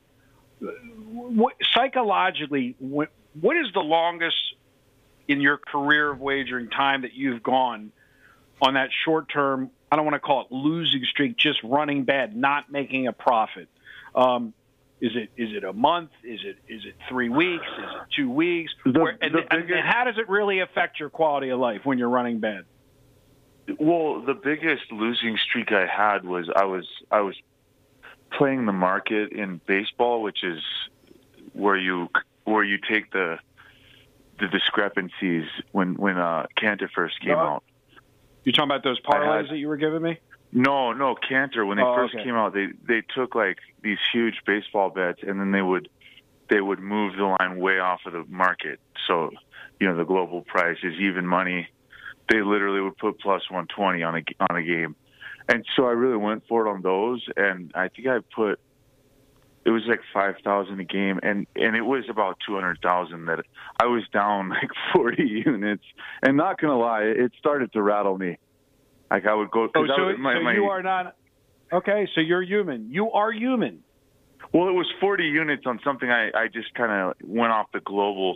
What, 0.59 1.55
psychologically, 1.73 2.75
what, 2.79 3.09
what 3.39 3.57
is 3.57 3.67
the 3.73 3.79
longest 3.81 4.35
in 5.27 5.41
your 5.41 5.57
career 5.57 6.11
of 6.11 6.19
wagering 6.19 6.69
time 6.69 7.01
that 7.01 7.13
you've 7.13 7.41
gone 7.41 7.91
on 8.61 8.75
that 8.75 8.89
short 9.05 9.27
term? 9.29 9.71
I 9.91 9.95
don't 9.95 10.05
want 10.05 10.15
to 10.15 10.19
call 10.19 10.41
it 10.41 10.51
losing 10.51 11.03
streak, 11.03 11.35
just 11.37 11.61
running 11.63 12.03
bad, 12.05 12.35
not 12.35 12.71
making 12.71 13.07
a 13.07 13.13
profit. 13.13 13.67
Um, 14.15 14.53
is 15.01 15.11
it 15.15 15.29
is 15.35 15.55
it 15.55 15.63
a 15.63 15.73
month? 15.73 16.11
Is 16.23 16.41
it 16.45 16.57
is 16.71 16.85
it 16.85 16.93
three 17.09 17.29
weeks? 17.29 17.65
Is 17.65 17.83
it 17.83 18.07
two 18.15 18.29
weeks? 18.29 18.71
The- 18.85 18.99
Where- 18.99 19.17
and, 19.19 19.33
the 19.33 19.39
and- 19.51 19.69
and 19.69 19.85
how 19.85 20.03
does 20.03 20.17
it 20.19 20.29
really 20.29 20.59
affect 20.59 20.99
your 20.99 21.09
quality 21.09 21.49
of 21.49 21.59
life 21.59 21.81
when 21.85 21.97
you're 21.97 22.09
running 22.09 22.39
bad? 22.39 22.65
Well, 23.79 24.21
the 24.21 24.33
biggest 24.33 24.91
losing 24.91 25.37
streak 25.37 25.71
I 25.71 25.85
had 25.85 26.25
was 26.25 26.49
I 26.55 26.65
was 26.65 26.87
I 27.11 27.21
was 27.21 27.35
playing 28.33 28.65
the 28.65 28.71
market 28.73 29.31
in 29.31 29.61
baseball, 29.67 30.21
which 30.21 30.43
is 30.43 30.61
where 31.53 31.77
you 31.77 32.09
where 32.45 32.63
you 32.63 32.77
take 32.77 33.11
the 33.11 33.37
the 34.39 34.47
discrepancies 34.47 35.45
when 35.71 35.95
when 35.95 36.17
uh 36.17 36.47
Cantor 36.57 36.89
first 36.93 37.19
came 37.21 37.29
No. 37.31 37.39
out. 37.39 37.63
You're 38.43 38.53
talking 38.53 38.71
about 38.71 38.83
those 38.83 38.99
parlays 39.01 39.43
had- 39.43 39.49
that 39.49 39.57
you 39.57 39.67
were 39.67 39.77
giving 39.77 40.01
me? 40.01 40.19
No, 40.53 40.91
no, 40.91 41.15
Cantor. 41.15 41.65
When 41.65 41.77
they 41.77 41.83
Oh, 41.83 41.95
first 41.95 42.13
okay. 42.15 42.25
came 42.25 42.35
out, 42.35 42.53
they 42.53 42.67
they 42.83 43.01
took 43.15 43.35
like 43.35 43.59
these 43.83 43.99
huge 44.11 44.41
baseball 44.45 44.89
bets, 44.89 45.19
and 45.23 45.39
then 45.39 45.51
they 45.51 45.61
would 45.61 45.87
they 46.49 46.59
would 46.59 46.79
move 46.79 47.15
the 47.15 47.35
line 47.39 47.57
way 47.59 47.79
off 47.79 48.01
of 48.05 48.11
the 48.11 48.25
market. 48.27 48.79
So, 49.07 49.29
you 49.79 49.87
know, 49.87 49.95
the 49.95 50.03
global 50.03 50.41
price 50.41 50.77
is 50.83 50.95
even 50.99 51.25
money. 51.25 51.69
They 52.29 52.41
literally 52.41 52.81
would 52.81 52.97
put 52.97 53.19
plus 53.19 53.41
one 53.49 53.67
twenty 53.75 54.03
on 54.03 54.15
a 54.15 54.23
on 54.49 54.57
a 54.57 54.63
game, 54.63 54.95
and 55.49 55.65
so 55.75 55.85
I 55.85 55.91
really 55.91 56.17
went 56.17 56.43
for 56.47 56.65
it 56.65 56.69
on 56.69 56.81
those, 56.81 57.23
and 57.35 57.71
I 57.75 57.87
think 57.89 58.07
I 58.07 58.19
put 58.33 58.59
it 59.65 59.69
was 59.69 59.83
like 59.87 59.99
five 60.13 60.35
thousand 60.43 60.79
a 60.79 60.83
game, 60.83 61.19
and 61.23 61.45
and 61.55 61.75
it 61.75 61.81
was 61.81 62.05
about 62.09 62.37
two 62.45 62.55
hundred 62.55 62.79
thousand 62.81 63.25
that 63.25 63.43
I 63.81 63.85
was 63.85 64.03
down 64.13 64.49
like 64.61 64.69
forty 64.93 65.43
units, 65.45 65.83
and 66.21 66.37
not 66.37 66.59
gonna 66.59 66.77
lie, 66.77 67.03
it 67.03 67.31
started 67.37 67.73
to 67.73 67.81
rattle 67.81 68.17
me. 68.17 68.37
Like 69.09 69.25
I 69.25 69.33
would 69.33 69.51
go. 69.51 69.63
Oh, 69.75 69.85
so, 69.87 70.05
was- 70.07 70.15
my- 70.19 70.35
so 70.35 70.41
my- 70.41 70.53
you 70.53 70.65
are 70.65 70.81
not 70.81 71.15
okay. 71.71 72.07
So 72.15 72.21
you're 72.21 72.41
human. 72.43 72.89
You 72.91 73.11
are 73.11 73.31
human. 73.31 73.83
Well, 74.53 74.67
it 74.67 74.73
was 74.73 74.87
40 74.99 75.23
units 75.25 75.63
on 75.65 75.79
something 75.83 76.09
I, 76.09 76.29
I 76.35 76.47
just 76.51 76.73
kind 76.73 76.91
of 76.91 77.15
went 77.23 77.53
off 77.53 77.67
the 77.71 77.79
global 77.79 78.35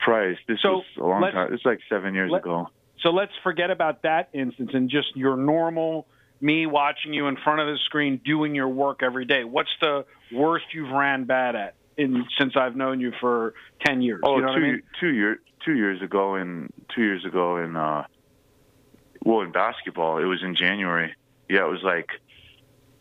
price. 0.00 0.38
This 0.48 0.58
So 0.62 0.76
was 0.76 0.84
a 0.98 1.04
long 1.04 1.20
time. 1.30 1.52
It's 1.52 1.64
like 1.64 1.78
seven 1.88 2.14
years 2.14 2.30
let- 2.32 2.40
ago. 2.42 2.68
So 3.02 3.10
let's 3.10 3.32
forget 3.42 3.70
about 3.70 4.02
that 4.02 4.28
instance 4.32 4.70
and 4.72 4.88
just 4.88 5.16
your 5.16 5.36
normal 5.36 6.06
me 6.40 6.66
watching 6.66 7.14
you 7.14 7.28
in 7.28 7.36
front 7.36 7.60
of 7.60 7.66
the 7.66 7.78
screen 7.84 8.20
doing 8.24 8.54
your 8.54 8.68
work 8.68 9.02
every 9.02 9.24
day. 9.24 9.44
What's 9.44 9.70
the 9.80 10.04
worst 10.32 10.66
you've 10.72 10.90
ran 10.90 11.24
bad 11.24 11.56
at 11.56 11.74
in 11.96 12.24
since 12.38 12.54
I've 12.56 12.76
known 12.76 13.00
you 13.00 13.12
for 13.20 13.54
ten 13.84 14.02
years? 14.02 14.20
Oh, 14.24 14.36
you 14.36 14.42
know 14.42 14.48
what 14.48 14.56
I 14.56 14.60
two 14.60 14.62
mean? 14.62 14.82
two 15.00 15.12
year 15.12 15.38
two 15.64 15.74
years 15.74 16.02
ago 16.02 16.36
in 16.36 16.72
two 16.94 17.02
years 17.02 17.24
ago 17.24 17.56
in 17.56 17.76
uh, 17.76 18.06
well 19.24 19.40
in 19.40 19.52
basketball 19.52 20.18
it 20.18 20.24
was 20.24 20.42
in 20.42 20.54
January. 20.54 21.14
Yeah, 21.48 21.66
it 21.66 21.70
was 21.70 21.82
like 21.82 22.10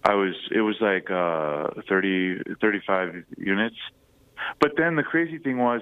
I 0.03 0.15
was 0.15 0.35
it 0.51 0.61
was 0.61 0.75
like 0.79 1.09
uh 1.09 1.81
30 1.87 2.55
35 2.61 3.23
units. 3.37 3.75
But 4.59 4.73
then 4.77 4.95
the 4.95 5.03
crazy 5.03 5.39
thing 5.39 5.57
was 5.57 5.81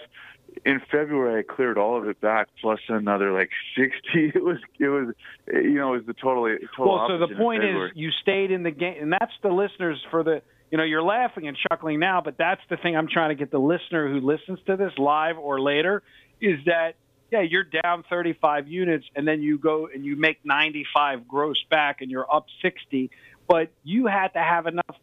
in 0.65 0.81
February 0.91 1.39
I 1.39 1.53
cleared 1.53 1.77
all 1.77 1.97
of 1.97 2.07
it 2.07 2.19
back 2.21 2.47
plus 2.61 2.79
another 2.87 3.31
like 3.31 3.49
60. 3.75 3.93
It 4.35 4.43
was 4.43 4.57
it 4.79 4.87
was 4.87 5.13
you 5.47 5.75
know 5.75 5.93
it 5.93 5.97
was 5.97 6.05
the 6.05 6.13
totally 6.13 6.55
total 6.75 6.95
Well, 6.95 7.07
so 7.07 7.17
the 7.17 7.35
point 7.35 7.63
is 7.63 7.91
you 7.95 8.11
stayed 8.21 8.51
in 8.51 8.63
the 8.63 8.71
game, 8.71 8.97
and 9.01 9.11
that's 9.11 9.33
the 9.41 9.49
listeners 9.49 10.03
for 10.09 10.23
the. 10.23 10.41
You 10.71 10.77
know, 10.77 10.85
you're 10.85 11.03
laughing 11.03 11.47
and 11.47 11.55
chuckling 11.69 11.99
now, 11.99 12.21
but 12.25 12.35
that's 12.35 12.61
the 12.67 12.77
thing 12.77 12.97
I'm 12.97 13.07
trying 13.07 13.29
to 13.29 13.35
get 13.35 13.51
the 13.51 13.59
listener 13.59 14.09
who 14.09 14.19
listens 14.19 14.57
to 14.65 14.75
this 14.75 14.91
live 14.97 15.37
or 15.37 15.61
later 15.61 16.01
is 16.41 16.57
that 16.65 16.95
yeah, 17.33 17.41
you're 17.41 17.63
down 17.63 18.03
35 18.09 18.67
units, 18.67 19.05
and 19.15 19.27
then 19.27 19.41
you 19.41 19.57
go 19.57 19.87
and 19.93 20.05
you 20.05 20.15
make 20.15 20.37
95 20.43 21.27
gross 21.27 21.57
back, 21.69 22.01
and 22.01 22.11
you're 22.11 22.31
up 22.31 22.45
60, 22.61 23.09
but 23.47 23.69
you 23.83 24.05
had 24.05 24.29
to 24.29 24.39
have 24.39 24.67
enough 24.67 24.95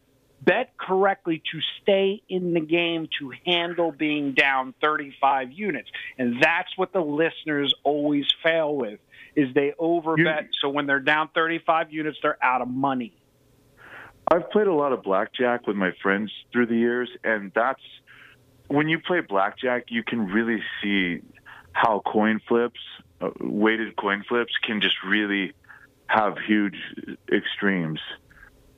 bet 0.43 0.75
correctly 0.77 1.41
to 1.51 1.59
stay 1.81 2.21
in 2.27 2.53
the 2.53 2.59
game 2.59 3.07
to 3.19 3.31
handle 3.45 3.91
being 3.91 4.33
down 4.33 4.73
35 4.81 5.51
units, 5.51 5.89
and 6.17 6.41
that's 6.41 6.75
what 6.77 6.93
the 6.93 7.01
listeners 7.01 7.73
always 7.83 8.25
fail 8.43 8.75
with 8.75 8.99
is 9.35 9.53
they 9.53 9.73
overbet. 9.79 10.49
so 10.61 10.69
when 10.69 10.87
they're 10.87 10.99
down 10.99 11.29
35 11.33 11.93
units, 11.93 12.17
they're 12.21 12.43
out 12.43 12.61
of 12.61 12.67
money. 12.67 13.13
I've 14.27 14.49
played 14.49 14.67
a 14.67 14.73
lot 14.73 14.93
of 14.93 15.03
blackjack 15.03 15.67
with 15.67 15.75
my 15.75 15.91
friends 16.01 16.31
through 16.51 16.67
the 16.67 16.75
years, 16.75 17.09
and 17.23 17.51
that's 17.53 17.81
when 18.67 18.87
you 18.87 18.99
play 18.99 19.19
blackjack, 19.19 19.85
you 19.89 20.03
can 20.03 20.27
really 20.27 20.61
see 20.81 21.21
how 21.73 22.01
coin 22.05 22.39
flips, 22.47 22.79
uh, 23.19 23.29
weighted 23.39 23.95
coin 23.95 24.23
flips, 24.27 24.53
can 24.63 24.81
just 24.81 24.95
really 25.03 25.53
have 26.07 26.37
huge 26.45 26.77
extremes. 27.31 27.99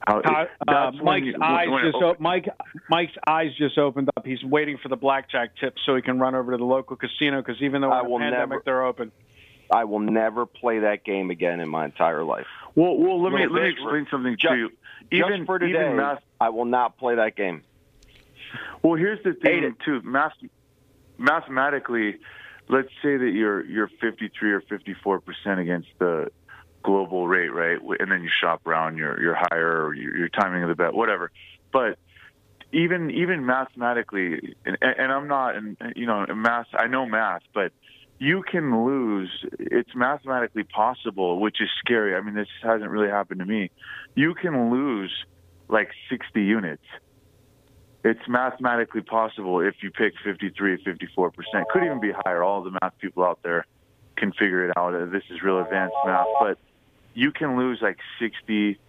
How 0.06 0.20
Uh, 0.20 0.46
that's 0.68 0.96
when 0.98 1.06
Mike's 1.06 1.26
you- 1.28 1.38
eyes 1.42 1.70
when 1.70 1.84
just 1.92 1.96
op- 2.04 2.20
Mike 2.20 2.50
Mike's 2.90 3.18
eyes 3.26 3.56
just 3.56 3.78
opened 3.78 4.10
up. 4.18 4.26
He's 4.26 4.44
waiting 4.44 4.78
for 4.78 4.90
the 4.90 4.98
blackjack 4.98 5.56
tip 5.56 5.78
so 5.86 5.96
he 5.96 6.02
can 6.02 6.20
run 6.20 6.36
over 6.36 6.52
to 6.52 6.58
the 6.58 6.66
local 6.66 6.96
casino 6.98 7.42
because 7.42 7.62
even 7.62 7.82
though 7.82 7.92
I 7.92 8.02
in 8.02 8.10
will 8.10 8.18
a 8.18 8.20
pandemic, 8.20 8.50
never- 8.50 8.62
they're 8.66 8.84
open. 8.84 9.12
I 9.72 9.86
will 9.86 10.00
never 10.00 10.46
play 10.46 10.80
that 10.80 11.04
game 11.06 11.30
again 11.32 11.60
in 11.62 11.70
my 11.70 11.86
entire 11.86 12.24
life. 12.24 12.48
Well, 12.76 12.98
well, 12.98 13.22
let 13.22 13.32
me 13.34 13.48
let 13.48 13.64
me 13.64 13.70
explain 13.70 14.08
something 14.12 14.36
Just- 14.38 14.52
to 14.54 14.58
you. 14.58 14.70
just 15.12 15.30
Even 15.32 15.46
for 15.46 15.58
today, 15.60 15.80
even 15.86 15.96
math, 15.98 16.22
I 16.40 16.50
will 16.50 16.66
not 16.66 16.98
play 16.98 17.16
that 17.16 17.36
game. 17.36 17.62
Well, 18.84 18.96
here's 18.96 19.24
the 19.24 19.34
thing 19.34 19.76
too. 19.86 20.02
Math, 20.04 20.34
mathematically, 21.18 22.18
let's 22.68 22.90
say 23.02 23.18
that 23.18 23.32
you're 23.32 23.64
you're 23.66 23.88
53 23.88 24.52
or 24.52 24.62
54 24.62 25.20
percent 25.22 25.60
against 25.60 25.88
the 26.00 26.30
global 26.84 27.28
rate, 27.28 27.50
right? 27.50 27.80
And 28.00 28.12
then 28.12 28.24
you 28.24 28.30
shop 28.30 28.66
around, 28.68 28.98
you're 28.98 29.20
you're 29.22 29.36
higher, 29.36 29.86
or 29.86 29.94
your, 29.96 30.16
your 30.18 30.30
timing 30.30 30.64
of 30.64 30.70
the 30.70 30.76
bet, 30.76 30.94
whatever. 30.94 31.32
But 31.72 31.98
even 32.72 33.12
even 33.12 33.46
mathematically, 33.46 34.56
and, 34.66 34.78
and 34.82 35.12
I'm 35.12 35.28
not, 35.28 35.56
and 35.56 35.78
you 35.96 36.06
know, 36.06 36.26
math. 36.34 36.68
I 36.74 36.88
know 36.88 37.06
math, 37.06 37.42
but 37.54 37.72
you 38.20 38.44
can 38.44 38.86
lose. 38.86 39.30
It's 39.60 39.96
mathematically 39.96 40.64
possible, 40.64 41.40
which 41.40 41.62
is 41.62 41.70
scary. 41.80 42.16
I 42.16 42.22
mean, 42.22 42.36
this 42.36 42.48
hasn't 42.62 42.90
really 42.90 43.10
happened 43.10 43.40
to 43.40 43.46
me. 43.46 43.72
You 44.16 44.34
can 44.36 44.72
lose 44.72 45.12
like 45.70 45.90
60 46.10 46.44
units 46.44 46.84
it's 48.06 48.28
mathematically 48.28 49.00
possible 49.00 49.62
if 49.62 49.76
you 49.82 49.90
pick 49.90 50.14
53 50.26 50.84
54 50.84 51.32
percent 51.32 51.70
could 51.70 51.86
even 51.86 52.02
be 52.02 52.12
higher 52.26 52.44
all 52.44 52.62
the 52.62 52.72
math 52.82 52.92
people 53.00 53.24
out 53.24 53.40
there 53.44 53.66
can 54.16 54.32
figure 54.32 54.66
it 54.68 54.78
out. 54.78 54.94
Uh, 54.94 55.06
This 55.06 55.24
is 55.30 55.42
real 55.42 55.60
advanced 55.60 55.96
math, 56.06 56.28
but 56.40 56.58
you 57.14 57.32
can 57.32 57.58
lose 57.58 57.80
like 57.82 57.98
60. 58.20 58.80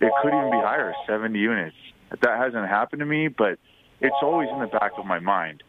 It 0.00 0.12
could 0.22 0.28
even 0.28 0.50
be 0.50 0.58
higher, 0.58 0.94
70 1.06 1.38
units. 1.38 1.76
That 2.10 2.38
hasn't 2.38 2.68
happened 2.68 3.00
to 3.00 3.06
me, 3.06 3.28
but 3.28 3.58
it's 4.00 4.16
always 4.22 4.48
in 4.52 4.60
the 4.60 4.66
back 4.66 4.92
of 4.98 5.06
my 5.06 5.18
mind. 5.20 5.62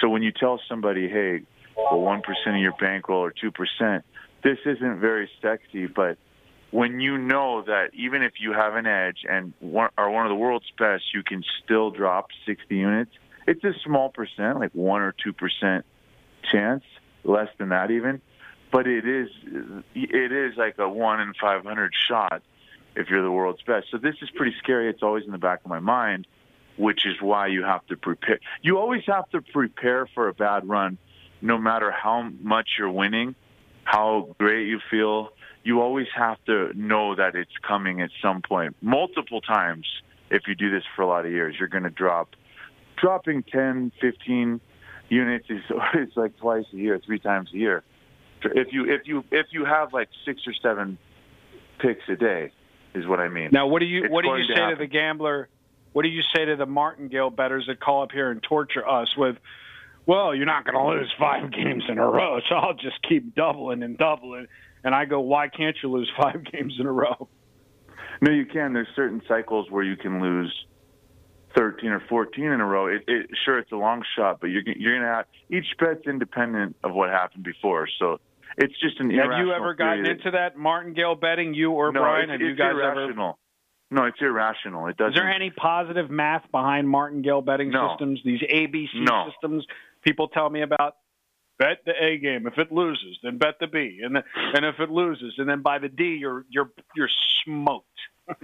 So 0.00 0.08
when 0.08 0.22
you 0.22 0.32
tell 0.32 0.60
somebody, 0.68 1.08
hey, 1.08 1.42
well, 1.76 2.00
1% 2.00 2.20
of 2.46 2.56
your 2.56 2.74
bankroll 2.80 3.20
or 3.20 3.32
2%, 3.32 4.02
this 4.42 4.58
isn't 4.64 5.00
very 5.00 5.28
sexy, 5.42 5.86
but 5.86 6.18
when 6.70 7.00
you 7.00 7.18
know 7.18 7.62
that 7.66 7.90
even 7.94 8.22
if 8.22 8.34
you 8.40 8.52
have 8.52 8.74
an 8.74 8.86
edge 8.86 9.18
and 9.28 9.52
are 9.96 10.10
one 10.10 10.26
of 10.26 10.30
the 10.30 10.34
world's 10.34 10.70
best, 10.78 11.04
you 11.14 11.22
can 11.22 11.42
still 11.64 11.90
drop 11.90 12.26
60 12.46 12.74
units. 12.74 13.12
It's 13.46 13.62
a 13.64 13.72
small 13.84 14.08
percent, 14.08 14.58
like 14.58 14.72
1 14.72 15.02
or 15.02 15.14
2% 15.24 15.82
chance, 16.50 16.84
less 17.22 17.48
than 17.58 17.68
that 17.70 17.90
even, 17.90 18.20
but 18.74 18.88
it 18.88 19.06
is 19.06 19.28
it 19.94 20.32
is 20.32 20.56
like 20.56 20.76
a 20.78 20.88
1 20.88 21.20
in 21.20 21.32
500 21.40 21.92
shot 22.08 22.42
if 22.96 23.08
you're 23.08 23.22
the 23.22 23.30
world's 23.30 23.62
best. 23.62 23.86
So 23.92 23.98
this 23.98 24.16
is 24.20 24.30
pretty 24.30 24.56
scary. 24.58 24.90
It's 24.90 25.02
always 25.02 25.24
in 25.24 25.30
the 25.30 25.38
back 25.38 25.60
of 25.64 25.70
my 25.70 25.78
mind, 25.78 26.26
which 26.76 27.06
is 27.06 27.22
why 27.22 27.46
you 27.46 27.62
have 27.62 27.86
to 27.86 27.96
prepare. 27.96 28.40
You 28.62 28.78
always 28.78 29.04
have 29.06 29.30
to 29.30 29.42
prepare 29.42 30.08
for 30.12 30.26
a 30.26 30.34
bad 30.34 30.68
run, 30.68 30.98
no 31.40 31.56
matter 31.56 31.92
how 31.92 32.28
much 32.40 32.70
you're 32.76 32.90
winning, 32.90 33.36
how 33.84 34.34
great 34.40 34.66
you 34.66 34.80
feel. 34.90 35.28
You 35.62 35.80
always 35.80 36.08
have 36.16 36.44
to 36.46 36.72
know 36.74 37.14
that 37.14 37.36
it's 37.36 37.56
coming 37.62 38.00
at 38.00 38.10
some 38.20 38.42
point, 38.42 38.74
multiple 38.82 39.40
times. 39.40 39.86
If 40.30 40.48
you 40.48 40.56
do 40.56 40.72
this 40.72 40.82
for 40.96 41.02
a 41.02 41.06
lot 41.06 41.26
of 41.26 41.30
years, 41.30 41.54
you're 41.56 41.68
going 41.68 41.84
to 41.84 41.90
drop. 41.90 42.30
Dropping 42.96 43.44
10, 43.44 43.92
15 44.00 44.60
units 45.10 45.46
is, 45.48 45.62
is 45.94 46.16
like 46.16 46.36
twice 46.38 46.64
a 46.72 46.76
year, 46.76 46.98
three 46.98 47.20
times 47.20 47.50
a 47.54 47.56
year. 47.56 47.84
If 48.44 48.72
you 48.72 48.92
if 48.92 49.06
you 49.06 49.24
if 49.30 49.46
you 49.50 49.64
have 49.64 49.92
like 49.92 50.08
six 50.24 50.42
or 50.46 50.54
seven 50.62 50.98
picks 51.78 52.02
a 52.08 52.16
day, 52.16 52.52
is 52.94 53.06
what 53.06 53.20
I 53.20 53.28
mean. 53.28 53.50
Now, 53.52 53.66
what 53.66 53.80
do 53.80 53.86
you 53.86 54.04
It's 54.04 54.12
what 54.12 54.22
do 54.22 54.28
you 54.28 54.34
going 54.34 54.48
to 54.48 54.54
say 54.54 54.70
to 54.70 54.76
the 54.76 54.86
gambler? 54.86 55.48
What 55.92 56.02
do 56.02 56.08
you 56.08 56.22
say 56.34 56.44
to 56.44 56.56
the 56.56 56.66
martingale 56.66 57.30
bettors 57.30 57.66
that 57.68 57.80
call 57.80 58.02
up 58.02 58.12
here 58.12 58.30
and 58.30 58.42
torture 58.42 58.88
us 58.88 59.16
with, 59.16 59.36
"Well, 60.06 60.34
you're 60.34 60.46
not 60.46 60.64
going 60.64 60.76
to 60.76 61.00
lose 61.00 61.12
five 61.18 61.50
games 61.52 61.84
in 61.88 61.98
a 61.98 62.06
row, 62.06 62.40
so 62.48 62.54
I'll 62.54 62.74
just 62.74 63.00
keep 63.08 63.34
doubling 63.34 63.82
and 63.82 63.96
doubling." 63.96 64.46
And 64.82 64.94
I 64.94 65.04
go, 65.04 65.20
"Why 65.20 65.48
can't 65.48 65.76
you 65.82 65.90
lose 65.90 66.10
five 66.16 66.44
games 66.52 66.74
in 66.78 66.86
a 66.86 66.92
row?" 66.92 67.28
No, 68.20 68.30
you 68.30 68.46
can. 68.46 68.72
There's 68.72 68.88
certain 68.94 69.22
cycles 69.28 69.70
where 69.70 69.82
you 69.82 69.96
can 69.96 70.20
lose 70.20 70.52
13 71.56 71.90
or 71.90 72.00
14 72.08 72.44
in 72.44 72.60
a 72.60 72.66
row. 72.66 72.86
It, 72.86 73.04
it 73.06 73.30
sure 73.44 73.58
it's 73.58 73.72
a 73.72 73.76
long 73.76 74.02
shot, 74.16 74.40
but 74.40 74.48
you're 74.48 74.62
you're 74.76 74.98
gonna 74.98 75.12
have 75.12 75.26
each 75.50 75.66
bet's 75.78 76.06
independent 76.06 76.76
of 76.82 76.94
what 76.94 77.10
happened 77.10 77.44
before. 77.44 77.88
So 77.98 78.20
it's 78.56 78.78
just 78.80 79.00
an 79.00 79.10
Have 79.10 79.38
you 79.38 79.52
ever 79.52 79.74
gotten 79.74 80.04
theory 80.04 80.16
into 80.16 80.30
that 80.32 80.56
martingale 80.56 81.14
betting? 81.14 81.54
You 81.54 81.72
or 81.72 81.92
no, 81.92 82.00
Brian? 82.00 82.24
It's, 82.24 82.32
have 82.32 82.40
you 82.40 82.50
it's 82.50 82.58
guys 82.58 82.70
ever? 82.70 83.02
irrational. 83.02 83.38
No, 83.90 84.04
it's 84.04 84.20
irrational. 84.20 84.86
It 84.88 84.96
doesn't. 84.96 85.12
Is 85.12 85.16
there 85.16 85.30
any 85.30 85.50
positive 85.50 86.10
math 86.10 86.50
behind 86.50 86.88
martingale 86.88 87.42
betting 87.42 87.70
No. 87.70 87.90
systems? 87.90 88.20
These 88.24 88.40
ABC 88.40 88.88
No. 88.94 89.30
systems 89.30 89.66
people 90.02 90.28
tell 90.28 90.48
me 90.50 90.62
about. 90.62 90.96
Bet 91.56 91.84
the 91.86 91.92
A 92.02 92.18
game. 92.18 92.48
If 92.48 92.58
it 92.58 92.72
loses, 92.72 93.16
then 93.22 93.38
bet 93.38 93.60
the 93.60 93.68
B, 93.68 94.00
and 94.02 94.16
then, 94.16 94.24
and 94.34 94.64
if 94.64 94.80
it 94.80 94.90
loses, 94.90 95.34
and 95.38 95.48
then 95.48 95.62
by 95.62 95.78
the 95.78 95.88
D, 95.88 96.16
you're 96.16 96.44
you're 96.48 96.72
you're 96.96 97.10
smoked. 97.44 97.86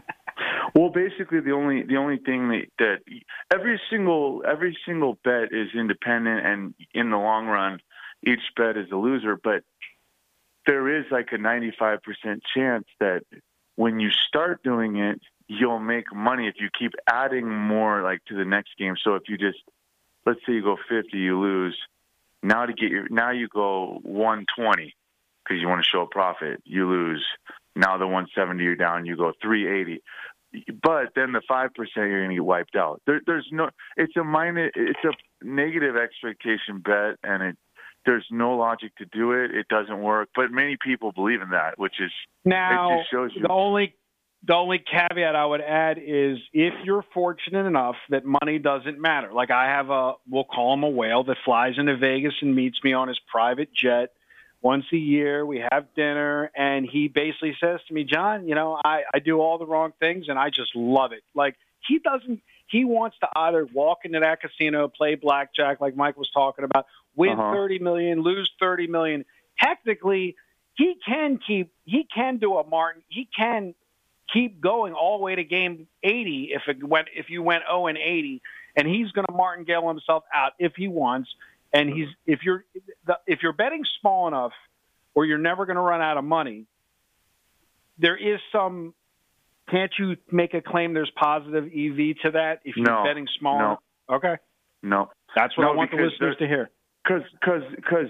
Well, 0.74 0.90
basically, 0.90 1.40
the 1.40 1.52
only 1.52 1.82
the 1.82 1.96
only 1.96 2.18
thing 2.18 2.48
that, 2.48 2.66
that 2.78 2.98
every 3.52 3.80
single 3.90 4.42
every 4.46 4.76
single 4.86 5.18
bet 5.24 5.52
is 5.52 5.68
independent, 5.74 6.46
and 6.46 6.74
in 6.94 7.10
the 7.10 7.16
long 7.16 7.46
run, 7.46 7.80
each 8.22 8.40
bet 8.56 8.76
is 8.76 8.90
a 8.92 8.96
loser. 8.96 9.36
But 9.42 9.64
there 10.66 10.98
is 10.98 11.06
like 11.10 11.28
a 11.32 11.38
ninety 11.38 11.72
five 11.78 12.00
percent 12.02 12.42
chance 12.54 12.84
that 13.00 13.22
when 13.76 14.00
you 14.00 14.10
start 14.10 14.62
doing 14.62 14.96
it, 14.96 15.20
you'll 15.48 15.80
make 15.80 16.14
money 16.14 16.48
if 16.48 16.54
you 16.60 16.68
keep 16.76 16.92
adding 17.08 17.48
more 17.48 18.02
like 18.02 18.24
to 18.26 18.36
the 18.36 18.44
next 18.44 18.70
game. 18.78 18.94
So 19.02 19.14
if 19.14 19.22
you 19.28 19.38
just 19.38 19.58
let's 20.26 20.40
say 20.46 20.54
you 20.54 20.62
go 20.62 20.76
fifty, 20.88 21.18
you 21.18 21.40
lose. 21.40 21.78
Now 22.42 22.66
to 22.66 22.72
get 22.72 22.90
your 22.90 23.08
now 23.08 23.30
you 23.30 23.48
go 23.48 23.98
one 24.02 24.46
twenty 24.56 24.94
because 25.44 25.60
you 25.60 25.68
want 25.68 25.82
to 25.82 25.88
show 25.88 26.02
a 26.02 26.06
profit. 26.06 26.62
You 26.64 26.88
lose. 26.88 27.26
Now 27.76 27.98
the 27.98 28.06
170 28.06 28.62
you're 28.62 28.76
down, 28.76 29.06
you 29.06 29.16
go 29.16 29.32
380. 29.40 30.02
But 30.82 31.14
then 31.14 31.32
the 31.32 31.42
five 31.46 31.72
percent 31.74 32.08
you're 32.08 32.20
going 32.20 32.30
to 32.30 32.36
get 32.36 32.44
wiped 32.44 32.74
out. 32.74 33.00
There, 33.06 33.20
there's 33.24 33.48
no. 33.52 33.70
It's 33.96 34.16
a 34.16 34.24
minus. 34.24 34.72
It's 34.74 34.98
a 35.04 35.12
negative 35.44 35.96
expectation 35.96 36.80
bet, 36.84 37.18
and 37.22 37.42
it 37.42 37.56
there's 38.06 38.26
no 38.30 38.56
logic 38.56 38.96
to 38.96 39.04
do 39.06 39.32
it. 39.32 39.50
It 39.52 39.68
doesn't 39.68 40.00
work. 40.00 40.30
But 40.34 40.50
many 40.50 40.76
people 40.82 41.12
believe 41.12 41.42
in 41.42 41.50
that, 41.50 41.78
which 41.78 42.00
is 42.00 42.10
Now, 42.44 42.94
it 42.94 42.98
just 42.98 43.10
shows 43.10 43.30
you. 43.34 43.42
the 43.42 43.48
only 43.48 43.94
the 44.42 44.54
only 44.54 44.78
caveat 44.78 45.36
I 45.36 45.44
would 45.44 45.60
add 45.60 45.98
is 45.98 46.38
if 46.52 46.72
you're 46.84 47.04
fortunate 47.12 47.66
enough 47.66 47.96
that 48.08 48.24
money 48.24 48.58
doesn't 48.58 48.98
matter. 48.98 49.32
Like 49.32 49.50
I 49.50 49.66
have 49.66 49.90
a, 49.90 50.14
we'll 50.28 50.44
call 50.44 50.72
him 50.74 50.82
a 50.82 50.88
whale 50.88 51.24
that 51.24 51.36
flies 51.44 51.74
into 51.76 51.96
Vegas 51.98 52.32
and 52.40 52.54
meets 52.54 52.82
me 52.82 52.94
on 52.94 53.08
his 53.08 53.20
private 53.30 53.74
jet 53.74 54.12
once 54.62 54.86
a 54.92 54.96
year. 54.96 55.44
We 55.44 55.62
have 55.70 55.94
dinner, 55.94 56.50
and 56.56 56.86
he 56.90 57.08
basically 57.08 57.54
says 57.60 57.80
to 57.88 57.94
me, 57.94 58.04
"John, 58.04 58.48
you 58.48 58.54
know, 58.54 58.80
I 58.82 59.02
I 59.12 59.18
do 59.18 59.40
all 59.40 59.58
the 59.58 59.66
wrong 59.66 59.92
things, 60.00 60.26
and 60.28 60.38
I 60.38 60.48
just 60.48 60.74
love 60.74 61.12
it." 61.12 61.22
Like 61.34 61.56
he 61.86 61.98
doesn't. 61.98 62.40
He 62.70 62.84
wants 62.84 63.16
to 63.20 63.28
either 63.34 63.66
walk 63.72 64.00
into 64.04 64.20
that 64.20 64.40
casino, 64.40 64.88
play 64.88 65.16
blackjack, 65.16 65.80
like 65.80 65.96
Mike 65.96 66.16
was 66.16 66.30
talking 66.30 66.64
about, 66.64 66.86
win 67.16 67.32
Uh-huh. 67.32 67.52
thirty 67.52 67.78
million, 67.78 68.22
lose 68.22 68.50
thirty 68.60 68.86
million. 68.86 69.24
Technically, 69.58 70.36
he 70.76 70.94
can 71.04 71.38
keep. 71.44 71.72
He 71.84 72.04
can 72.14 72.38
do 72.38 72.56
a 72.58 72.66
Martin. 72.66 73.02
He 73.08 73.28
can 73.36 73.74
keep 74.32 74.60
going 74.60 74.92
all 74.94 75.18
the 75.18 75.24
way 75.24 75.34
to 75.34 75.42
game 75.42 75.88
80 76.04 76.50
if 76.52 76.62
it 76.68 76.84
went 76.84 77.08
if 77.16 77.30
you 77.30 77.42
went 77.42 77.64
0 77.68 77.88
and 77.88 77.98
80 77.98 78.40
and 78.76 78.86
he's 78.86 79.10
going 79.10 79.26
to 79.26 79.32
martingale 79.32 79.88
himself 79.88 80.22
out 80.32 80.52
if 80.60 80.74
he 80.76 80.86
wants 80.86 81.28
and 81.72 81.90
he's 81.90 82.06
if 82.26 82.44
you're 82.44 82.64
the, 83.06 83.18
if 83.26 83.42
you're 83.42 83.52
betting 83.52 83.82
small 84.00 84.28
enough 84.28 84.52
or 85.14 85.24
you're 85.24 85.36
never 85.38 85.66
going 85.66 85.74
to 85.74 85.82
run 85.82 86.00
out 86.00 86.16
of 86.16 86.22
money 86.22 86.66
there 87.98 88.16
is 88.16 88.38
some 88.52 88.94
can't 89.70 89.92
you 89.98 90.16
make 90.30 90.54
a 90.54 90.60
claim 90.60 90.94
there's 90.94 91.12
positive 91.16 91.64
EV 91.64 92.16
to 92.22 92.30
that 92.32 92.60
if 92.64 92.76
you're 92.76 92.86
No, 92.86 93.04
betting 93.04 93.26
small 93.38 93.58
no. 93.58 94.16
okay 94.16 94.36
No, 94.82 95.10
that's 95.34 95.56
what 95.56 95.64
No, 95.64 95.72
I 95.72 95.76
want 95.76 95.90
the 95.90 95.96
listeners 95.98 96.36
to 96.38 96.46
hear 96.46 96.70
because 97.04 97.22
because 97.40 97.62
because 97.76 98.06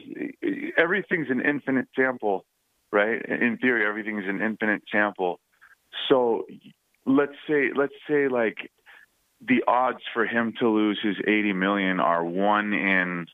everything's 0.77 1.31
an 1.31 1.41
infinite 1.41 1.89
sample, 1.97 2.45
right? 2.93 3.21
In 3.25 3.59
theory, 3.61 3.87
everything's 3.87 4.25
an 4.27 4.41
infinite 4.41 4.83
sample. 4.91 5.41
So 6.09 6.47
let's 7.07 7.35
say 7.49 7.71
let's 7.75 7.95
say 8.09 8.29
like 8.29 8.71
the 9.41 9.63
odds 9.67 10.01
for 10.13 10.27
him 10.27 10.53
to 10.61 10.69
lose 10.69 10.99
his 11.03 11.17
80 11.27 11.55
million 11.55 12.01
are 12.01 12.25
one 12.25 12.73
in 12.73 13.27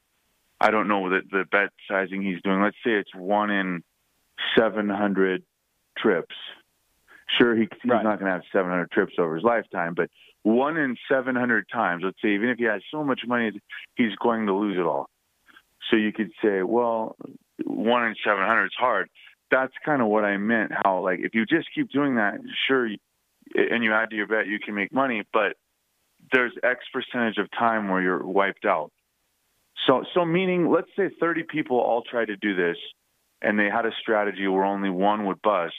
I 0.61 0.71
don't 0.71 0.89
know 0.89 1.11
the 1.11 1.21
the 1.31 1.45
bet 1.51 1.71
sizing 1.89 2.23
he's 2.23 2.41
doing. 2.43 2.63
Let's 2.63 2.77
say 2.85 2.93
it's 2.93 3.15
one 3.15 3.51
in 3.51 3.83
700 4.57 5.43
trips. 5.99 6.35
Sure, 7.29 7.57
he, 7.57 7.63
he's 7.63 7.91
not 7.91 8.03
going 8.03 8.27
to 8.27 8.31
have 8.31 8.43
700 8.53 8.91
trips 8.91 9.15
over 9.19 9.35
his 9.35 9.45
lifetime, 9.45 9.95
but 9.95 10.11
one 10.43 10.77
in 10.77 10.97
700 11.11 11.67
times, 11.73 12.03
let's 12.05 12.17
say, 12.23 12.35
even 12.35 12.51
if 12.51 12.59
he 12.59 12.65
has 12.65 12.81
so 12.91 13.03
much 13.03 13.23
money, 13.27 13.61
he's 13.97 14.15
going 14.23 14.47
to 14.47 14.55
lose 14.55 14.79
it 14.79 14.87
all. 14.87 15.09
So 15.91 15.97
you 15.97 16.13
could 16.13 16.31
say, 16.43 16.63
well, 16.63 17.17
one 17.65 18.07
in 18.07 18.15
700 18.25 18.67
is 18.67 18.71
hard. 18.79 19.09
That's 19.51 19.73
kind 19.85 20.01
of 20.01 20.09
what 20.09 20.25
I 20.25 20.37
meant. 20.37 20.73
How, 20.85 21.03
like, 21.03 21.21
if 21.21 21.35
you 21.35 21.47
just 21.47 21.69
keep 21.75 21.91
doing 21.91 22.17
that, 22.17 22.35
sure, 22.69 22.89
and 23.55 23.85
you 23.85 23.93
add 23.93 24.11
to 24.11 24.17
your 24.17 24.29
bet, 24.29 24.47
you 24.47 24.59
can 24.59 24.75
make 24.75 24.93
money, 24.93 25.25
but 25.33 25.57
there's 26.33 26.53
X 26.63 26.85
percentage 26.93 27.39
of 27.39 27.51
time 27.51 27.89
where 27.89 28.03
you're 28.03 28.25
wiped 28.25 28.65
out. 28.65 28.91
So, 29.87 30.05
so 30.15 30.25
meaning, 30.25 30.71
let's 30.71 30.89
say 30.97 31.11
30 31.21 31.45
people 31.45 31.79
all 31.79 32.03
tried 32.03 32.27
to 32.27 32.37
do 32.37 32.57
this, 32.57 32.77
and 33.43 33.59
they 33.59 33.67
had 33.67 33.87
a 33.87 33.93
strategy 34.01 34.47
where 34.49 34.65
only 34.65 34.91
one 34.91 35.27
would 35.27 35.41
bust. 35.43 35.75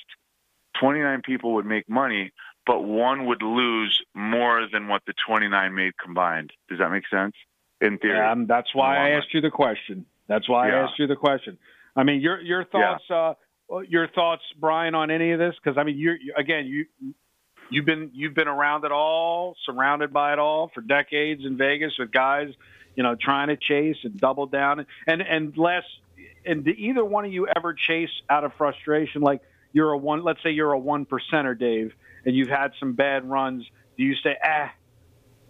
29 0.79 1.21
people 1.23 1.53
would 1.55 1.65
make 1.65 1.87
money, 1.89 2.31
but 2.65 2.81
one 2.81 3.25
would 3.27 3.41
lose 3.41 3.99
more 4.13 4.67
than 4.71 4.87
what 4.87 5.01
the 5.07 5.13
29 5.25 5.73
made 5.73 5.97
combined. 5.97 6.51
Does 6.69 6.79
that 6.79 6.91
make 6.91 7.07
sense? 7.09 7.33
In 7.79 7.97
theory. 7.99 8.17
Yeah, 8.17 8.31
um, 8.31 8.47
that's 8.47 8.73
why 8.73 8.97
I 8.97 9.09
asked 9.11 9.33
you 9.33 9.41
the 9.41 9.51
question. 9.51 10.05
That's 10.27 10.49
why 10.49 10.69
I 10.69 10.83
asked 10.83 10.97
you 10.97 11.07
the 11.07 11.15
question. 11.15 11.57
I 11.95 12.03
mean, 12.03 12.21
your 12.21 12.41
your 12.41 12.65
thoughts, 12.65 13.03
uh, 13.09 13.33
your 13.87 14.07
thoughts, 14.07 14.43
Brian, 14.59 14.95
on 14.95 15.11
any 15.11 15.31
of 15.31 15.39
this? 15.39 15.53
Because 15.63 15.77
I 15.77 15.83
mean, 15.83 15.97
you're 15.97 16.17
again, 16.35 16.65
you 16.65 17.13
you've 17.69 17.85
been 17.85 18.11
you've 18.13 18.33
been 18.33 18.47
around 18.47 18.83
it 18.83 18.91
all, 18.91 19.55
surrounded 19.65 20.11
by 20.11 20.33
it 20.33 20.39
all 20.39 20.71
for 20.73 20.81
decades 20.81 21.43
in 21.45 21.57
Vegas 21.57 21.93
with 21.97 22.11
guys, 22.11 22.49
you 22.95 23.03
know, 23.03 23.15
trying 23.19 23.49
to 23.49 23.57
chase 23.57 23.97
and 24.03 24.17
double 24.17 24.47
down, 24.47 24.85
and 25.05 25.21
and 25.21 25.57
less. 25.57 25.83
And 26.45 26.63
do 26.63 26.71
either 26.71 27.03
one 27.03 27.25
of 27.25 27.33
you 27.33 27.47
ever 27.53 27.73
chase 27.73 28.09
out 28.29 28.43
of 28.43 28.53
frustration? 28.57 29.21
Like 29.21 29.41
you're 29.73 29.91
a 29.91 29.97
one, 29.97 30.23
let's 30.23 30.41
say 30.43 30.51
you're 30.51 30.71
a 30.71 30.79
one 30.79 31.05
percenter, 31.05 31.57
Dave, 31.57 31.93
and 32.25 32.35
you've 32.35 32.49
had 32.49 32.71
some 32.79 32.93
bad 32.93 33.29
runs. 33.29 33.65
Do 33.97 34.03
you 34.03 34.15
say, 34.23 34.37
ah, 34.43 34.71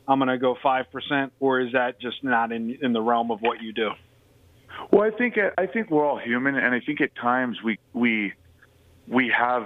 I'm 0.08 0.20
going 0.20 0.30
to 0.30 0.38
go 0.38 0.56
five 0.62 0.92
percent, 0.92 1.34
or 1.40 1.60
is 1.60 1.74
that 1.74 2.00
just 2.00 2.24
not 2.24 2.52
in 2.52 2.78
in 2.82 2.94
the 2.94 3.02
realm 3.02 3.32
of 3.32 3.42
what 3.42 3.62
you 3.62 3.74
do? 3.74 3.92
Well, 4.92 5.02
I 5.02 5.12
think 5.18 5.36
I 5.58 5.66
think 5.66 5.90
we're 5.90 6.06
all 6.06 6.20
human, 6.20 6.56
and 6.56 6.74
I 6.74 6.80
think 6.80 7.02
at 7.02 7.16
times 7.16 7.58
we 7.64 7.80
we 7.94 8.34
we 9.08 9.34
have 9.38 9.66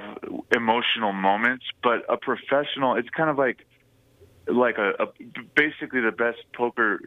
emotional 0.55 1.13
moments. 1.13 1.65
But 1.83 2.05
a 2.09 2.17
professional, 2.17 2.95
it's 2.95 3.09
kind 3.09 3.29
of 3.29 3.37
like 3.37 3.65
like 4.47 4.77
a, 4.77 5.03
a 5.03 5.07
basically 5.55 6.01
the 6.01 6.11
best 6.11 6.39
poker 6.55 6.99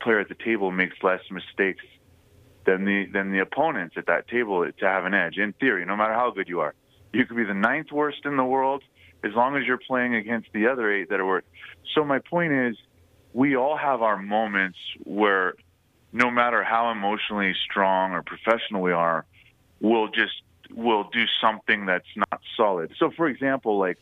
player 0.00 0.20
at 0.20 0.28
the 0.28 0.36
table 0.36 0.70
makes 0.70 0.96
less 1.02 1.20
mistakes 1.30 1.84
than 2.64 2.84
the 2.84 3.06
than 3.12 3.32
the 3.32 3.40
opponents 3.40 3.96
at 3.96 4.06
that 4.06 4.28
table 4.28 4.64
to 4.64 4.86
have 4.86 5.04
an 5.04 5.14
edge. 5.14 5.36
In 5.36 5.52
theory, 5.54 5.84
no 5.84 5.96
matter 5.96 6.14
how 6.14 6.30
good 6.30 6.48
you 6.48 6.60
are, 6.60 6.74
you 7.12 7.24
could 7.26 7.36
be 7.36 7.44
the 7.44 7.54
ninth 7.54 7.90
worst 7.92 8.24
in 8.24 8.36
the 8.36 8.44
world 8.44 8.82
as 9.24 9.32
long 9.34 9.56
as 9.56 9.64
you're 9.66 9.78
playing 9.78 10.14
against 10.14 10.48
the 10.52 10.68
other 10.68 10.92
eight 10.92 11.08
that 11.10 11.20
are 11.20 11.26
worse. 11.26 11.44
So 11.94 12.04
my 12.04 12.18
point 12.18 12.52
is, 12.52 12.76
we 13.32 13.56
all 13.56 13.76
have 13.76 14.02
our 14.02 14.16
moments 14.16 14.78
where 15.04 15.54
no 16.12 16.30
matter 16.30 16.62
how 16.62 16.90
emotionally 16.90 17.54
strong 17.64 18.12
or 18.12 18.22
professional 18.22 18.82
we 18.82 18.92
are, 18.92 19.24
we'll 19.80 20.08
just 20.08 20.42
we'll 20.70 21.04
do 21.04 21.24
something 21.40 21.86
that's 21.86 22.08
not 22.16 22.40
solid. 22.56 22.92
So, 22.98 23.10
for 23.10 23.28
example, 23.28 23.78
like 23.78 23.98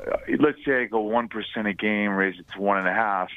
uh, 0.00 0.16
let's 0.38 0.58
say 0.64 0.82
I 0.82 0.84
go 0.86 1.00
one 1.00 1.28
percent 1.28 1.66
a 1.66 1.74
game, 1.74 2.12
raise 2.12 2.38
it 2.38 2.46
to 2.52 2.60
one 2.60 2.78
and 2.78 2.88
a 2.88 2.92
half. 2.94 3.30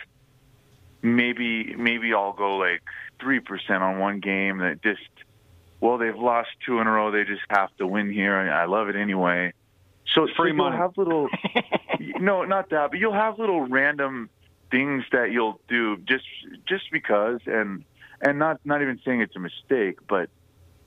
Maybe 1.01 1.75
maybe 1.75 2.13
I'll 2.13 2.33
go 2.33 2.57
like 2.57 2.83
three 3.19 3.39
percent 3.39 3.83
on 3.83 3.99
one 3.99 4.19
game 4.19 4.59
that 4.59 4.81
just 4.81 5.01
well 5.83 5.97
they've 5.97 6.15
lost 6.15 6.49
two 6.65 6.79
in 6.79 6.87
a 6.87 6.91
row. 6.91 7.11
They 7.11 7.25
just 7.25 7.41
have 7.49 7.75
to 7.77 7.85
win 7.85 8.11
here. 8.11 8.35
I 8.35 8.65
love 8.65 8.87
it 8.87 8.95
anyway. 8.95 9.53
So 10.13 10.23
it's 10.23 10.33
Free 10.35 10.51
so 10.51 10.55
money. 10.55 10.75
You'll 10.75 10.81
have 10.81 10.97
little 10.97 11.27
no, 12.19 12.43
not 12.45 12.69
that, 12.69 12.91
but 12.91 12.99
you'll 12.99 13.13
have 13.13 13.37
little 13.37 13.67
random 13.67 14.29
things 14.71 15.03
that 15.11 15.31
you'll 15.31 15.59
do 15.67 15.97
just 15.97 16.25
just 16.67 16.85
because 16.91 17.41
and 17.45 17.83
and 18.21 18.39
not 18.39 18.59
not 18.65 18.81
even 18.81 18.99
saying 19.05 19.21
it's 19.21 19.35
a 19.35 19.39
mistake, 19.39 19.99
but 20.07 20.29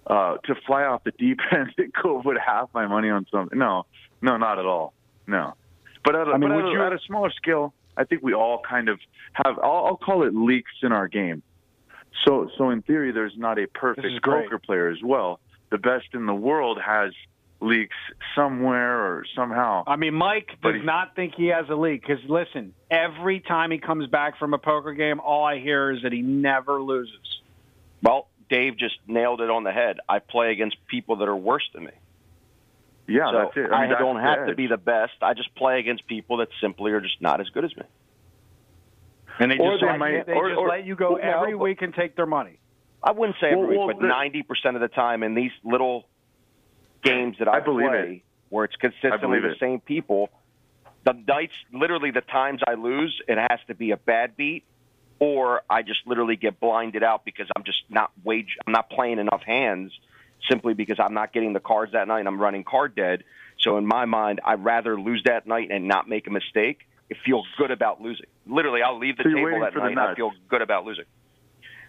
uh 0.07 0.39
to 0.45 0.55
fly 0.67 0.85
off 0.85 1.05
the 1.05 1.13
deep 1.13 1.41
end 1.53 1.73
and 1.77 1.93
go 2.03 2.23
put 2.23 2.39
half 2.39 2.69
my 2.75 2.87
money 2.87 3.11
on 3.11 3.27
something. 3.31 3.59
No, 3.59 3.85
no, 4.23 4.37
not 4.39 4.59
at 4.59 4.65
all. 4.67 4.95
No. 5.27 5.55
But 6.05 6.15
at 6.15 6.29
a, 6.29 6.31
I 6.33 6.39
mean, 6.39 6.55
would 6.55 6.67
a, 6.67 6.71
you- 6.71 6.83
at 6.83 6.93
a 6.93 6.99
smaller 7.07 7.31
scale, 7.33 7.75
I 7.97 8.05
think 8.05 8.23
we 8.23 8.33
all 8.33 8.61
kind 8.67 8.89
of 8.89 8.99
have. 9.35 9.59
I'll, 9.59 9.87
I'll 9.87 9.97
call 9.97 10.27
it 10.27 10.35
leaks 10.35 10.71
in 10.83 10.93
our 10.93 11.09
game. 11.09 11.43
So, 12.25 12.51
so 12.57 12.71
in 12.71 12.83
theory, 12.83 13.13
there's 13.13 13.37
not 13.37 13.59
a 13.59 13.67
perfect 13.67 14.23
poker 14.23 14.59
player 14.59 14.89
as 14.89 14.99
well. 15.03 15.41
The 15.71 15.79
best 15.79 16.07
in 16.15 16.27
the 16.27 16.35
world 16.35 16.79
has 16.85 17.13
leaks 17.61 17.97
somewhere 18.35 19.01
or 19.01 19.25
somehow. 19.35 19.85
I 19.87 19.97
mean, 19.97 20.15
Mike 20.15 20.51
But 20.63 20.73
does 20.73 20.81
he- 20.83 20.87
not 20.87 21.15
think 21.17 21.35
he 21.35 21.49
has 21.49 21.69
a 21.69 21.75
leak 21.75 22.03
because 22.07 22.23
listen, 22.29 22.75
every 22.91 23.41
time 23.41 23.71
he 23.71 23.79
comes 23.79 24.09
back 24.09 24.39
from 24.39 24.55
a 24.55 24.59
poker 24.59 24.93
game, 24.93 25.21
all 25.21 25.45
I 25.45 25.59
hear 25.59 25.91
is 25.91 26.03
that 26.03 26.13
he 26.13 26.23
never 26.23 26.81
loses. 26.81 27.41
Well, 28.03 28.29
Dave 28.51 28.77
just 28.77 28.97
nailed 29.07 29.41
it 29.41 29.51
on 29.51 29.65
the 29.65 29.73
head. 29.73 29.99
I 30.09 30.19
play 30.19 30.53
against 30.53 30.77
people 30.87 31.17
that 31.17 31.29
are 31.29 31.37
worse 31.37 31.69
than 31.75 31.85
me. 31.85 31.93
Yeah, 33.09 33.31
so 33.31 33.39
that's 33.39 33.57
it. 33.57 33.73
I, 33.73 33.83
mean, 33.83 33.91
that's 33.91 34.01
don't 34.01 34.17
the 34.17 34.23
have 34.23 34.47
to 34.49 34.55
be 34.55 34.67
the 34.67 34.77
best. 34.77 35.15
I 35.23 35.35
just 35.35 35.55
play 35.55 35.79
against 35.79 36.07
people 36.07 36.39
that 36.39 36.49
simply 36.61 36.93
are 36.93 37.01
just 37.01 37.21
not 37.21 37.41
as 37.41 37.49
good 37.51 37.65
as 37.65 37.77
me. 37.77 37.85
And 39.39 39.51
they 39.51 39.59
Or 39.59 39.73
just, 39.73 39.81
they 39.83 39.87
let, 39.89 39.99
might- 39.99 40.27
they 40.27 40.33
or- 40.33 40.49
just 40.49 40.59
or- 40.59 40.69
let 40.69 40.85
you 40.87 40.95
go 40.97 41.13
well, 41.15 41.21
every 41.23 41.53
but- 41.53 41.59
week 41.59 41.83
and 41.83 41.95
take 41.95 42.17
their 42.17 42.27
money. 42.27 42.59
I 43.03 43.13
wouldn't 43.13 43.37
say 43.41 43.51
every 43.53 43.77
Well, 43.77 43.89
week, 43.89 43.99
but 44.01 44.07
ninety 44.07 44.43
percent 44.43 44.75
of 44.77 44.81
the 44.83 44.89
time 44.89 45.23
in 45.23 45.35
these 45.35 45.53
little 45.63 46.07
games 47.03 47.37
that 47.39 47.47
I, 47.49 47.59
I 47.59 47.61
believe 47.61 47.89
play, 47.89 48.23
where 48.49 48.65
it's 48.65 48.75
consistently 48.77 49.39
the 49.41 49.53
it. 49.53 49.59
same 49.61 49.81
people, 49.81 50.31
the 51.05 51.13
nights, 51.13 51.53
literally 51.73 52.11
the 52.11 52.21
times 52.23 52.63
I 52.67 52.75
lose, 52.75 53.21
it 53.29 53.39
has 53.39 53.61
to 53.69 53.75
be 53.75 53.93
a 53.93 53.97
bad 53.97 54.37
beat, 54.37 54.65
or 55.21 55.63
I 55.71 55.83
just 55.83 56.01
literally 56.07 56.37
get 56.37 56.59
blinded 56.59 57.05
out 57.05 57.25
because 57.25 57.47
I'm 57.55 57.63
just 57.63 57.83
not 57.89 58.11
wage, 58.25 58.57
I'm 58.67 58.73
not 58.73 58.91
playing 58.91 59.19
enough 59.19 59.43
hands, 59.43 59.93
simply 60.49 60.75
because 60.75 60.99
I'm 60.99 61.15
not 61.15 61.33
getting 61.33 61.53
the 61.53 61.61
cards 61.61 61.93
that 61.93 62.09
night. 62.09 62.21
and 62.21 62.29
I'm 62.29 62.41
running 62.41 62.65
card 62.65 62.95
dead. 62.97 63.23
So 63.59 63.77
in 63.79 63.87
my 63.87 64.05
mind, 64.07 64.41
I'd 64.45 64.65
rather 64.65 64.99
lose 65.01 65.23
that 65.27 65.47
night 65.47 65.71
and 65.71 65.87
not 65.87 66.09
make 66.09 66.27
a 66.27 66.31
mistake. 66.31 66.89
It 67.09 67.17
feels 67.25 67.47
good 67.57 67.71
about 67.71 68.01
losing. 68.01 68.27
Literally, 68.47 68.83
I'll 68.83 68.99
leave 68.99 69.17
the 69.17 69.25
So 69.25 69.31
table 69.31 69.61
that 69.61 69.75
night. 69.75 69.91
and 69.91 70.01
I 70.01 70.15
feel 70.15 70.33
good 70.49 70.63
about 70.63 70.85
losing. 70.85 71.05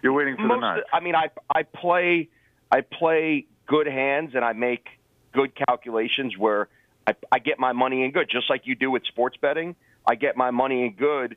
You're 0.03 0.13
waiting 0.13 0.35
for 0.35 0.43
the 0.43 0.47
Most, 0.49 0.61
nuts. 0.61 0.81
I 0.93 0.99
mean, 0.99 1.15
I 1.15 1.29
I 1.53 1.63
play 1.63 2.29
I 2.71 2.81
play 2.81 3.47
good 3.65 3.87
hands 3.87 4.31
and 4.35 4.45
I 4.45 4.53
make 4.53 4.87
good 5.33 5.55
calculations 5.55 6.37
where 6.37 6.67
I, 7.07 7.15
I 7.31 7.39
get 7.39 7.57
my 7.59 7.73
money 7.73 8.03
in 8.03 8.11
good, 8.11 8.29
just 8.29 8.49
like 8.49 8.67
you 8.67 8.75
do 8.75 8.91
with 8.91 9.05
sports 9.05 9.37
betting. 9.41 9.75
I 10.05 10.15
get 10.15 10.37
my 10.37 10.51
money 10.51 10.85
in 10.85 10.93
good 10.93 11.35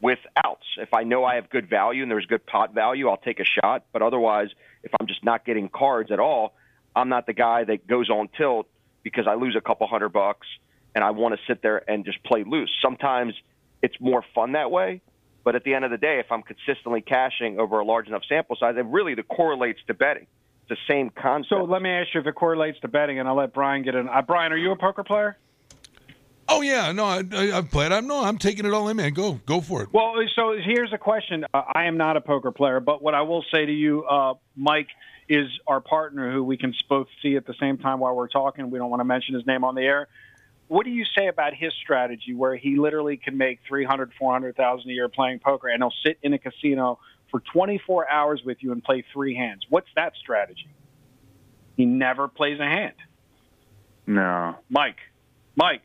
with 0.00 0.18
outs. 0.42 0.64
If 0.78 0.94
I 0.94 1.02
know 1.04 1.24
I 1.24 1.34
have 1.34 1.50
good 1.50 1.68
value 1.68 2.02
and 2.02 2.10
there's 2.10 2.26
good 2.26 2.46
pot 2.46 2.72
value, 2.74 3.08
I'll 3.08 3.16
take 3.18 3.38
a 3.38 3.44
shot. 3.44 3.84
But 3.92 4.02
otherwise, 4.02 4.48
if 4.82 4.92
I'm 4.98 5.06
just 5.06 5.22
not 5.24 5.44
getting 5.44 5.68
cards 5.68 6.10
at 6.10 6.18
all, 6.20 6.54
I'm 6.96 7.08
not 7.10 7.26
the 7.26 7.34
guy 7.34 7.64
that 7.64 7.86
goes 7.86 8.08
on 8.08 8.28
tilt 8.36 8.66
because 9.02 9.26
I 9.26 9.34
lose 9.34 9.56
a 9.56 9.60
couple 9.60 9.86
hundred 9.86 10.10
bucks 10.10 10.46
and 10.94 11.04
I 11.04 11.10
want 11.10 11.34
to 11.34 11.40
sit 11.46 11.62
there 11.62 11.88
and 11.88 12.04
just 12.04 12.22
play 12.24 12.44
loose. 12.46 12.70
Sometimes 12.82 13.34
it's 13.82 13.96
more 14.00 14.24
fun 14.34 14.52
that 14.52 14.70
way. 14.70 15.02
But 15.42 15.56
at 15.56 15.64
the 15.64 15.74
end 15.74 15.84
of 15.86 15.90
the 15.90 15.96
day, 15.96 16.18
if 16.18 16.30
I'm 16.30 16.42
consistently 16.42 17.00
cashing 17.00 17.58
over 17.58 17.80
a 17.80 17.84
large 17.84 18.08
enough 18.08 18.22
sample 18.28 18.56
size, 18.56 18.74
it 18.76 18.84
really 18.84 19.14
the 19.14 19.22
correlates 19.22 19.80
to 19.86 19.94
betting. 19.94 20.26
It's 20.68 20.68
the 20.68 20.92
same 20.92 21.10
concept. 21.10 21.48
So 21.48 21.64
let 21.64 21.80
me 21.80 21.90
ask 21.90 22.08
you 22.12 22.20
if 22.20 22.26
it 22.26 22.34
correlates 22.34 22.78
to 22.80 22.88
betting, 22.88 23.18
and 23.18 23.26
I'll 23.26 23.36
let 23.36 23.54
Brian 23.54 23.82
get 23.82 23.94
in. 23.94 24.08
Uh, 24.08 24.20
Brian, 24.20 24.52
are 24.52 24.58
you 24.58 24.72
a 24.72 24.76
poker 24.76 25.02
player? 25.02 25.38
Oh 26.46 26.62
yeah, 26.62 26.90
no, 26.92 27.04
I, 27.04 27.22
I, 27.32 27.58
I've 27.58 27.70
played. 27.70 27.92
I'm 27.92 28.08
no, 28.08 28.24
I'm 28.24 28.36
taking 28.36 28.66
it 28.66 28.72
all 28.72 28.88
in, 28.88 28.96
man. 28.96 29.12
Go, 29.12 29.34
go 29.46 29.60
for 29.60 29.82
it. 29.82 29.88
Well, 29.92 30.14
so 30.34 30.56
here's 30.62 30.92
a 30.92 30.98
question. 30.98 31.44
Uh, 31.54 31.62
I 31.74 31.84
am 31.84 31.96
not 31.96 32.16
a 32.16 32.20
poker 32.20 32.50
player, 32.50 32.80
but 32.80 33.00
what 33.00 33.14
I 33.14 33.22
will 33.22 33.44
say 33.54 33.64
to 33.64 33.72
you, 33.72 34.04
uh, 34.04 34.34
Mike, 34.56 34.88
is 35.28 35.46
our 35.68 35.80
partner 35.80 36.32
who 36.32 36.42
we 36.42 36.56
can 36.56 36.74
both 36.88 37.06
see 37.22 37.36
at 37.36 37.46
the 37.46 37.54
same 37.60 37.78
time 37.78 38.00
while 38.00 38.16
we're 38.16 38.28
talking. 38.28 38.70
We 38.70 38.78
don't 38.78 38.90
want 38.90 39.00
to 39.00 39.04
mention 39.04 39.36
his 39.36 39.46
name 39.46 39.62
on 39.62 39.76
the 39.76 39.82
air. 39.82 40.08
What 40.70 40.84
do 40.84 40.90
you 40.92 41.04
say 41.18 41.26
about 41.26 41.52
his 41.52 41.72
strategy 41.82 42.32
where 42.32 42.54
he 42.54 42.76
literally 42.76 43.16
can 43.16 43.36
make 43.36 43.58
300, 43.66 44.12
400,000 44.16 44.88
a 44.88 44.92
year 44.94 45.08
playing 45.08 45.40
poker 45.40 45.66
and 45.66 45.82
he'll 45.82 45.92
sit 46.06 46.16
in 46.22 46.32
a 46.32 46.38
casino 46.38 47.00
for 47.32 47.40
24 47.40 48.08
hours 48.08 48.42
with 48.44 48.58
you 48.60 48.70
and 48.70 48.80
play 48.80 49.04
three 49.12 49.34
hands? 49.34 49.66
What's 49.68 49.88
that 49.96 50.12
strategy? 50.14 50.68
He 51.76 51.86
never 51.86 52.28
plays 52.28 52.60
a 52.60 52.66
hand. 52.66 52.94
No. 54.06 54.54
Mike, 54.68 54.98
Mike, 55.56 55.82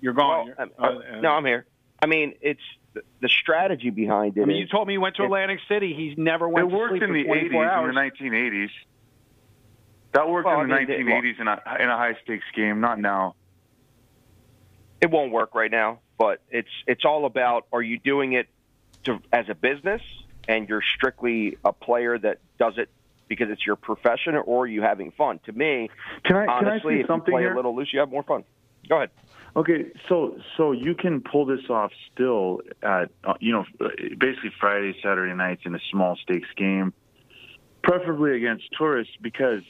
you're 0.00 0.14
gone. 0.14 0.52
Well, 0.58 0.66
You're- 0.66 1.02
uh, 1.12 1.16
uh, 1.18 1.20
no, 1.20 1.28
I'm 1.30 1.44
here. 1.44 1.64
I 2.02 2.06
mean, 2.06 2.34
it's 2.40 2.60
the, 2.94 3.02
the 3.20 3.28
strategy 3.28 3.90
behind 3.90 4.36
it. 4.36 4.42
I 4.42 4.46
mean, 4.46 4.56
you 4.56 4.66
told 4.66 4.88
me 4.88 4.94
you 4.94 5.00
went 5.00 5.14
to 5.16 5.22
it- 5.22 5.26
Atlantic 5.26 5.60
City. 5.68 5.94
He's 5.94 6.18
never 6.18 6.48
It 6.48 6.56
to 6.56 6.66
worked 6.66 6.90
sleep 6.94 7.04
in 7.04 7.12
the 7.12 7.22
24 7.22 7.64
80s, 7.64 7.70
hours. 7.70 7.88
in 7.90 7.94
the 7.94 8.00
1980s. 8.00 8.70
That 10.14 10.28
worked 10.28 10.46
Well, 10.46 10.60
in 10.62 10.70
the 10.70 10.74
I 10.74 10.80
mean, 10.80 10.90
it- 10.90 10.98
1980s 11.06 11.38
in 11.40 11.46
a 11.46 11.62
in 11.78 11.88
a 11.88 11.96
high 11.96 12.16
stakes 12.24 12.44
game, 12.56 12.80
not 12.80 12.98
now. 12.98 13.36
It 15.02 15.10
won't 15.10 15.32
work 15.32 15.54
right 15.54 15.70
now, 15.70 15.98
but 16.16 16.40
it's 16.50 16.70
it's 16.86 17.04
all 17.04 17.26
about 17.26 17.66
are 17.72 17.82
you 17.82 17.98
doing 17.98 18.32
it 18.34 18.48
to 19.04 19.20
as 19.32 19.48
a 19.48 19.54
business 19.54 20.00
and 20.48 20.68
you're 20.68 20.82
strictly 20.96 21.58
a 21.64 21.72
player 21.72 22.16
that 22.18 22.38
does 22.58 22.78
it 22.78 22.88
because 23.26 23.50
it's 23.50 23.66
your 23.66 23.76
profession 23.76 24.36
or 24.36 24.62
are 24.62 24.66
you 24.66 24.80
having 24.80 25.10
fun? 25.10 25.40
To 25.46 25.52
me, 25.52 25.90
Can 26.24 26.36
I- 26.36 26.46
can 26.46 26.48
I 26.50 26.70
honestly, 26.70 27.00
if 27.00 27.06
something 27.08 27.32
you 27.32 27.36
play 27.38 27.42
here? 27.42 27.52
a 27.52 27.56
little 27.56 27.74
loose, 27.74 27.92
you 27.92 27.98
have 27.98 28.10
more 28.10 28.22
fun. 28.22 28.44
Go 28.88 28.96
ahead. 28.96 29.10
Okay, 29.56 29.90
so 30.08 30.38
so 30.56 30.72
you 30.72 30.94
can 30.94 31.20
pull 31.20 31.44
this 31.46 31.68
off 31.68 31.92
still 32.12 32.60
at 32.82 33.10
uh, 33.24 33.34
you 33.40 33.52
know 33.52 33.64
basically 34.16 34.52
Friday, 34.60 34.94
Saturday 35.02 35.34
nights 35.34 35.62
in 35.66 35.74
a 35.74 35.80
small 35.90 36.16
stakes 36.16 36.48
game, 36.56 36.92
preferably 37.82 38.36
against 38.36 38.64
tourists 38.78 39.14
because 39.20 39.62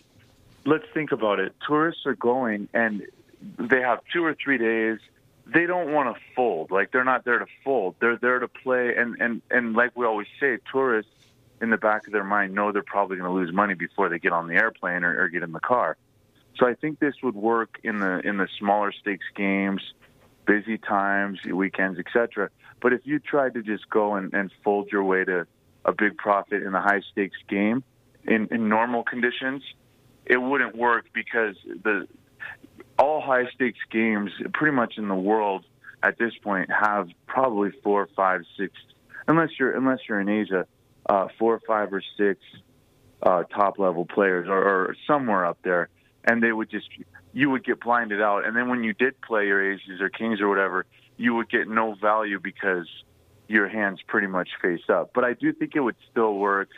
let's 0.66 0.85
think 0.93 1.11
about 1.11 1.41
it. 1.41 1.55
Tourists 1.66 2.05
are 2.05 2.14
going 2.14 2.68
and 2.74 3.03
they 3.59 3.80
have 3.80 4.01
two 4.12 4.22
or 4.24 4.35
three 4.35 4.59
days. 4.59 4.99
They 5.47 5.66
don't 5.66 5.93
want 5.93 6.14
to 6.14 6.22
fold. 6.34 6.70
Like 6.70 6.93
they're 6.93 7.05
not 7.05 7.24
there 7.24 7.38
to 7.38 7.47
fold. 7.64 7.97
They're 8.01 8.16
there 8.16 8.38
to 8.38 8.49
play. 8.49 8.95
And 8.97 9.20
and 9.20 9.43
and 9.51 9.74
like 9.74 9.97
we 9.97 10.07
always 10.07 10.28
say, 10.38 10.59
tourists 10.70 11.11
in 11.61 11.70
the 11.70 11.76
back 11.76 12.07
of 12.07 12.12
their 12.12 12.24
mind 12.24 12.55
know 12.55 12.72
they're 12.72 12.82
probably 12.82 13.16
going 13.16 13.28
to 13.28 13.34
lose 13.34 13.53
money 13.53 13.74
before 13.74 14.09
they 14.09 14.18
get 14.18 14.32
on 14.32 14.49
the 14.49 14.55
airplane 14.55 15.05
or, 15.05 15.22
or 15.22 15.28
get 15.28 15.43
in 15.43 15.53
the 15.53 15.61
car. 15.61 15.97
So 16.59 16.66
I 16.66 16.74
think 16.74 16.99
this 16.99 17.14
would 17.22 17.34
work 17.34 17.78
in 17.82 18.01
the 18.01 18.20
in 18.20 18.36
the 18.36 18.49
smaller 18.59 18.93
stakes 18.93 19.26
games, 19.34 19.82
busy 20.47 20.78
times, 20.78 21.38
weekends, 21.45 21.99
etc. 21.99 22.51
But 22.80 22.93
if 22.93 23.01
you 23.05 23.18
tried 23.18 23.55
to 23.55 23.62
just 23.62 23.88
go 23.88 24.16
and, 24.16 24.34
and 24.34 24.51
fold 24.64 24.90
your 24.90 25.05
way 25.05 25.24
to 25.24 25.47
a 25.84 25.93
big 25.93 26.16
profit 26.16 26.62
in 26.62 26.74
a 26.74 26.80
high 26.80 27.01
stakes 27.12 27.38
game 27.49 27.82
in, 28.24 28.49
in 28.51 28.68
normal 28.68 29.03
conditions, 29.03 29.62
it 30.26 30.36
wouldn't 30.36 30.76
work 30.76 31.07
because 31.12 31.57
the 31.64 32.07
all 33.03 33.21
high 33.21 33.51
stakes 33.53 33.81
games 33.91 34.31
pretty 34.55 34.75
much 34.75 34.95
in 34.97 35.09
the 35.09 35.15
world 35.15 35.65
at 36.05 36.19
this 36.19 36.33
point 36.43 36.71
have 36.71 37.09
probably 37.27 37.71
four, 37.83 38.09
five, 38.15 38.43
six 38.57 38.73
unless 39.27 39.51
you're 39.59 39.77
unless 39.77 39.99
you're 40.09 40.21
in 40.21 40.29
Asia, 40.29 40.67
uh, 41.09 41.27
four, 41.39 41.61
five, 41.67 41.93
or 41.93 42.03
six 42.17 42.41
uh, 43.25 43.43
top 43.45 43.81
level 43.81 44.05
players 44.07 44.47
or, 44.49 44.63
or 44.63 44.97
somewhere 45.07 45.45
up 45.45 45.59
there, 45.65 45.89
and 46.25 46.41
they 46.43 46.53
would 46.53 46.71
just 46.71 46.89
you 47.33 47.51
would 47.51 47.65
get 47.65 47.81
blinded 47.81 48.23
out. 48.23 48.47
And 48.47 48.57
then 48.57 48.69
when 48.69 48.85
you 48.85 48.93
did 48.93 49.21
play 49.21 49.47
your 49.47 49.73
aces 49.73 50.01
or 50.01 50.09
kings 50.09 50.41
or 50.41 50.49
whatever, 50.49 50.87
you 51.17 51.35
would 51.35 51.51
get 51.51 51.69
no 51.69 51.95
value 52.01 52.39
because 52.39 52.87
your 53.49 53.69
hands 53.69 53.99
pretty 54.07 54.29
much 54.29 54.49
face 54.61 54.89
up. 54.89 55.11
But 55.13 55.25
I 55.25 55.33
do 55.35 55.53
think 55.53 55.73
it 55.75 55.81
would 55.81 55.97
still 56.11 56.35
work 56.35 56.69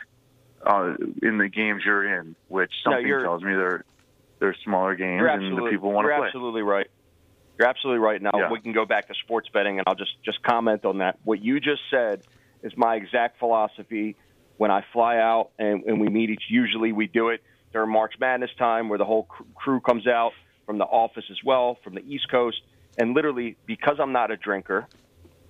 uh, 0.65 0.95
in 1.21 1.37
the 1.37 1.49
games 1.49 1.83
you're 1.85 2.19
in, 2.19 2.35
which 2.47 2.71
something 2.83 3.05
you're- 3.05 3.23
tells 3.23 3.43
me 3.43 3.53
they're 3.53 3.85
they're 4.39 4.55
smaller 4.63 4.95
games 4.95 5.23
and 5.27 5.57
the 5.57 5.69
people 5.69 5.91
want 5.91 6.05
to 6.05 6.09
you're 6.09 6.17
play. 6.17 6.27
absolutely 6.27 6.61
right. 6.61 6.87
You're 7.57 7.67
absolutely 7.69 7.99
right. 7.99 8.21
Now 8.21 8.31
Yeah. 8.35 8.51
we 8.51 8.59
can 8.59 8.73
go 8.73 8.85
back 8.85 9.07
to 9.07 9.13
sports 9.23 9.47
betting, 9.53 9.79
and 9.79 9.87
I'll 9.87 9.95
just 9.95 10.11
just 10.23 10.41
comment 10.43 10.85
on 10.85 10.97
that. 10.99 11.17
What 11.23 11.41
you 11.41 11.59
just 11.59 11.81
said 11.89 12.23
is 12.63 12.73
my 12.75 12.95
exact 12.95 13.39
philosophy. 13.39 14.15
When 14.57 14.71
I 14.71 14.85
fly 14.93 15.17
out 15.17 15.49
and, 15.59 15.83
and 15.83 15.99
we 15.99 16.07
meet 16.07 16.29
each, 16.29 16.43
usually 16.49 16.93
we 16.93 17.07
do 17.07 17.29
it 17.29 17.41
during 17.73 17.91
March 17.91 18.13
Madness 18.19 18.51
time, 18.57 18.87
where 18.87 18.97
the 18.97 19.05
whole 19.05 19.27
crew 19.53 19.81
comes 19.81 20.07
out 20.07 20.31
from 20.65 20.77
the 20.77 20.85
office 20.85 21.25
as 21.29 21.37
well, 21.43 21.77
from 21.83 21.93
the 21.93 22.01
East 22.01 22.29
Coast, 22.31 22.61
and 22.97 23.13
literally 23.13 23.57
because 23.65 23.97
I'm 23.99 24.13
not 24.13 24.31
a 24.31 24.37
drinker, 24.37 24.87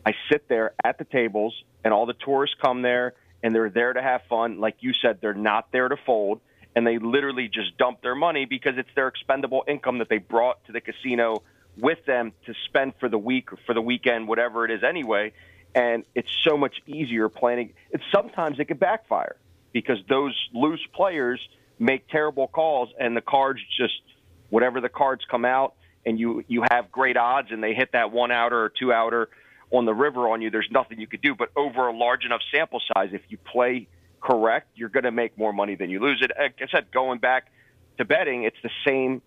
I 0.06 0.14
sit 0.32 0.48
there 0.50 0.74
at 0.84 0.98
the 0.98 1.06
tables, 1.06 1.56
and 1.84 1.94
all 1.94 2.06
the 2.08 2.16
tourists 2.26 2.56
come 2.62 2.82
there, 2.82 3.14
and 3.44 3.54
they're 3.54 3.70
there 3.70 3.94
to 3.94 4.02
have 4.02 4.22
fun. 4.28 4.60
Like 4.60 4.78
you 4.80 4.92
said, 4.94 5.20
they're 5.22 5.34
not 5.36 5.72
there 5.72 5.88
to 5.88 5.98
fold, 6.06 6.42
and 6.76 6.86
they 6.86 6.98
literally 6.98 7.48
just 7.48 7.78
dump 7.78 8.02
their 8.02 8.16
money 8.16 8.46
because 8.46 8.74
it's 8.78 8.90
their 8.96 9.08
expendable 9.08 9.64
income 9.68 10.00
that 10.00 10.10
they 10.10 10.18
brought 10.18 10.64
to 10.66 10.72
the 10.72 10.82
casino 10.82 11.42
with 11.78 12.04
them 12.06 12.34
to 12.46 12.54
spend 12.66 12.94
for 13.00 13.10
the 13.10 13.18
week 13.18 13.54
or 13.54 13.58
for 13.66 13.74
the 13.74 13.82
weekend, 13.82 14.28
whatever 14.28 14.66
it 14.66 14.72
is 14.72 14.84
anyway. 14.84 15.32
And 15.74 16.06
it's 16.14 16.30
so 16.44 16.58
much 16.58 16.76
easier 16.86 17.30
planning. 17.30 17.74
Sometimes 18.14 18.60
it 18.60 18.66
could 18.66 18.80
backfire 18.80 19.36
because 19.74 19.98
those 20.08 20.34
loose 20.54 20.86
players 20.94 21.40
make 21.80 22.08
terrible 22.08 22.48
calls, 22.48 22.90
and 22.98 23.16
the 23.16 23.22
cards 23.22 23.60
just 23.78 24.02
whatever 24.50 24.80
the 24.80 24.88
cards 24.88 25.24
come 25.30 25.44
out, 25.44 25.74
and 26.06 26.18
you 26.18 26.46
you 26.48 26.64
have 26.72 26.92
great 26.92 27.18
odds, 27.18 27.50
and 27.52 27.62
they 27.62 27.74
hit 27.74 27.92
that 27.92 28.12
one 28.12 28.32
outer 28.32 28.58
or 28.58 28.70
two 28.70 28.94
outer 28.94 29.28
on 29.72 29.84
the 29.84 29.94
river 29.94 30.30
on 30.30 30.42
you. 30.42 30.50
There's 30.50 30.70
nothing 30.72 31.02
you 31.02 31.08
could 31.08 31.22
do. 31.22 31.36
But 31.36 31.50
over 31.58 31.88
a 31.88 31.96
large 31.96 32.24
enough 32.24 32.42
sample 32.54 32.82
size, 32.94 33.10
if 33.12 33.22
you 33.28 33.38
play 33.38 33.90
correct, 34.26 34.70
you're 34.76 34.90
going 34.90 35.04
to 35.04 35.12
make 35.12 35.38
more 35.38 35.54
money 35.54 35.76
than 35.76 35.90
you 35.90 36.00
lose. 36.00 36.22
It. 36.22 36.32
Like 36.38 36.56
I 36.60 36.66
said, 36.72 36.92
going 36.92 37.20
back 37.20 37.52
to 37.98 38.06
betting, 38.06 38.44
it's 38.44 38.58
the 38.64 38.72
same. 38.86 39.22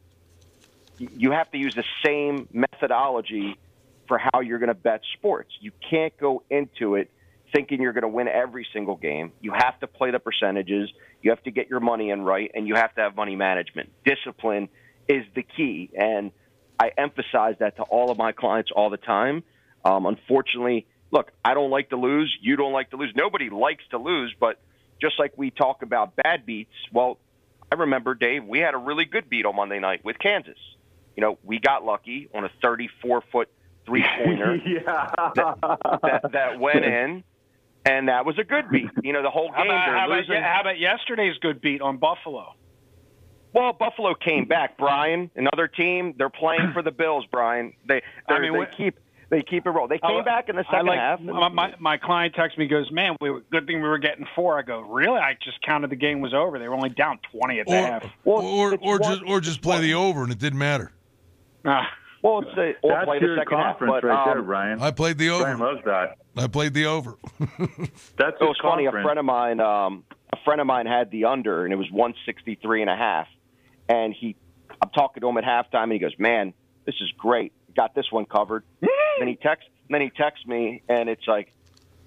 You 0.98 1.30
have 1.30 1.50
to 1.52 1.58
use 1.58 1.74
the 1.74 1.84
same 2.04 2.48
methodology 2.52 3.56
for 4.08 4.18
how 4.18 4.40
you're 4.40 4.58
going 4.58 4.68
to 4.68 4.74
bet 4.74 5.02
sports. 5.16 5.50
You 5.60 5.70
can't 5.88 6.16
go 6.18 6.42
into 6.50 6.96
it 6.96 7.10
thinking 7.54 7.80
you're 7.80 7.92
going 7.92 8.02
to 8.02 8.08
win 8.08 8.28
every 8.28 8.66
single 8.72 8.96
game. 8.96 9.32
You 9.40 9.52
have 9.56 9.78
to 9.80 9.86
play 9.86 10.10
the 10.10 10.18
percentages. 10.18 10.90
You 11.22 11.30
have 11.30 11.42
to 11.44 11.50
get 11.50 11.70
your 11.70 11.80
money 11.80 12.10
in 12.10 12.22
right, 12.22 12.50
and 12.52 12.66
you 12.66 12.74
have 12.74 12.94
to 12.96 13.00
have 13.00 13.14
money 13.14 13.36
management. 13.36 13.90
Discipline 14.04 14.68
is 15.08 15.24
the 15.34 15.44
key, 15.56 15.90
and 15.96 16.32
I 16.78 16.90
emphasize 16.98 17.54
that 17.60 17.76
to 17.76 17.82
all 17.82 18.10
of 18.10 18.18
my 18.18 18.32
clients 18.32 18.70
all 18.74 18.90
the 18.90 18.98
time. 18.98 19.44
Um, 19.84 20.06
unfortunately, 20.06 20.86
look, 21.10 21.30
I 21.44 21.54
don't 21.54 21.70
like 21.70 21.90
to 21.90 21.96
lose. 21.96 22.36
You 22.42 22.56
don't 22.56 22.72
like 22.72 22.90
to 22.90 22.96
lose. 22.96 23.12
Nobody 23.16 23.50
likes 23.50 23.84
to 23.90 23.98
lose, 23.98 24.34
but 24.38 24.60
just 25.00 25.18
like 25.18 25.32
we 25.36 25.50
talk 25.50 25.82
about 25.82 26.16
bad 26.16 26.44
beats, 26.46 26.72
well, 26.92 27.18
I 27.70 27.76
remember, 27.76 28.14
Dave, 28.14 28.44
we 28.44 28.58
had 28.58 28.74
a 28.74 28.78
really 28.78 29.04
good 29.04 29.28
beat 29.28 29.44
on 29.46 29.56
Monday 29.56 29.78
night 29.78 30.04
with 30.04 30.18
Kansas. 30.18 30.58
You 31.16 31.22
know, 31.22 31.38
we 31.42 31.58
got 31.58 31.84
lucky 31.84 32.28
on 32.34 32.44
a 32.44 32.50
34 32.62 33.22
foot 33.32 33.48
three 33.84 34.04
pointer 34.24 34.56
yeah. 34.66 35.10
that, 35.34 35.58
that, 36.02 36.32
that 36.32 36.60
went 36.60 36.84
in, 36.84 37.24
and 37.84 38.08
that 38.08 38.24
was 38.24 38.38
a 38.38 38.44
good 38.44 38.70
beat. 38.70 38.90
You 39.02 39.12
know, 39.12 39.22
the 39.22 39.30
whole 39.30 39.50
How 39.52 39.62
game 39.62 39.70
about, 39.70 39.88
how, 39.88 40.06
about, 40.06 40.18
losing. 40.18 40.42
how 40.42 40.60
about 40.60 40.78
yesterday's 40.78 41.36
good 41.38 41.60
beat 41.60 41.80
on 41.80 41.98
Buffalo? 41.98 42.54
Well, 43.52 43.72
Buffalo 43.72 44.14
came 44.14 44.44
back, 44.44 44.76
Brian. 44.76 45.30
Another 45.34 45.68
team. 45.68 46.14
They're 46.16 46.28
playing 46.30 46.70
for 46.74 46.82
the 46.82 46.90
Bills, 46.92 47.24
Brian. 47.30 47.72
They 47.86 48.02
I 48.28 48.38
mean, 48.40 48.52
they 48.52 48.58
what- 48.58 48.76
keep 48.76 48.98
they 49.30 49.42
keep 49.42 49.66
it 49.66 49.70
roll. 49.70 49.88
They 49.88 49.98
came 49.98 50.20
I- 50.20 50.24
back 50.24 50.48
in 50.48 50.56
the 50.56 50.64
second 50.70 50.86
like, 50.86 50.98
half. 50.98 51.20
My, 51.20 51.48
my, 51.48 51.74
my 51.78 51.96
client 51.98 52.34
texts 52.34 52.58
me, 52.58 52.66
goes, 52.66 52.90
"Man, 52.90 53.16
we 53.20 53.30
were, 53.30 53.40
good 53.50 53.66
thing 53.66 53.82
we 53.82 53.88
were 53.88 53.98
getting 53.98 54.26
four. 54.34 54.58
I 54.58 54.62
go, 54.62 54.80
"Really? 54.80 55.18
I 55.18 55.36
just 55.42 55.60
counted 55.62 55.90
the 55.90 55.96
game 55.96 56.20
was 56.20 56.32
over. 56.32 56.58
They 56.58 56.68
were 56.68 56.74
only 56.74 56.90
down 56.90 57.18
twenty 57.30 57.60
at 57.60 57.66
the 57.66 57.72
half." 57.72 58.04
or 58.24 58.42
or, 58.42 58.78
or 58.80 58.98
just 58.98 59.22
or 59.26 59.40
just 59.40 59.60
play 59.60 59.80
the 59.80 59.94
over 59.94 60.22
and 60.22 60.32
it 60.32 60.38
didn't 60.38 60.58
matter. 60.58 60.92
well, 61.64 62.40
it's 62.40 62.56
a, 62.56 62.74
or 62.82 62.92
That's 62.92 63.04
play 63.04 63.18
the 63.18 63.26
your 63.26 63.36
second 63.38 63.58
half, 63.58 63.78
conference 63.78 63.92
but, 64.00 64.04
right 64.04 64.24
there, 64.24 64.38
um, 64.38 64.46
Brian. 64.46 64.80
I 64.80 64.90
played 64.90 65.18
the 65.18 65.30
over. 65.30 65.44
Brian 65.44 65.58
loves 65.58 65.84
that. 65.84 66.18
I 66.36 66.46
played 66.46 66.72
the 66.72 66.86
over. 66.86 67.16
That's 67.38 68.36
it 68.40 68.44
was 68.44 68.58
funny. 68.62 68.86
A 68.86 68.92
friend 68.92 69.18
of 69.18 69.24
mine, 69.24 69.60
um, 69.60 70.04
a 70.32 70.36
friend 70.44 70.60
of 70.60 70.66
mine 70.66 70.86
had 70.86 71.10
the 71.10 71.26
under, 71.26 71.64
and 71.64 71.72
it 71.72 71.76
was 71.76 71.90
one 71.90 72.14
sixty 72.24 72.58
three 72.60 72.80
and 72.80 72.90
a 72.90 72.96
half. 72.96 73.26
And 73.90 74.14
he, 74.14 74.36
I'm 74.82 74.90
talking 74.90 75.20
to 75.20 75.28
him 75.28 75.36
at 75.36 75.44
halftime, 75.44 75.84
and 75.84 75.92
he 75.92 75.98
goes, 75.98 76.14
"Man, 76.18 76.54
this 76.86 76.94
is 77.00 77.12
great. 77.18 77.52
Got 77.78 77.94
this 77.94 78.10
one 78.10 78.24
covered." 78.24 78.64
then 78.80 79.28
he 79.28 79.36
texts, 79.36 79.70
then 79.88 80.00
he 80.00 80.10
texts 80.10 80.44
me, 80.44 80.82
and 80.88 81.08
it's 81.08 81.28
like, 81.28 81.52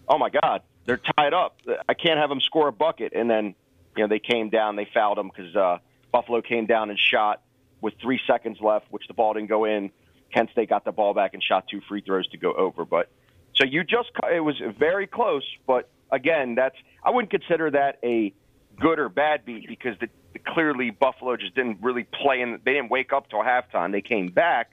"Oh 0.06 0.18
my 0.18 0.30
God, 0.30 0.64
they're 0.86 1.00
tied 1.18 1.34
up. 1.34 1.56
I 1.88 1.94
can't 1.94 2.20
have 2.20 2.28
them 2.28 2.42
score 2.42 2.68
a 2.68 2.74
bucket." 2.74 3.14
And 3.16 3.30
then, 3.30 3.56
you 3.96 4.04
know, 4.04 4.08
they 4.08 4.20
came 4.20 4.50
down, 4.50 4.76
they 4.76 4.90
fouled 4.94 5.18
him 5.18 5.32
because 5.34 5.56
uh, 5.56 5.78
Buffalo 6.12 6.42
came 6.42 6.66
down 6.66 6.90
and 6.90 7.00
shot 7.00 7.42
with 7.80 7.94
three 8.02 8.20
seconds 8.28 8.58
left, 8.60 8.88
which 8.90 9.08
the 9.08 9.14
ball 9.14 9.34
didn't 9.34 9.48
go 9.48 9.64
in. 9.64 9.92
Kent 10.34 10.50
State 10.52 10.68
got 10.68 10.84
the 10.84 10.92
ball 10.92 11.14
back 11.14 11.34
and 11.34 11.42
shot 11.42 11.70
two 11.70 11.80
free 11.88 12.02
throws 12.02 12.28
to 12.30 12.38
go 12.38 12.52
over, 12.52 12.84
but. 12.84 13.10
So 13.56 13.66
you 13.66 13.84
just 13.84 14.10
it 14.34 14.40
was 14.40 14.56
very 14.80 15.08
close, 15.08 15.44
but 15.68 15.90
again, 16.12 16.56
that's 16.56 16.76
I 17.04 17.12
wouldn't 17.12 17.32
consider 17.32 17.72
that 17.72 18.00
a 18.04 18.34
good 18.80 19.00
or 19.00 19.10
bad 19.10 19.46
beat 19.46 19.68
because 19.68 19.98
the, 20.00 20.08
the, 20.34 20.40
clearly 20.40 20.90
Buffalo 20.90 21.36
just 21.38 21.56
didn't 21.56 21.80
really 21.82 22.04
play 22.04 22.42
and 22.42 22.60
they 22.64 22.74
didn't 22.74 22.90
wake 22.90 23.14
up 23.14 23.30
till 23.30 23.40
halftime. 23.40 23.92
They 23.92 24.02
came 24.02 24.28
back, 24.28 24.72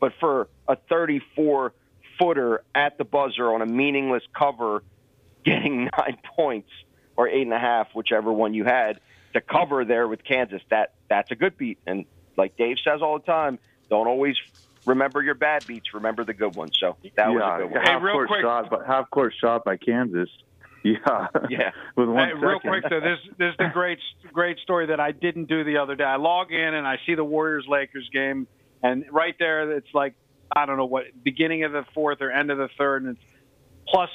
but 0.00 0.12
for 0.20 0.48
a 0.66 0.76
34 0.88 1.72
footer 2.18 2.62
at 2.74 2.98
the 2.98 3.04
buzzer 3.04 3.52
on 3.52 3.62
a 3.62 3.66
meaningless 3.66 4.22
cover, 4.36 4.82
getting 5.44 5.84
nine 5.98 6.18
points 6.36 6.70
or 7.16 7.28
eight 7.28 7.42
and 7.42 7.52
a 7.52 7.58
half, 7.58 7.88
whichever 7.94 8.32
one 8.32 8.54
you 8.54 8.64
had 8.64 9.00
to 9.34 9.40
cover 9.40 9.84
there 9.84 10.08
with 10.08 10.24
Kansas, 10.24 10.62
that 10.70 10.94
that's 11.08 11.30
a 11.30 11.34
good 11.34 11.56
beat. 11.56 11.78
And 11.86 12.04
like 12.36 12.56
Dave 12.56 12.76
says 12.84 13.00
all 13.02 13.18
the 13.18 13.24
time, 13.24 13.58
don't 13.90 14.06
always 14.06 14.36
remember 14.84 15.22
your 15.22 15.34
bad 15.34 15.66
beats. 15.66 15.86
Remember 15.94 16.24
the 16.24 16.34
good 16.34 16.54
ones. 16.54 16.76
So 16.80 16.96
that 17.16 17.28
was 17.28 17.42
a 17.42 17.62
good 17.62 17.70
one. 17.72 17.84
half 17.84 18.00
court 18.00 18.28
shot, 18.40 18.70
but 18.70 18.86
half 18.86 19.10
court 19.10 19.34
shot 19.40 19.64
by 19.64 19.76
Kansas. 19.76 20.28
Yeah, 20.84 21.26
yeah. 21.50 21.70
With 21.96 22.08
one 22.08 22.28
Hey, 22.28 22.34
real 22.34 22.60
quick 22.60 22.84
though, 22.88 23.00
this 23.00 23.18
this 23.36 23.50
is 23.50 23.56
the 23.58 23.68
great 23.74 23.98
great 24.32 24.58
story 24.60 24.86
that 24.86 25.00
I 25.00 25.10
didn't 25.10 25.46
do 25.46 25.64
the 25.64 25.78
other 25.78 25.96
day. 25.96 26.04
I 26.04 26.16
log 26.16 26.52
in 26.52 26.74
and 26.74 26.86
I 26.86 26.98
see 27.04 27.16
the 27.16 27.24
Warriors 27.24 27.66
Lakers 27.68 28.08
game, 28.12 28.46
and 28.82 29.04
right 29.10 29.34
there 29.38 29.72
it's 29.72 29.92
like 29.94 30.14
I 30.54 30.66
don't 30.66 30.76
know 30.76 30.86
what 30.86 31.04
beginning 31.22 31.64
of 31.64 31.72
the 31.72 31.84
fourth 31.94 32.20
or 32.20 32.30
end 32.30 32.50
of 32.50 32.58
the 32.58 32.68
third, 32.78 33.02
and 33.04 33.16
it's 33.16 33.24
plus 33.86 34.10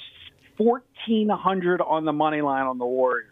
fourteen 0.57 1.29
hundred 1.29 1.81
on 1.81 2.05
the 2.05 2.13
money 2.13 2.41
line 2.41 2.65
on 2.65 2.77
the 2.77 2.85
Warriors. 2.85 3.29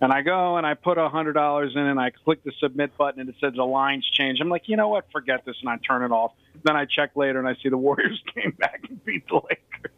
And 0.00 0.12
I 0.12 0.20
go 0.20 0.56
and 0.58 0.66
I 0.66 0.74
put 0.74 0.98
a 0.98 1.08
hundred 1.08 1.32
dollars 1.32 1.72
in 1.74 1.80
and 1.80 1.98
I 1.98 2.10
click 2.10 2.44
the 2.44 2.52
submit 2.60 2.96
button 2.98 3.20
and 3.20 3.30
it 3.30 3.36
says 3.40 3.54
the 3.54 3.64
lines 3.64 4.06
change. 4.12 4.40
I'm 4.42 4.50
like, 4.50 4.68
you 4.68 4.76
know 4.76 4.88
what? 4.88 5.10
Forget 5.10 5.44
this, 5.46 5.56
and 5.60 5.70
I 5.70 5.78
turn 5.78 6.02
it 6.02 6.12
off. 6.14 6.32
Then 6.64 6.76
I 6.76 6.84
check 6.84 7.16
later 7.16 7.38
and 7.38 7.48
I 7.48 7.54
see 7.62 7.70
the 7.70 7.78
Warriors 7.78 8.22
came 8.34 8.50
back 8.52 8.82
and 8.88 9.02
beat 9.04 9.26
the 9.28 9.36
Lakers. 9.36 9.92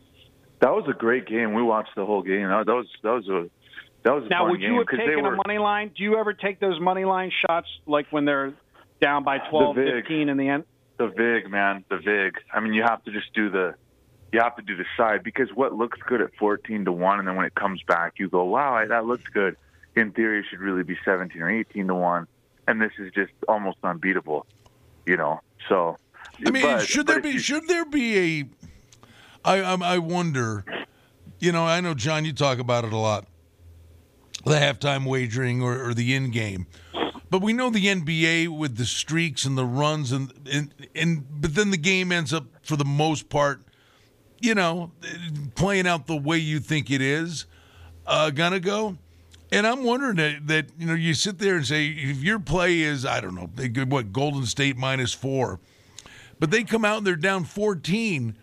That 0.60 0.70
was 0.70 0.84
a 0.88 0.92
great 0.92 1.26
game. 1.26 1.54
We 1.54 1.62
watched 1.62 1.94
the 1.96 2.04
whole 2.04 2.22
game. 2.22 2.48
That, 2.48 2.66
was 2.66 2.86
that 3.02 3.10
was 3.10 3.28
a 3.28 3.50
that 4.04 4.14
was 4.14 4.24
a 4.26 4.28
Now, 4.28 4.42
fun 4.44 4.52
would 4.52 4.60
you 4.60 4.78
have 4.78 4.86
'cause 4.86 4.98
they 4.98 5.06
taken 5.06 5.24
were, 5.24 5.34
a 5.34 5.36
money 5.36 5.58
line? 5.58 5.90
Do 5.96 6.02
you 6.02 6.16
ever 6.16 6.32
take 6.32 6.60
those 6.60 6.80
money 6.80 7.04
line 7.04 7.30
shots 7.46 7.68
like 7.86 8.06
when 8.10 8.24
they're 8.24 8.54
down 9.00 9.24
by 9.24 9.38
12, 9.38 9.76
15 9.76 10.28
in 10.28 10.36
the 10.36 10.48
end? 10.48 10.64
the 10.98 11.06
vig, 11.06 11.48
man, 11.48 11.84
the 11.88 11.98
vig. 11.98 12.34
I 12.52 12.58
mean, 12.58 12.74
you 12.74 12.82
have 12.82 13.04
to 13.04 13.12
just 13.12 13.32
do 13.32 13.48
the 13.50 13.74
you 14.32 14.40
have 14.40 14.56
to 14.56 14.62
do 14.62 14.76
the 14.76 14.84
side 14.96 15.22
because 15.22 15.48
what 15.54 15.72
looks 15.72 15.98
good 16.06 16.20
at 16.20 16.34
fourteen 16.38 16.84
to 16.86 16.92
one, 16.92 17.20
and 17.20 17.26
then 17.28 17.36
when 17.36 17.46
it 17.46 17.54
comes 17.54 17.80
back, 17.84 18.14
you 18.18 18.28
go, 18.28 18.44
wow, 18.44 18.84
that 18.86 19.06
looks 19.06 19.24
good. 19.32 19.56
In 19.94 20.10
theory, 20.12 20.40
it 20.40 20.46
should 20.50 20.58
really 20.58 20.82
be 20.82 20.98
seventeen 21.04 21.40
or 21.42 21.50
eighteen 21.50 21.86
to 21.86 21.94
one, 21.94 22.26
and 22.66 22.80
this 22.82 22.90
is 22.98 23.12
just 23.14 23.32
almost 23.46 23.78
unbeatable. 23.84 24.44
You 25.06 25.16
know, 25.16 25.40
so. 25.68 25.96
I 26.44 26.50
mean, 26.50 26.62
but- 26.64 26.82
should 26.86 27.06
but 27.06 27.12
there 27.12 27.22
be 27.22 27.30
you- 27.30 27.38
should 27.38 27.68
there 27.68 27.84
be 27.84 28.18
a? 28.18 28.44
I 29.44 29.60
I, 29.60 29.74
I 29.94 29.98
wonder. 29.98 30.64
You 31.38 31.52
know, 31.52 31.64
I 31.64 31.80
know 31.80 31.94
John. 31.94 32.24
You 32.24 32.32
talk 32.32 32.58
about 32.58 32.84
it 32.84 32.92
a 32.92 32.96
lot. 32.98 33.24
The 34.44 34.54
halftime 34.56 35.06
wagering 35.06 35.62
or, 35.62 35.90
or 35.90 35.94
the 35.94 36.14
in 36.14 36.30
game, 36.32 36.66
but 37.30 37.42
we 37.42 37.52
know 37.52 37.70
the 37.70 37.86
NBA 37.86 38.48
with 38.48 38.76
the 38.76 38.84
streaks 38.86 39.44
and 39.44 39.56
the 39.56 39.64
runs 39.64 40.12
and 40.12 40.32
and 40.50 40.72
and 40.94 41.24
but 41.40 41.54
then 41.54 41.70
the 41.70 41.76
game 41.76 42.12
ends 42.12 42.32
up 42.32 42.46
for 42.62 42.76
the 42.76 42.84
most 42.84 43.28
part, 43.28 43.60
you 44.40 44.54
know, 44.54 44.92
playing 45.54 45.86
out 45.86 46.06
the 46.06 46.16
way 46.16 46.38
you 46.38 46.58
think 46.60 46.90
it 46.90 47.00
is 47.00 47.46
uh, 48.06 48.30
gonna 48.30 48.60
go. 48.60 48.96
And 49.50 49.66
I'm 49.66 49.82
wondering 49.82 50.16
that, 50.16 50.46
that 50.46 50.66
you 50.78 50.86
know 50.86 50.94
you 50.94 51.14
sit 51.14 51.38
there 51.38 51.56
and 51.56 51.66
say 51.66 51.86
if 51.88 52.22
your 52.22 52.38
play 52.38 52.80
is 52.80 53.06
I 53.06 53.20
don't 53.20 53.34
know 53.34 53.48
what 53.86 54.12
Golden 54.12 54.44
State 54.44 54.76
minus 54.76 55.12
four, 55.14 55.58
but 56.38 56.50
they 56.50 56.64
come 56.64 56.84
out 56.84 56.98
and 56.98 57.06
they're 57.06 57.16
down 57.16 57.44
14. 57.44 58.36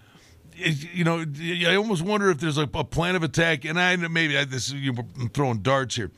it- 0.58 0.94
you 0.94 1.04
know, 1.04 1.24
I 1.70 1.76
almost 1.76 2.02
wonder 2.02 2.30
if 2.32 2.40
there's 2.40 2.58
a, 2.58 2.66
plan 2.66 3.16
of 3.16 3.24
attack. 3.24 3.66
And 3.66 3.80
I 3.80 3.96
maybe 3.98 4.38
I, 4.38 4.46
this 4.46 4.72
you 4.72 4.94
I'm 5.20 5.30
throwing 5.30 5.60
darts 5.60 5.96
here, 5.96 6.12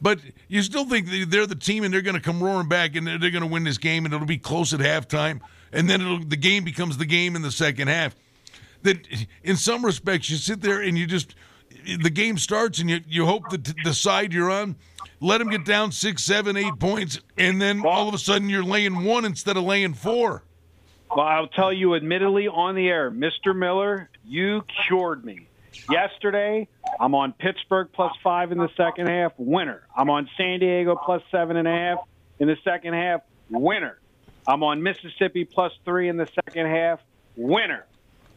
but 0.00 0.18
you 0.48 0.62
still 0.62 0.84
think 0.84 1.08
they- 1.08 1.24
they're 1.24 1.46
the 1.46 1.54
team 1.54 1.84
and 1.84 1.92
they're 1.92 2.02
going 2.02 2.14
to 2.16 2.20
come 2.22 2.42
roaring 2.42 2.68
back 2.68 2.96
and 2.96 3.06
they're, 3.06 3.18
going 3.18 3.40
to 3.42 3.46
win 3.46 3.64
this 3.64 3.78
game 3.78 4.04
and 4.04 4.14
it'll 4.14 4.26
be 4.26 4.38
close 4.38 4.72
at 4.72 4.80
halftime, 4.80 5.40
and 5.72 5.88
then 5.88 6.28
the 6.28 6.36
game 6.36 6.64
becomes 6.64 6.96
the 6.96 7.06
game 7.06 7.36
in 7.36 7.42
the 7.42 7.52
second 7.52 7.88
half. 7.88 8.14
That 8.82 8.98
in 9.42 9.56
some 9.56 9.84
respects 9.84 10.30
you 10.30 10.36
sit 10.36 10.62
there 10.62 10.80
and 10.80 10.96
you 10.96 11.06
just 11.06 11.34
the 12.02 12.10
game 12.10 12.38
starts 12.38 12.78
and 12.78 12.88
you, 12.90 13.00
you 13.08 13.26
hope 13.26 13.48
that 13.50 13.72
the 13.84 13.94
side 13.94 14.32
you're 14.32 14.50
on, 14.50 14.76
let 15.20 15.38
them 15.38 15.48
get 15.50 15.64
down 15.64 15.92
six, 15.92 16.22
seven, 16.24 16.56
eight 16.56 16.78
points, 16.78 17.20
and 17.38 17.60
then 17.60 17.84
all 17.84 18.08
of 18.08 18.14
a 18.14 18.18
sudden 18.18 18.48
you're 18.48 18.64
laying 18.64 19.04
one 19.04 19.24
instead 19.24 19.56
of 19.56 19.64
laying 19.64 19.94
four. 19.94 20.42
Well, 21.14 21.26
I'll 21.26 21.48
tell 21.48 21.72
you 21.72 21.94
admittedly 21.94 22.48
on 22.48 22.74
the 22.74 22.88
air, 22.88 23.10
Mr. 23.10 23.54
Miller, 23.54 24.08
you 24.24 24.64
cured 24.86 25.24
me. 25.24 25.46
Yesterday, 25.90 26.68
I'm 27.00 27.14
on 27.14 27.32
Pittsburgh 27.32 27.88
plus 27.94 28.12
five 28.22 28.52
in 28.52 28.58
the 28.58 28.68
second 28.76 29.08
half, 29.08 29.32
winner. 29.38 29.82
I'm 29.96 30.10
on 30.10 30.28
San 30.36 30.60
Diego 30.60 30.96
plus 30.96 31.22
seven 31.30 31.56
and 31.56 31.66
a 31.66 31.70
half 31.70 31.98
in 32.38 32.46
the 32.46 32.58
second 32.62 32.92
half, 32.92 33.22
winner. 33.48 33.98
I'm 34.46 34.62
on 34.62 34.82
Mississippi 34.82 35.46
plus 35.46 35.72
three 35.86 36.10
in 36.10 36.18
the 36.18 36.28
second 36.44 36.66
half, 36.66 37.00
winner. 37.36 37.86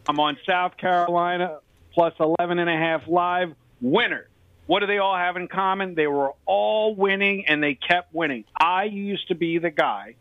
I'm 0.07 0.17
on 0.19 0.37
South 0.45 0.77
Carolina 0.77 1.59
plus 1.93 2.13
11 2.19 2.57
and 2.57 2.69
a 2.69 2.77
half 2.77 3.05
live, 3.07 3.53
winner. 3.81 4.27
What 4.65 4.79
do 4.79 4.87
they 4.87 4.97
all 4.97 5.15
have 5.15 5.35
in 5.35 5.49
common? 5.49 5.93
They 5.93 6.07
were 6.07 6.31
all 6.45 6.95
winning 6.95 7.47
and 7.47 7.61
they 7.61 7.75
kept 7.75 8.13
winning. 8.13 8.45
I 8.57 8.85
used 8.85 9.27
to 9.27 9.35
be 9.35 9.57
the 9.57 9.71
guy 9.71 10.15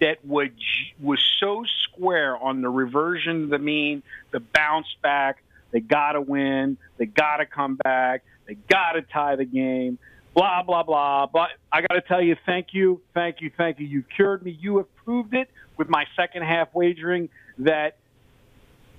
that 0.00 0.24
would 0.24 0.52
was 1.00 1.22
so 1.38 1.64
square 1.84 2.36
on 2.36 2.60
the 2.60 2.68
reversion 2.68 3.42
to 3.42 3.46
the 3.46 3.58
mean, 3.58 4.02
the 4.32 4.40
bounce 4.40 4.94
back. 5.02 5.42
They 5.70 5.80
got 5.80 6.12
to 6.12 6.20
win. 6.20 6.76
They 6.98 7.06
got 7.06 7.38
to 7.38 7.46
come 7.46 7.76
back. 7.76 8.24
They 8.46 8.54
got 8.54 8.92
to 8.92 9.02
tie 9.02 9.36
the 9.36 9.44
game. 9.44 9.98
Blah 10.34 10.62
blah 10.62 10.82
blah. 10.82 11.26
But 11.26 11.50
I 11.72 11.80
got 11.80 11.94
to 11.94 12.02
tell 12.02 12.22
you, 12.22 12.36
thank 12.46 12.68
you, 12.72 13.00
thank 13.14 13.40
you, 13.40 13.50
thank 13.56 13.80
you. 13.80 13.86
You've 13.86 14.08
cured 14.14 14.44
me. 14.44 14.56
You 14.58 14.78
have 14.78 14.94
proved 15.04 15.34
it 15.34 15.50
with 15.76 15.88
my 15.88 16.04
second 16.16 16.42
half 16.42 16.68
wagering 16.74 17.28
that 17.58 17.98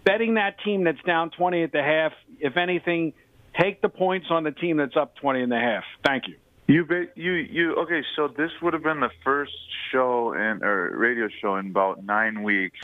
betting 0.03 0.35
that 0.35 0.55
team 0.63 0.83
that's 0.83 1.01
down 1.05 1.29
20 1.31 1.63
at 1.63 1.71
the 1.71 1.81
half, 1.81 2.11
if 2.39 2.57
anything, 2.57 3.13
take 3.59 3.81
the 3.81 3.89
points 3.89 4.27
on 4.29 4.43
the 4.43 4.51
team 4.51 4.77
that's 4.77 4.95
up 4.97 5.15
20 5.17 5.43
and 5.43 5.53
a 5.53 5.59
half. 5.59 5.83
Thank 6.05 6.27
you. 6.27 6.35
You 6.67 6.85
ba- 6.85 7.07
you 7.15 7.33
you 7.33 7.75
okay? 7.75 8.01
So 8.15 8.29
this 8.29 8.51
would 8.61 8.73
have 8.73 8.83
been 8.83 9.01
the 9.01 9.09
first 9.25 9.51
show 9.91 10.33
and 10.33 10.63
or 10.63 10.95
radio 10.95 11.27
show 11.41 11.57
in 11.57 11.67
about 11.67 12.05
nine 12.05 12.43
weeks 12.43 12.79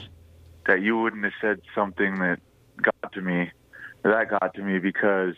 that 0.66 0.82
you 0.82 0.98
wouldn't 0.98 1.24
have 1.24 1.34
said 1.40 1.62
something 1.74 2.16
that 2.16 2.40
got 2.82 3.14
to 3.14 3.22
me. 3.22 3.50
That 4.12 4.30
got 4.30 4.54
to 4.56 4.62
me 4.62 4.80
because 4.80 5.36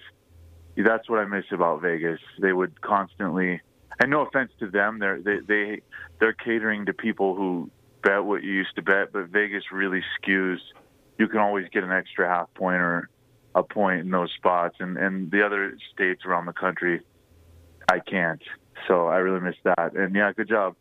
that's 0.77 1.09
what 1.09 1.19
I 1.19 1.25
miss 1.25 1.45
about 1.51 1.81
Vegas. 1.81 2.19
They 2.39 2.53
would 2.53 2.79
constantly, 2.81 3.61
and 3.99 4.11
no 4.11 4.21
offense 4.21 4.51
to 4.59 4.69
them, 4.69 4.99
they're 4.99 5.19
they 5.19 5.39
they 5.47 5.81
they're 6.19 6.33
catering 6.33 6.85
to 6.85 6.93
people 6.93 7.35
who 7.35 7.71
bet 8.03 8.23
what 8.23 8.43
you 8.43 8.51
used 8.51 8.75
to 8.75 8.81
bet, 8.81 9.11
but 9.11 9.27
Vegas 9.29 9.63
really 9.71 10.01
skews. 10.21 10.59
You 11.17 11.27
can 11.27 11.39
always 11.39 11.67
get 11.73 11.83
an 11.83 11.91
extra 11.91 12.27
half 12.29 12.53
point 12.53 12.81
or 12.81 13.09
a 13.55 13.63
point 13.63 14.01
in 14.01 14.11
those 14.11 14.31
spots, 14.37 14.75
and 14.79 14.97
and 14.97 15.31
the 15.31 15.43
other 15.43 15.75
states 15.93 16.21
around 16.25 16.45
the 16.45 16.53
country 16.53 17.01
I 17.91 17.99
can't. 17.99 18.41
So 18.87 19.07
I 19.07 19.17
really 19.17 19.41
miss 19.41 19.55
that. 19.63 19.93
And 19.95 20.15
yeah, 20.15 20.31
good 20.31 20.47
job. 20.47 20.75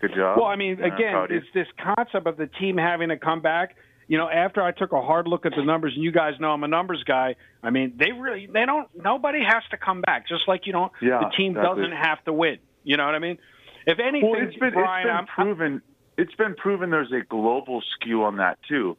Good 0.00 0.14
job. 0.14 0.38
Well, 0.38 0.48
I 0.48 0.56
mean, 0.56 0.82
again, 0.82 1.12
proud 1.12 1.24
of 1.26 1.30
you. 1.30 1.36
it's 1.38 1.46
this 1.54 1.68
concept 1.82 2.26
of 2.26 2.36
the 2.36 2.48
team 2.48 2.76
having 2.76 3.08
to 3.08 3.16
come 3.16 3.40
back. 3.40 3.76
You 4.08 4.18
know, 4.18 4.28
after 4.28 4.62
I 4.62 4.70
took 4.70 4.92
a 4.92 5.02
hard 5.02 5.26
look 5.26 5.46
at 5.46 5.52
the 5.56 5.64
numbers, 5.64 5.94
and 5.94 6.04
you 6.04 6.12
guys 6.12 6.34
know 6.38 6.50
I'm 6.50 6.62
a 6.62 6.68
numbers 6.68 7.02
guy. 7.04 7.34
I 7.62 7.70
mean, 7.70 7.94
they 7.98 8.12
really 8.12 8.46
they 8.46 8.64
don't. 8.64 8.88
Nobody 8.94 9.40
has 9.42 9.64
to 9.72 9.76
come 9.76 10.00
back. 10.00 10.28
Just 10.28 10.46
like 10.46 10.66
you 10.66 10.72
don't. 10.72 10.92
Yeah, 11.02 11.18
the 11.18 11.30
team 11.36 11.56
exactly. 11.56 11.82
doesn't 11.82 11.96
have 11.96 12.24
to 12.24 12.32
win. 12.32 12.58
You 12.84 12.96
know 12.96 13.04
what 13.04 13.16
I 13.16 13.18
mean? 13.18 13.38
If 13.84 13.98
anything, 13.98 14.30
well, 14.30 14.40
it's 14.40 14.56
been 14.56 14.72
Brian, 14.72 15.06
it's 15.06 15.10
been 15.10 15.16
I'm, 15.16 15.26
proven. 15.26 15.82
It's 16.16 16.34
been 16.34 16.54
proven 16.54 16.90
there's 16.90 17.12
a 17.12 17.24
global 17.28 17.82
skew 17.94 18.22
on 18.24 18.36
that 18.36 18.58
too. 18.68 18.96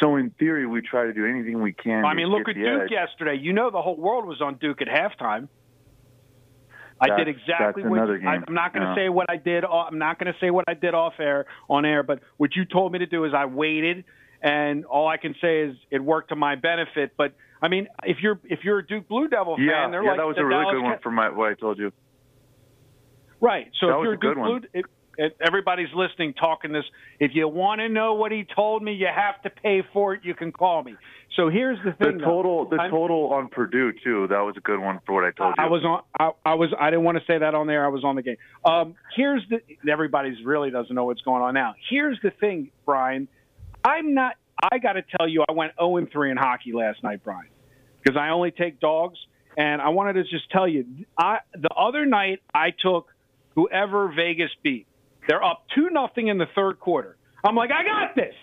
So 0.00 0.16
in 0.16 0.30
theory, 0.30 0.66
we 0.66 0.82
try 0.82 1.04
to 1.04 1.12
do 1.12 1.26
anything 1.26 1.62
we 1.62 1.72
can. 1.72 2.04
I 2.04 2.14
mean, 2.14 2.26
look 2.26 2.48
at 2.48 2.54
Duke 2.54 2.82
edge. 2.82 2.90
yesterday. 2.90 3.38
You 3.40 3.52
know, 3.52 3.70
the 3.70 3.82
whole 3.82 3.96
world 3.96 4.26
was 4.26 4.40
on 4.40 4.56
Duke 4.56 4.82
at 4.82 4.88
halftime. 4.88 5.48
I 7.00 7.16
did 7.16 7.28
exactly 7.28 7.82
what 7.82 8.08
you-. 8.08 8.28
I'm 8.28 8.44
not 8.50 8.74
going 8.74 8.82
to 8.82 8.90
Yeah. 8.90 9.06
say 9.06 9.08
what 9.08 9.30
I 9.30 9.36
did. 9.36 9.64
I'm 9.64 9.98
not 9.98 10.18
going 10.18 10.32
to 10.32 10.38
say 10.38 10.50
what 10.50 10.64
I 10.68 10.74
did 10.74 10.94
off 10.94 11.14
air 11.18 11.46
on 11.68 11.84
air. 11.84 12.02
But 12.02 12.20
what 12.36 12.54
you 12.54 12.64
told 12.64 12.92
me 12.92 12.98
to 12.98 13.06
do 13.06 13.24
is 13.24 13.32
I 13.34 13.46
waited, 13.46 14.04
and 14.42 14.84
all 14.86 15.06
I 15.08 15.16
can 15.16 15.34
say 15.40 15.62
is 15.62 15.76
it 15.90 16.02
worked 16.02 16.30
to 16.30 16.36
my 16.36 16.54
benefit. 16.56 17.12
But 17.16 17.34
I 17.62 17.68
mean, 17.68 17.88
if 18.04 18.18
you're 18.22 18.38
if 18.44 18.60
you're 18.64 18.78
a 18.78 18.86
Duke 18.86 19.08
Blue 19.08 19.28
Devil 19.28 19.56
fan, 19.56 19.64
Yeah, 19.66 19.90
they're 19.90 20.02
yeah, 20.02 20.10
like 20.10 20.18
that 20.18 20.26
was 20.26 20.36
a 20.38 20.44
really 20.44 20.62
Dallas 20.64 20.74
good 20.76 20.82
one 20.82 20.98
for 21.02 21.10
my 21.10 21.28
what 21.30 21.50
I 21.50 21.54
told 21.54 21.78
you. 21.78 21.92
Right. 23.40 23.70
So 23.80 23.86
That 23.88 23.98
if 23.98 24.04
you're 24.04 24.12
a 24.14 24.18
good 24.18 24.34
Duke. 24.34 24.44
Blue, 24.44 24.60
if, 24.74 24.86
if 25.16 25.32
everybody's 25.46 25.88
listening, 25.94 26.34
talking 26.34 26.72
this. 26.72 26.84
If 27.18 27.32
you 27.34 27.48
want 27.48 27.80
to 27.80 27.88
know 27.88 28.14
what 28.14 28.32
he 28.32 28.44
told 28.54 28.82
me, 28.82 28.92
you 28.92 29.08
have 29.14 29.40
to 29.42 29.50
pay 29.50 29.82
for 29.92 30.14
it. 30.14 30.20
You 30.24 30.34
can 30.34 30.52
call 30.52 30.82
me. 30.82 30.94
So 31.36 31.48
here's 31.48 31.78
the 31.84 31.94
The 31.98 32.04
thing. 32.04 32.18
though. 32.18 32.24
total, 32.24 32.68
the 32.68 32.76
I'm- 32.76 32.90
total 32.90 33.32
on 33.32 33.48
Purdue 33.48 33.92
too. 34.04 34.26
That 34.28 34.40
was 34.40 34.56
a 34.56 34.60
good 34.60 34.78
one 34.80 35.00
for 35.06 35.14
what 35.14 35.24
I 35.24 35.30
told 35.30 35.54
you. 35.56 35.64
I 35.64 35.68
was 35.68 35.84
on. 35.84 36.02
I, 36.18 36.50
I 36.50 36.54
was. 36.54 36.70
I 36.78 36.90
didn't 36.90 37.04
want 37.04 37.18
to 37.18 37.24
say 37.26 37.38
that 37.38 37.54
on 37.54 37.66
there. 37.66 37.84
I 37.84 37.88
was 37.88 38.04
on 38.04 38.16
the 38.16 38.22
game. 38.22 38.36
Um, 38.64 38.94
here's 39.16 39.42
the. 39.48 39.60
Everybody's 39.90 40.44
really 40.44 40.70
doesn't 40.70 40.94
know 40.94 41.04
what's 41.04 41.22
going 41.22 41.42
on 41.42 41.54
now. 41.54 41.74
Here's 41.88 42.18
the 42.22 42.30
thing, 42.30 42.70
Brian. 42.84 43.28
I'm 43.84 44.14
not. 44.14 44.34
I 44.72 44.78
got 44.78 44.92
to 44.94 45.02
tell 45.16 45.26
you, 45.28 45.44
I 45.48 45.52
went 45.52 45.72
0 45.78 45.96
and 45.96 46.10
3 46.10 46.30
in 46.32 46.36
hockey 46.36 46.72
last 46.72 47.02
night, 47.02 47.22
Brian, 47.24 47.48
because 48.02 48.18
I 48.18 48.30
only 48.30 48.50
take 48.50 48.80
dogs. 48.80 49.18
And 49.56 49.82
I 49.82 49.88
wanted 49.88 50.12
to 50.14 50.22
just 50.24 50.48
tell 50.50 50.68
you, 50.68 50.86
I 51.18 51.38
the 51.54 51.70
other 51.76 52.06
night 52.06 52.40
I 52.54 52.70
took 52.70 53.08
whoever 53.54 54.12
Vegas 54.14 54.50
beat. 54.62 54.86
They're 55.26 55.42
up 55.42 55.64
two 55.74 55.90
nothing 55.90 56.28
in 56.28 56.38
the 56.38 56.46
third 56.54 56.78
quarter. 56.78 57.16
I'm 57.44 57.56
like, 57.56 57.70
I 57.72 57.84
got 57.84 58.14
this. 58.14 58.34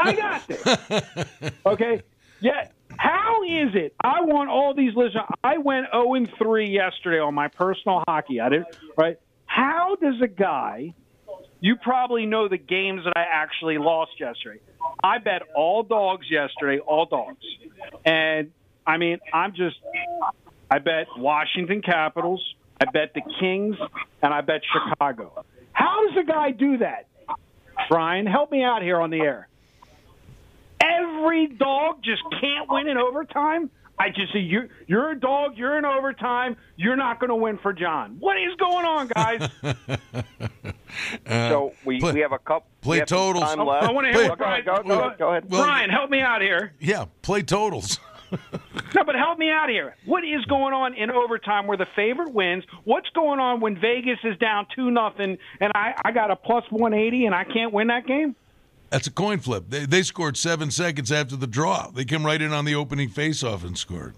I 0.00 0.12
got 0.14 0.46
this. 0.48 1.52
Okay. 1.66 2.02
Yeah. 2.40 2.68
How 2.96 3.42
is 3.44 3.74
it? 3.74 3.94
I 4.02 4.22
want 4.22 4.48
all 4.48 4.74
these 4.74 4.94
listeners. 4.94 5.24
I 5.44 5.58
went 5.58 5.86
0 5.92 6.14
and 6.14 6.30
3 6.38 6.68
yesterday 6.70 7.18
on 7.18 7.34
my 7.34 7.48
personal 7.48 8.02
hockey. 8.08 8.40
I 8.40 8.48
didn't, 8.48 8.68
right? 8.96 9.18
How 9.44 9.96
does 10.00 10.20
a 10.22 10.28
guy, 10.28 10.94
you 11.60 11.76
probably 11.76 12.26
know 12.26 12.48
the 12.48 12.58
games 12.58 13.04
that 13.04 13.16
I 13.16 13.24
actually 13.30 13.78
lost 13.78 14.12
yesterday. 14.20 14.60
I 15.02 15.18
bet 15.18 15.42
all 15.54 15.82
dogs 15.82 16.26
yesterday, 16.30 16.78
all 16.78 17.06
dogs. 17.06 17.44
And 18.04 18.52
I 18.86 18.98
mean, 18.98 19.18
I'm 19.32 19.52
just, 19.54 19.76
I 20.70 20.78
bet 20.78 21.06
Washington 21.16 21.82
Capitals, 21.82 22.42
I 22.80 22.84
bet 22.90 23.14
the 23.14 23.22
Kings, 23.40 23.76
and 24.22 24.34
I 24.34 24.40
bet 24.42 24.62
Chicago. 24.72 25.44
How 25.72 26.06
does 26.06 26.18
a 26.18 26.24
guy 26.24 26.50
do 26.52 26.78
that? 26.78 27.06
Brian, 27.88 28.26
help 28.26 28.50
me 28.50 28.62
out 28.62 28.82
here 28.82 29.00
on 29.00 29.10
the 29.10 29.20
air. 29.20 29.48
Every 30.80 31.46
dog 31.48 32.02
just 32.02 32.22
can't 32.40 32.68
win 32.70 32.88
in 32.88 32.96
overtime. 32.96 33.70
I 33.98 34.10
just 34.10 34.32
see 34.32 34.40
you 34.40 34.68
you're 34.86 35.10
a 35.12 35.18
dog. 35.18 35.56
You're 35.56 35.78
in 35.78 35.84
overtime. 35.84 36.56
You're 36.76 36.96
not 36.96 37.18
going 37.20 37.28
to 37.30 37.34
win 37.36 37.58
for 37.58 37.72
John. 37.72 38.16
What 38.20 38.36
is 38.36 38.54
going 38.56 38.84
on, 38.86 39.08
guys? 39.08 39.50
Uh, 41.26 41.48
so 41.50 41.72
we, 41.84 42.00
we 42.00 42.20
have 42.20 42.32
a 42.32 42.38
couple. 42.38 42.66
play 42.80 42.94
we 42.94 42.98
have 43.00 43.08
some 43.08 43.18
totals. 43.18 43.44
Time 43.44 43.60
I- 43.60 43.64
left. 43.64 43.86
I 43.86 43.92
want 43.92 44.06
to 44.06 44.12
Go, 44.14 44.18
hear 44.20 44.28
go, 44.30 44.36
Brian. 44.36 44.64
go, 44.64 44.76
go, 44.82 44.82
go, 44.88 45.14
go 45.18 45.30
ahead. 45.30 45.48
Brian, 45.48 45.90
help 45.90 46.08
me 46.08 46.20
out 46.20 46.40
here. 46.40 46.72
Yeah, 46.80 47.04
play 47.22 47.42
totals. 47.42 47.98
No, 48.94 49.04
but 49.04 49.14
help 49.14 49.38
me 49.38 49.50
out 49.50 49.68
here. 49.68 49.94
What 50.06 50.24
is 50.24 50.44
going 50.46 50.72
on 50.74 50.94
in 50.94 51.10
overtime 51.10 51.66
where 51.68 51.76
the 51.76 51.86
favorite 51.94 52.32
wins? 52.32 52.64
What's 52.84 53.08
going 53.10 53.38
on 53.40 53.60
when 53.60 53.78
Vegas 53.78 54.18
is 54.24 54.36
down 54.38 54.66
two 54.74 54.90
nothing 54.90 55.38
and 55.60 55.70
I, 55.74 55.94
I 56.04 56.10
got 56.12 56.30
a 56.32 56.36
plus 56.36 56.64
one 56.70 56.92
eighty 56.94 57.26
and 57.26 57.34
I 57.34 57.44
can't 57.44 57.72
win 57.72 57.86
that 57.88 58.06
game? 58.06 58.34
That's 58.90 59.06
a 59.06 59.10
coin 59.10 59.40
flip. 59.40 59.64
They, 59.68 59.84
they 59.84 60.02
scored 60.02 60.36
seven 60.36 60.70
seconds 60.70 61.10
after 61.10 61.36
the 61.36 61.46
draw. 61.46 61.90
They 61.90 62.04
came 62.04 62.24
right 62.24 62.40
in 62.40 62.52
on 62.52 62.64
the 62.64 62.74
opening 62.74 63.10
faceoff 63.10 63.64
and 63.64 63.76
scored. 63.76 64.14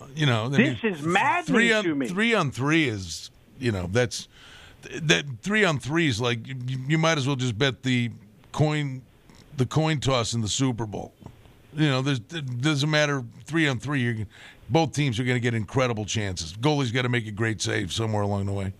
Uh, 0.00 0.06
You 0.14 0.26
know, 0.26 0.46
I 0.46 0.48
This 0.48 0.82
mean, 0.82 0.92
is 0.94 1.02
maddening 1.02 1.44
three 1.46 1.72
on, 1.72 1.84
to 1.84 1.94
me. 1.94 2.08
Three 2.08 2.34
on 2.34 2.50
three 2.50 2.88
is, 2.88 3.30
you 3.58 3.70
know, 3.70 3.88
that's 3.92 4.28
that 5.02 5.24
three 5.42 5.64
on 5.64 5.78
three 5.78 6.08
is 6.08 6.20
like 6.20 6.46
you, 6.46 6.56
you 6.88 6.98
might 6.98 7.16
as 7.16 7.26
well 7.26 7.36
just 7.36 7.56
bet 7.56 7.84
the 7.84 8.10
coin, 8.50 9.02
the 9.56 9.66
coin 9.66 10.00
toss 10.00 10.34
in 10.34 10.40
the 10.40 10.48
Super 10.48 10.86
Bowl. 10.86 11.12
You 11.74 11.88
know, 11.88 12.02
there's 12.02 12.18
it 12.18 12.60
doesn't 12.60 12.90
matter 12.90 13.22
three 13.44 13.68
on 13.68 13.78
three. 13.78 14.02
You're, 14.02 14.26
both 14.68 14.92
teams 14.92 15.20
are 15.20 15.24
going 15.24 15.36
to 15.36 15.40
get 15.40 15.54
incredible 15.54 16.04
chances. 16.04 16.52
Goalie's 16.54 16.90
got 16.90 17.02
to 17.02 17.08
make 17.08 17.26
a 17.26 17.30
great 17.30 17.60
save 17.62 17.92
somewhere 17.92 18.22
along 18.22 18.46
the 18.46 18.52
way. 18.52 18.72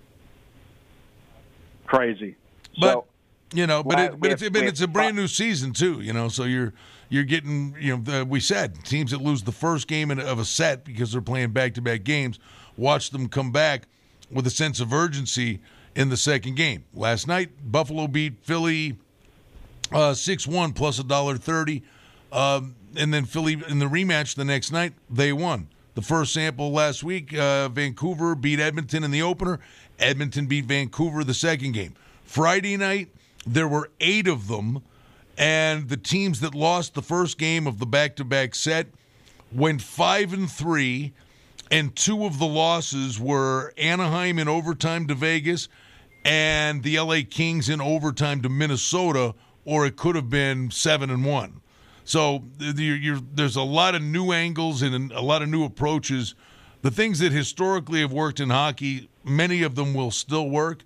Crazy. 1.86 2.34
But 2.80 3.04
you 3.52 3.66
know, 3.66 3.82
but 3.82 3.96
Well, 3.96 4.06
it, 4.06 4.20
but 4.20 4.30
have- 4.30 4.42
it's 4.42 4.50
but 4.50 4.62
it's 4.64 4.80
a 4.80 4.88
brand 4.88 5.16
new 5.16 5.28
season 5.28 5.72
too. 5.72 6.00
You 6.00 6.12
know, 6.12 6.28
so 6.28 6.44
you're 6.44 6.72
you're 7.08 7.24
getting 7.24 7.74
you 7.78 7.96
know 7.96 8.02
the, 8.02 8.24
we 8.24 8.40
said 8.40 8.84
teams 8.84 9.10
that 9.10 9.20
lose 9.20 9.42
the 9.42 9.52
first 9.52 9.88
game 9.88 10.10
in, 10.10 10.18
of 10.20 10.38
a 10.38 10.44
set 10.44 10.84
because 10.84 11.12
they're 11.12 11.20
playing 11.20 11.50
back 11.50 11.74
to 11.74 11.82
back 11.82 12.04
games, 12.04 12.38
watch 12.76 13.10
them 13.10 13.28
come 13.28 13.52
back 13.52 13.82
with 14.30 14.46
a 14.46 14.50
sense 14.50 14.80
of 14.80 14.92
urgency 14.92 15.60
in 15.94 16.08
the 16.08 16.16
second 16.16 16.56
game. 16.56 16.84
Last 16.94 17.26
night, 17.28 17.50
Buffalo 17.70 18.06
beat 18.06 18.34
Philly 18.42 18.96
uh, 19.92 20.14
six 20.14 20.46
one 20.46 20.72
plus 20.72 20.98
a 20.98 21.04
dollar 21.04 21.36
thirty, 21.36 21.82
um, 22.32 22.74
and 22.96 23.12
then 23.12 23.24
Philly 23.24 23.62
in 23.68 23.78
the 23.78 23.86
rematch 23.86 24.34
the 24.34 24.44
next 24.44 24.72
night 24.72 24.94
they 25.10 25.32
won. 25.32 25.68
The 25.94 26.02
first 26.02 26.32
sample 26.32 26.72
last 26.72 27.04
week, 27.04 27.36
uh, 27.36 27.68
Vancouver 27.68 28.34
beat 28.34 28.58
Edmonton 28.58 29.04
in 29.04 29.10
the 29.10 29.20
opener. 29.20 29.60
Edmonton 29.98 30.46
beat 30.46 30.64
Vancouver 30.64 31.22
the 31.22 31.34
second 31.34 31.72
game. 31.72 31.94
Friday 32.24 32.78
night, 32.78 33.10
there 33.46 33.68
were 33.68 33.90
eight 34.00 34.28
of 34.28 34.48
them, 34.48 34.82
and 35.36 35.88
the 35.88 35.96
teams 35.96 36.40
that 36.40 36.54
lost 36.54 36.94
the 36.94 37.02
first 37.02 37.38
game 37.38 37.66
of 37.66 37.78
the 37.78 37.86
back-to-back 37.86 38.54
set 38.54 38.88
went 39.50 39.82
five 39.82 40.32
and 40.32 40.50
three, 40.50 41.12
and 41.70 41.94
two 41.96 42.24
of 42.24 42.38
the 42.38 42.46
losses 42.46 43.18
were 43.18 43.72
Anaheim 43.76 44.38
in 44.38 44.48
overtime 44.48 45.06
to 45.08 45.14
Vegas 45.14 45.68
and 46.24 46.82
the 46.82 46.98
LA 46.98 47.20
Kings 47.28 47.68
in 47.68 47.80
overtime 47.80 48.42
to 48.42 48.48
Minnesota, 48.48 49.34
or 49.64 49.86
it 49.86 49.96
could 49.96 50.14
have 50.14 50.30
been 50.30 50.70
seven 50.70 51.10
and 51.10 51.24
one. 51.24 51.60
So 52.04 52.44
you're, 52.58 52.96
you're, 52.96 53.20
there's 53.32 53.56
a 53.56 53.62
lot 53.62 53.94
of 53.94 54.02
new 54.02 54.32
angles 54.32 54.82
and 54.82 55.12
a 55.12 55.20
lot 55.20 55.42
of 55.42 55.48
new 55.48 55.64
approaches. 55.64 56.34
The 56.82 56.90
things 56.90 57.20
that 57.20 57.32
historically 57.32 58.00
have 58.00 58.12
worked 58.12 58.40
in 58.40 58.50
hockey, 58.50 59.08
many 59.24 59.62
of 59.62 59.74
them 59.74 59.94
will 59.94 60.10
still 60.10 60.48
work, 60.48 60.82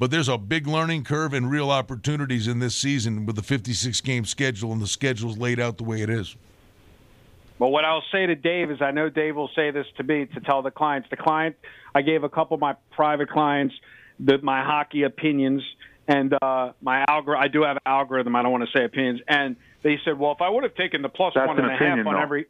but 0.00 0.10
there's 0.10 0.28
a 0.28 0.38
big 0.38 0.66
learning 0.66 1.04
curve 1.04 1.34
and 1.34 1.50
real 1.50 1.70
opportunities 1.70 2.48
in 2.48 2.58
this 2.58 2.74
season 2.74 3.26
with 3.26 3.36
the 3.36 3.42
56 3.42 4.00
game 4.00 4.24
schedule 4.24 4.72
and 4.72 4.80
the 4.80 4.86
schedule's 4.86 5.36
laid 5.36 5.60
out 5.60 5.76
the 5.76 5.84
way 5.84 6.00
it 6.00 6.08
is. 6.08 6.34
But 7.58 7.68
what 7.68 7.84
I'll 7.84 8.02
say 8.10 8.24
to 8.24 8.34
Dave 8.34 8.70
is, 8.70 8.80
I 8.80 8.92
know 8.92 9.10
Dave 9.10 9.36
will 9.36 9.50
say 9.54 9.70
this 9.70 9.86
to 9.98 10.02
me 10.02 10.24
to 10.24 10.40
tell 10.40 10.62
the 10.62 10.70
clients. 10.70 11.08
The 11.10 11.18
client, 11.18 11.56
I 11.94 12.00
gave 12.00 12.24
a 12.24 12.30
couple 12.30 12.54
of 12.54 12.62
my 12.62 12.76
private 12.92 13.28
clients 13.28 13.74
the, 14.18 14.38
my 14.38 14.64
hockey 14.64 15.02
opinions 15.02 15.62
and 16.08 16.34
uh, 16.40 16.72
my 16.80 17.04
algorithm. 17.06 17.44
I 17.44 17.48
do 17.48 17.62
have 17.64 17.76
an 17.76 17.82
algorithm. 17.84 18.34
I 18.34 18.42
don't 18.42 18.52
want 18.52 18.64
to 18.64 18.78
say 18.78 18.86
opinions. 18.86 19.20
And 19.28 19.56
they 19.82 19.98
said, 20.06 20.18
well, 20.18 20.32
if 20.32 20.40
I 20.40 20.48
would 20.48 20.64
have 20.64 20.74
taken 20.76 21.02
the 21.02 21.10
plus 21.10 21.34
That's 21.34 21.46
one 21.46 21.58
an 21.58 21.66
and 21.66 21.74
a 21.74 21.76
half 21.76 22.06
on 22.06 22.14
though. 22.14 22.20
every. 22.20 22.46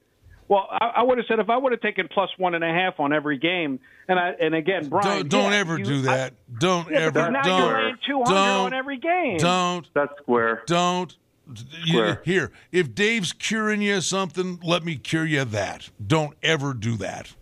Well, 0.50 0.66
I, 0.68 0.94
I 0.96 1.02
would 1.04 1.16
have 1.18 1.28
said 1.28 1.38
if 1.38 1.48
I 1.48 1.56
would 1.56 1.70
have 1.70 1.80
taken 1.80 2.08
plus 2.12 2.28
one 2.36 2.56
and 2.56 2.64
a 2.64 2.66
half 2.68 2.98
on 2.98 3.12
every 3.12 3.38
game, 3.38 3.78
and 4.08 4.18
I 4.18 4.30
and 4.40 4.52
again, 4.52 4.88
Brian, 4.88 5.20
Don't, 5.20 5.28
don't 5.28 5.52
yeah, 5.52 5.58
ever 5.58 5.78
you- 5.78 5.84
do 5.84 6.02
that. 6.02 6.34
don't 6.58 6.90
Yeah, 6.90 6.98
ever. 7.02 7.12
because 7.12 7.32
now 7.32 7.42
don't. 7.42 7.58
you're 7.70 7.82
laying 7.84 7.96
200 8.04 8.34
don't, 8.34 8.66
on 8.66 8.74
every 8.74 8.98
game. 8.98 9.36
Don't. 9.38 9.86
That's 9.94 10.12
square. 10.20 10.64
Don't. 10.66 11.16
You- 11.46 11.92
Square. 11.92 12.22
here, 12.24 12.50
if 12.72 12.94
Dave's 12.96 13.32
curing 13.32 13.80
you 13.80 14.00
something, 14.00 14.58
let 14.64 14.84
me 14.84 14.96
cure 14.96 15.24
you 15.24 15.44
that. 15.44 15.90
Don't 16.04 16.36
ever 16.42 16.74
do 16.74 16.96
that. 16.96 17.32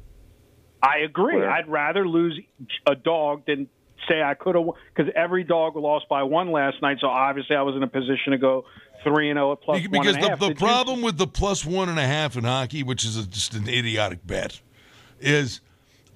I 0.83 0.99
agree. 0.99 1.39
Well- 1.41 1.49
I'd 1.49 1.67
rather 1.69 2.07
lose 2.07 2.39
a 2.87 2.95
dog 2.95 3.45
than 3.47 3.69
say 4.09 4.23
I 4.23 4.35
could 4.35 4.55
have 4.55 4.65
because 4.95 5.13
every 5.15 5.45
dog 5.45 5.77
lost 5.77 6.09
by 6.09 6.23
one 6.23 6.51
last 6.53 6.81
night. 6.83 6.99
So 7.01 7.07
obviously 7.09 7.57
I 7.57 7.63
was 7.63 7.77
in 7.77 7.83
a 7.83 7.89
position 7.89 8.33
to 8.33 8.39
go 8.39 8.65
three 9.05 9.31
and 9.31 9.37
zero 9.37 9.53
at 9.53 9.61
plus 9.61 9.81
one 9.83 9.91
because 9.91 10.15
and 10.15 10.17
a 10.17 10.21
the, 10.21 10.29
half. 10.31 10.39
the 10.41 10.49
Did 10.49 10.61
you- 10.61 10.67
problem 10.67 11.03
with 11.03 11.19
the 11.19 11.27
plus 11.27 11.65
one 11.65 11.89
and 11.89 11.99
a 11.99 12.07
half 12.07 12.37
in 12.37 12.45
hockey, 12.45 12.83
which 12.83 13.05
is 13.05 13.17
a, 13.17 13.27
just 13.27 13.55
an 13.55 13.69
idiotic 13.69 14.27
bet, 14.27 14.61
is 15.21 15.61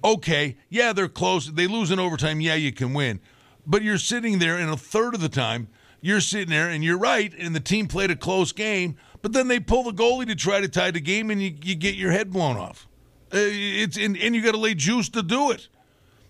okay, 0.03 0.57
yeah, 0.69 0.93
they're 0.93 1.07
close. 1.07 1.47
They 1.47 1.67
lose 1.67 1.91
in 1.91 1.99
overtime. 1.99 2.41
Yeah, 2.41 2.55
you 2.55 2.71
can 2.71 2.93
win. 2.93 3.19
But 3.65 3.81
you're 3.81 3.97
sitting 3.97 4.39
there, 4.39 4.57
and 4.57 4.69
a 4.69 4.75
third 4.75 5.15
of 5.15 5.21
the 5.21 5.29
time, 5.29 5.69
you're 6.01 6.19
sitting 6.19 6.49
there, 6.49 6.67
and 6.69 6.83
you're 6.83 6.97
right, 6.97 7.33
and 7.39 7.55
the 7.55 7.61
team 7.61 7.87
played 7.87 8.11
a 8.11 8.15
close 8.17 8.51
game, 8.51 8.97
but 9.21 9.31
then 9.31 9.47
they 9.47 9.57
pull 9.61 9.83
the 9.83 9.93
goalie 9.93 10.27
to 10.27 10.35
try 10.35 10.59
to 10.59 10.67
tie 10.67 10.91
the 10.91 10.99
game, 10.99 11.29
and 11.31 11.41
you, 11.41 11.55
you 11.63 11.75
get 11.75 11.95
your 11.95 12.11
head 12.11 12.29
blown 12.29 12.57
off. 12.57 12.87
Uh, 13.33 13.37
it's 13.39 13.95
and, 13.97 14.17
and 14.17 14.35
you 14.35 14.43
got 14.43 14.51
to 14.51 14.57
lay 14.57 14.73
juice 14.75 15.07
to 15.09 15.23
do 15.23 15.49
it. 15.51 15.69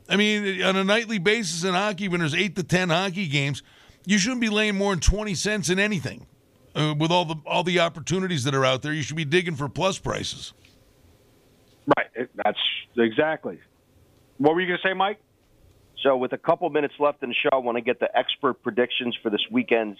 I 0.10 0.16
mean, 0.18 0.62
on 0.64 0.76
a 0.76 0.84
nightly 0.84 1.18
basis 1.18 1.64
in 1.64 1.74
hockey, 1.74 2.08
when 2.08 2.20
there's 2.20 2.36
eight 2.36 2.56
to 2.58 2.64
ten 2.64 2.90
hockey 2.90 3.28
games, 3.28 3.64
you 4.06 4.18
shouldn't 4.18 4.42
be 4.42 4.50
laying 4.50 4.76
more 4.76 4.92
than 4.92 5.00
twenty 5.00 5.36
cents 5.36 5.70
in 5.70 5.80
anything. 5.80 6.26
Uh, 6.76 6.94
with 6.98 7.12
all 7.12 7.26
the 7.26 7.36
all 7.46 7.64
the 7.64 7.80
opportunities 7.80 8.44
that 8.44 8.54
are 8.56 8.66
out 8.66 8.82
there, 8.82 8.94
you 8.94 9.02
should 9.04 9.16
be 9.16 9.26
digging 9.26 9.56
for 9.56 9.70
plus 9.70 9.98
prices. 10.00 10.54
right. 11.98 12.08
That's 12.44 12.58
exactly. 12.98 13.60
What 14.38 14.56
were 14.56 14.62
you 14.62 14.68
going 14.68 14.80
to 14.82 14.88
say, 14.88 14.94
Mike? 14.94 15.20
So, 16.02 16.18
with 16.18 16.34
a 16.34 16.38
couple 16.38 16.70
minutes 16.70 16.96
left 17.00 17.24
in 17.24 17.30
the 17.30 17.36
show, 17.36 17.50
I 17.54 17.58
want 17.58 17.78
to 17.78 17.82
get 17.82 18.00
the 18.00 18.10
expert 18.18 18.62
predictions 18.64 19.16
for 19.24 19.30
this 19.30 19.40
weekend's 19.52 19.98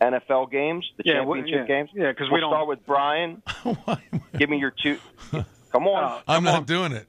NFL 0.00 0.50
games, 0.50 0.84
the 0.96 1.02
Yeah, 1.06 1.20
well, 1.22 1.36
championship 1.38 1.68
yeah. 1.68 1.74
games. 1.76 1.90
Yeah, 1.94 2.12
'cause 2.14 2.28
we 2.28 2.40
we'll 2.40 2.50
don't- 2.50 2.52
start 2.52 2.68
with 2.68 2.84
Brian. 2.86 3.42
Give 4.38 4.48
me 4.50 4.58
your 4.58 4.70
two. 4.72 4.98
Come 5.70 5.86
on. 5.86 6.22
I'm 6.26 6.42
not 6.42 6.66
doing 6.66 6.92
it. 6.92 7.06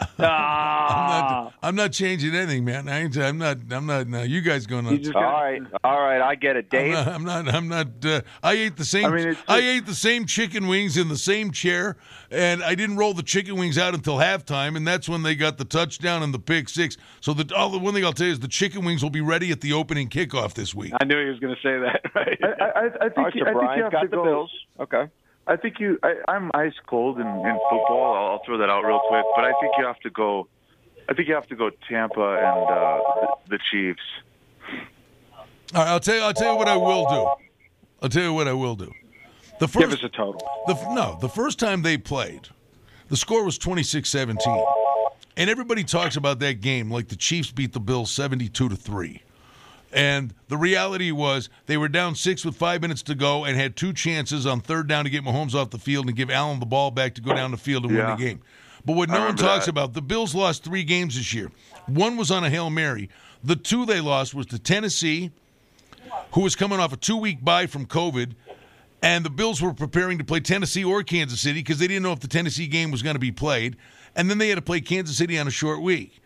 I'm 0.18 0.24
Ah, 0.24 1.42
not. 1.44 1.54
I'm 1.62 1.74
not 1.74 1.92
changing 1.92 2.34
anything, 2.34 2.64
man. 2.64 2.88
I 2.88 3.00
ain't, 3.02 3.16
I'm 3.16 3.38
not. 3.38 3.58
I'm 3.70 3.86
not. 3.86 4.06
No, 4.08 4.22
you 4.22 4.40
guys 4.40 4.66
going 4.66 4.84
nuts. 4.84 5.10
all 5.14 5.22
right, 5.22 5.60
all 5.84 6.00
right, 6.00 6.20
I 6.20 6.34
get 6.34 6.56
it, 6.56 6.70
Dave. 6.70 6.94
I'm 6.94 7.24
not. 7.24 7.48
I'm 7.48 7.48
not. 7.48 7.54
I'm 7.54 7.68
not 7.68 8.04
uh, 8.04 8.20
I 8.42 8.52
ate 8.52 8.76
the 8.76 8.84
same. 8.84 9.06
I 9.06 9.08
I, 9.08 9.14
mean, 9.14 9.28
it's 9.28 9.50
ate 9.50 9.86
the 9.86 9.94
same 9.94 10.26
chicken 10.26 10.66
wings 10.68 10.96
in 10.96 11.08
the 11.08 11.16
same 11.16 11.50
chair, 11.50 11.96
and 12.30 12.62
I 12.62 12.74
didn't 12.74 12.96
roll 12.96 13.14
the 13.14 13.22
chicken 13.22 13.56
wings 13.56 13.78
out 13.78 13.94
until 13.94 14.16
halftime, 14.16 14.76
and 14.76 14.86
that's 14.86 15.08
when 15.08 15.22
they 15.22 15.34
got 15.34 15.58
the 15.58 15.64
touchdown 15.64 16.22
and 16.22 16.32
the 16.32 16.38
pick 16.38 16.68
six. 16.68 16.96
So 17.20 17.34
the 17.34 17.54
all 17.54 17.70
the 17.70 17.78
one 17.78 17.94
thing 17.94 18.04
I'll 18.04 18.12
tell 18.12 18.26
you 18.26 18.32
is 18.32 18.40
the 18.40 18.48
chicken 18.48 18.84
wings 18.84 19.02
will 19.02 19.10
be 19.10 19.20
ready 19.20 19.50
at 19.52 19.60
the 19.60 19.72
opening 19.72 20.08
kickoff 20.08 20.54
this 20.54 20.74
week. 20.74 20.92
I 21.00 21.04
knew 21.04 21.22
he 21.22 21.30
was 21.30 21.38
going 21.40 21.54
to 21.54 21.60
say 21.62 21.78
that. 21.78 22.00
Right. 22.14 22.38
I, 22.42 22.64
I, 22.64 22.86
I 22.86 23.08
think, 23.08 23.18
All 23.18 23.24
right, 23.24 23.34
you, 23.34 23.44
so 23.44 23.50
I 23.50 23.52
think 23.66 23.76
you 23.76 23.82
have 23.84 23.92
got 23.92 24.00
to 24.02 24.08
the 24.08 24.16
go. 24.16 24.24
Bills. 24.24 24.50
Okay. 24.80 25.08
I 25.50 25.56
think 25.56 25.80
you. 25.80 25.98
I, 26.04 26.14
I'm 26.28 26.50
ice 26.54 26.74
cold 26.86 27.18
in, 27.18 27.26
in 27.26 27.58
football. 27.68 28.14
I'll, 28.14 28.32
I'll 28.32 28.42
throw 28.46 28.56
that 28.58 28.70
out 28.70 28.82
real 28.82 29.00
quick, 29.08 29.24
but 29.34 29.44
I 29.44 29.52
think 29.60 29.72
you 29.76 29.84
have 29.84 29.98
to 30.00 30.10
go. 30.10 30.46
I 31.08 31.14
think 31.14 31.26
you 31.26 31.34
have 31.34 31.48
to 31.48 31.56
go 31.56 31.70
Tampa 31.88 32.20
and 32.20 32.70
uh, 32.70 33.36
the, 33.48 33.56
the 33.56 33.58
Chiefs. 33.70 34.00
All 35.74 35.82
right, 35.82 35.88
I'll 35.88 35.98
tell 35.98 36.14
you. 36.14 36.22
I'll 36.22 36.32
tell 36.32 36.52
you 36.52 36.58
what 36.58 36.68
I 36.68 36.76
will 36.76 37.04
do. 37.08 37.46
I'll 38.00 38.08
tell 38.08 38.22
you 38.22 38.32
what 38.32 38.46
I 38.46 38.52
will 38.52 38.76
do. 38.76 38.92
The 39.58 39.66
first, 39.66 39.80
Give 39.80 39.92
us 39.92 40.04
a 40.04 40.08
total. 40.08 40.40
The, 40.68 40.94
no, 40.94 41.18
the 41.20 41.28
first 41.28 41.58
time 41.58 41.82
they 41.82 41.98
played, 41.98 42.48
the 43.08 43.16
score 43.16 43.44
was 43.44 43.58
26-17. 43.58 44.64
And 45.36 45.50
everybody 45.50 45.84
talks 45.84 46.16
about 46.16 46.38
that 46.38 46.60
game 46.60 46.90
like 46.90 47.08
the 47.08 47.16
Chiefs 47.16 47.50
beat 47.50 47.72
the 47.72 47.80
Bills 47.80 48.10
72 48.10 48.68
to 48.68 48.74
3. 48.74 49.22
And 49.92 50.32
the 50.48 50.56
reality 50.56 51.10
was 51.10 51.48
they 51.66 51.76
were 51.76 51.88
down 51.88 52.14
6 52.14 52.44
with 52.44 52.56
5 52.56 52.80
minutes 52.80 53.02
to 53.02 53.14
go 53.14 53.44
and 53.44 53.56
had 53.56 53.74
two 53.76 53.92
chances 53.92 54.46
on 54.46 54.60
third 54.60 54.86
down 54.86 55.04
to 55.04 55.10
get 55.10 55.24
Mahomes 55.24 55.54
off 55.54 55.70
the 55.70 55.78
field 55.78 56.06
and 56.06 56.16
give 56.16 56.30
Allen 56.30 56.60
the 56.60 56.66
ball 56.66 56.90
back 56.92 57.14
to 57.16 57.20
go 57.20 57.34
down 57.34 57.50
the 57.50 57.56
field 57.56 57.84
and 57.84 57.94
Yeah. 57.94 58.10
win 58.10 58.18
the 58.18 58.24
game. 58.24 58.40
But 58.84 58.94
what 58.94 59.08
no 59.10 59.20
one 59.24 59.36
talks 59.36 59.64
that. 59.66 59.70
about, 59.72 59.92
the 59.94 60.02
Bills 60.02 60.34
lost 60.34 60.62
3 60.64 60.84
games 60.84 61.16
this 61.16 61.34
year. 61.34 61.50
One 61.86 62.16
was 62.16 62.30
on 62.30 62.44
a 62.44 62.50
Hail 62.50 62.70
Mary. 62.70 63.10
The 63.42 63.56
two 63.56 63.84
they 63.84 64.00
lost 64.00 64.32
was 64.32 64.46
to 64.46 64.58
Tennessee, 64.58 65.30
who 66.32 66.42
was 66.42 66.54
coming 66.54 66.78
off 66.78 66.92
a 66.92 66.96
2-week 66.96 67.44
bye 67.44 67.66
from 67.66 67.86
COVID 67.86 68.34
and 69.02 69.24
the 69.24 69.30
Bills 69.30 69.62
were 69.62 69.72
preparing 69.72 70.18
to 70.18 70.24
play 70.24 70.40
Tennessee 70.40 70.84
or 70.84 71.02
Kansas 71.02 71.40
City 71.40 71.60
because 71.60 71.78
they 71.78 71.86
didn't 71.88 72.02
know 72.02 72.12
if 72.12 72.20
the 72.20 72.28
Tennessee 72.28 72.66
game 72.66 72.90
was 72.90 73.02
going 73.02 73.14
to 73.14 73.20
be 73.20 73.32
played, 73.32 73.76
and 74.14 74.28
then 74.28 74.36
they 74.36 74.50
had 74.50 74.56
to 74.56 74.62
play 74.62 74.80
Kansas 74.82 75.16
City 75.16 75.38
on 75.38 75.48
a 75.48 75.50
short 75.50 75.80
week. 75.80 76.20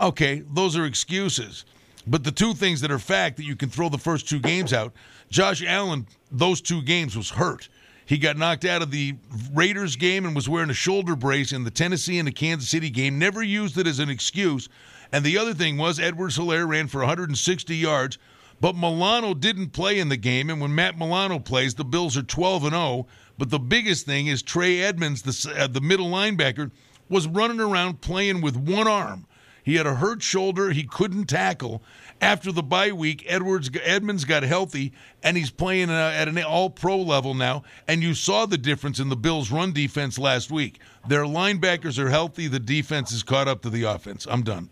Okay, 0.00 0.44
those 0.52 0.76
are 0.76 0.84
excuses. 0.86 1.64
But 2.06 2.24
the 2.24 2.32
two 2.32 2.54
things 2.54 2.80
that 2.80 2.90
are 2.90 2.98
fact 2.98 3.36
that 3.36 3.44
you 3.44 3.56
can 3.56 3.68
throw 3.68 3.88
the 3.88 3.98
first 3.98 4.28
two 4.28 4.40
games 4.40 4.72
out, 4.72 4.92
Josh 5.30 5.62
Allen, 5.64 6.06
those 6.30 6.60
two 6.60 6.82
games 6.82 7.16
was 7.16 7.30
hurt. 7.30 7.68
He 8.04 8.18
got 8.18 8.36
knocked 8.36 8.64
out 8.64 8.82
of 8.82 8.90
the 8.90 9.14
Raiders 9.52 9.96
game 9.96 10.24
and 10.24 10.34
was 10.34 10.48
wearing 10.48 10.70
a 10.70 10.74
shoulder 10.74 11.14
brace 11.14 11.52
in 11.52 11.64
the 11.64 11.70
Tennessee 11.70 12.18
and 12.18 12.26
the 12.26 12.32
Kansas 12.32 12.68
City 12.68 12.90
game. 12.90 13.18
Never 13.18 13.42
used 13.42 13.78
it 13.78 13.86
as 13.86 14.00
an 14.00 14.10
excuse. 14.10 14.68
And 15.12 15.24
the 15.24 15.38
other 15.38 15.54
thing 15.54 15.78
was 15.78 16.00
Edwards 16.00 16.36
Helaire 16.36 16.66
ran 16.66 16.88
for 16.88 16.98
160 16.98 17.76
yards, 17.76 18.18
but 18.60 18.74
Milano 18.74 19.34
didn't 19.34 19.70
play 19.70 19.98
in 19.98 20.08
the 20.08 20.16
game. 20.16 20.50
And 20.50 20.60
when 20.60 20.74
Matt 20.74 20.98
Milano 20.98 21.38
plays, 21.38 21.74
the 21.74 21.84
Bills 21.84 22.16
are 22.16 22.22
12 22.22 22.64
and 22.64 22.72
0. 22.72 23.06
But 23.38 23.50
the 23.50 23.58
biggest 23.58 24.06
thing 24.06 24.26
is 24.26 24.42
Trey 24.42 24.80
Edmunds, 24.82 25.22
the, 25.22 25.54
uh, 25.56 25.66
the 25.66 25.80
middle 25.80 26.08
linebacker, 26.08 26.70
was 27.08 27.26
running 27.26 27.60
around 27.60 28.00
playing 28.00 28.40
with 28.40 28.56
one 28.56 28.88
arm. 28.88 29.26
He 29.62 29.76
had 29.76 29.86
a 29.86 29.94
hurt 29.94 30.22
shoulder. 30.22 30.70
He 30.70 30.84
couldn't 30.84 31.26
tackle. 31.26 31.82
After 32.20 32.52
the 32.52 32.62
bye 32.62 32.92
week, 32.92 33.24
Edwards 33.26 33.70
Edmunds 33.82 34.24
got 34.24 34.42
healthy, 34.42 34.92
and 35.22 35.36
he's 35.36 35.50
playing 35.50 35.90
uh, 35.90 36.12
at 36.14 36.28
an 36.28 36.38
All-Pro 36.42 36.98
level 36.98 37.34
now. 37.34 37.64
And 37.88 38.02
you 38.02 38.14
saw 38.14 38.46
the 38.46 38.58
difference 38.58 39.00
in 39.00 39.08
the 39.08 39.16
Bills' 39.16 39.50
run 39.50 39.72
defense 39.72 40.18
last 40.18 40.50
week. 40.50 40.78
Their 41.08 41.24
linebackers 41.24 41.98
are 41.98 42.10
healthy. 42.10 42.48
The 42.48 42.60
defense 42.60 43.12
is 43.12 43.22
caught 43.22 43.48
up 43.48 43.62
to 43.62 43.70
the 43.70 43.84
offense. 43.84 44.26
I'm 44.28 44.42
done. 44.42 44.68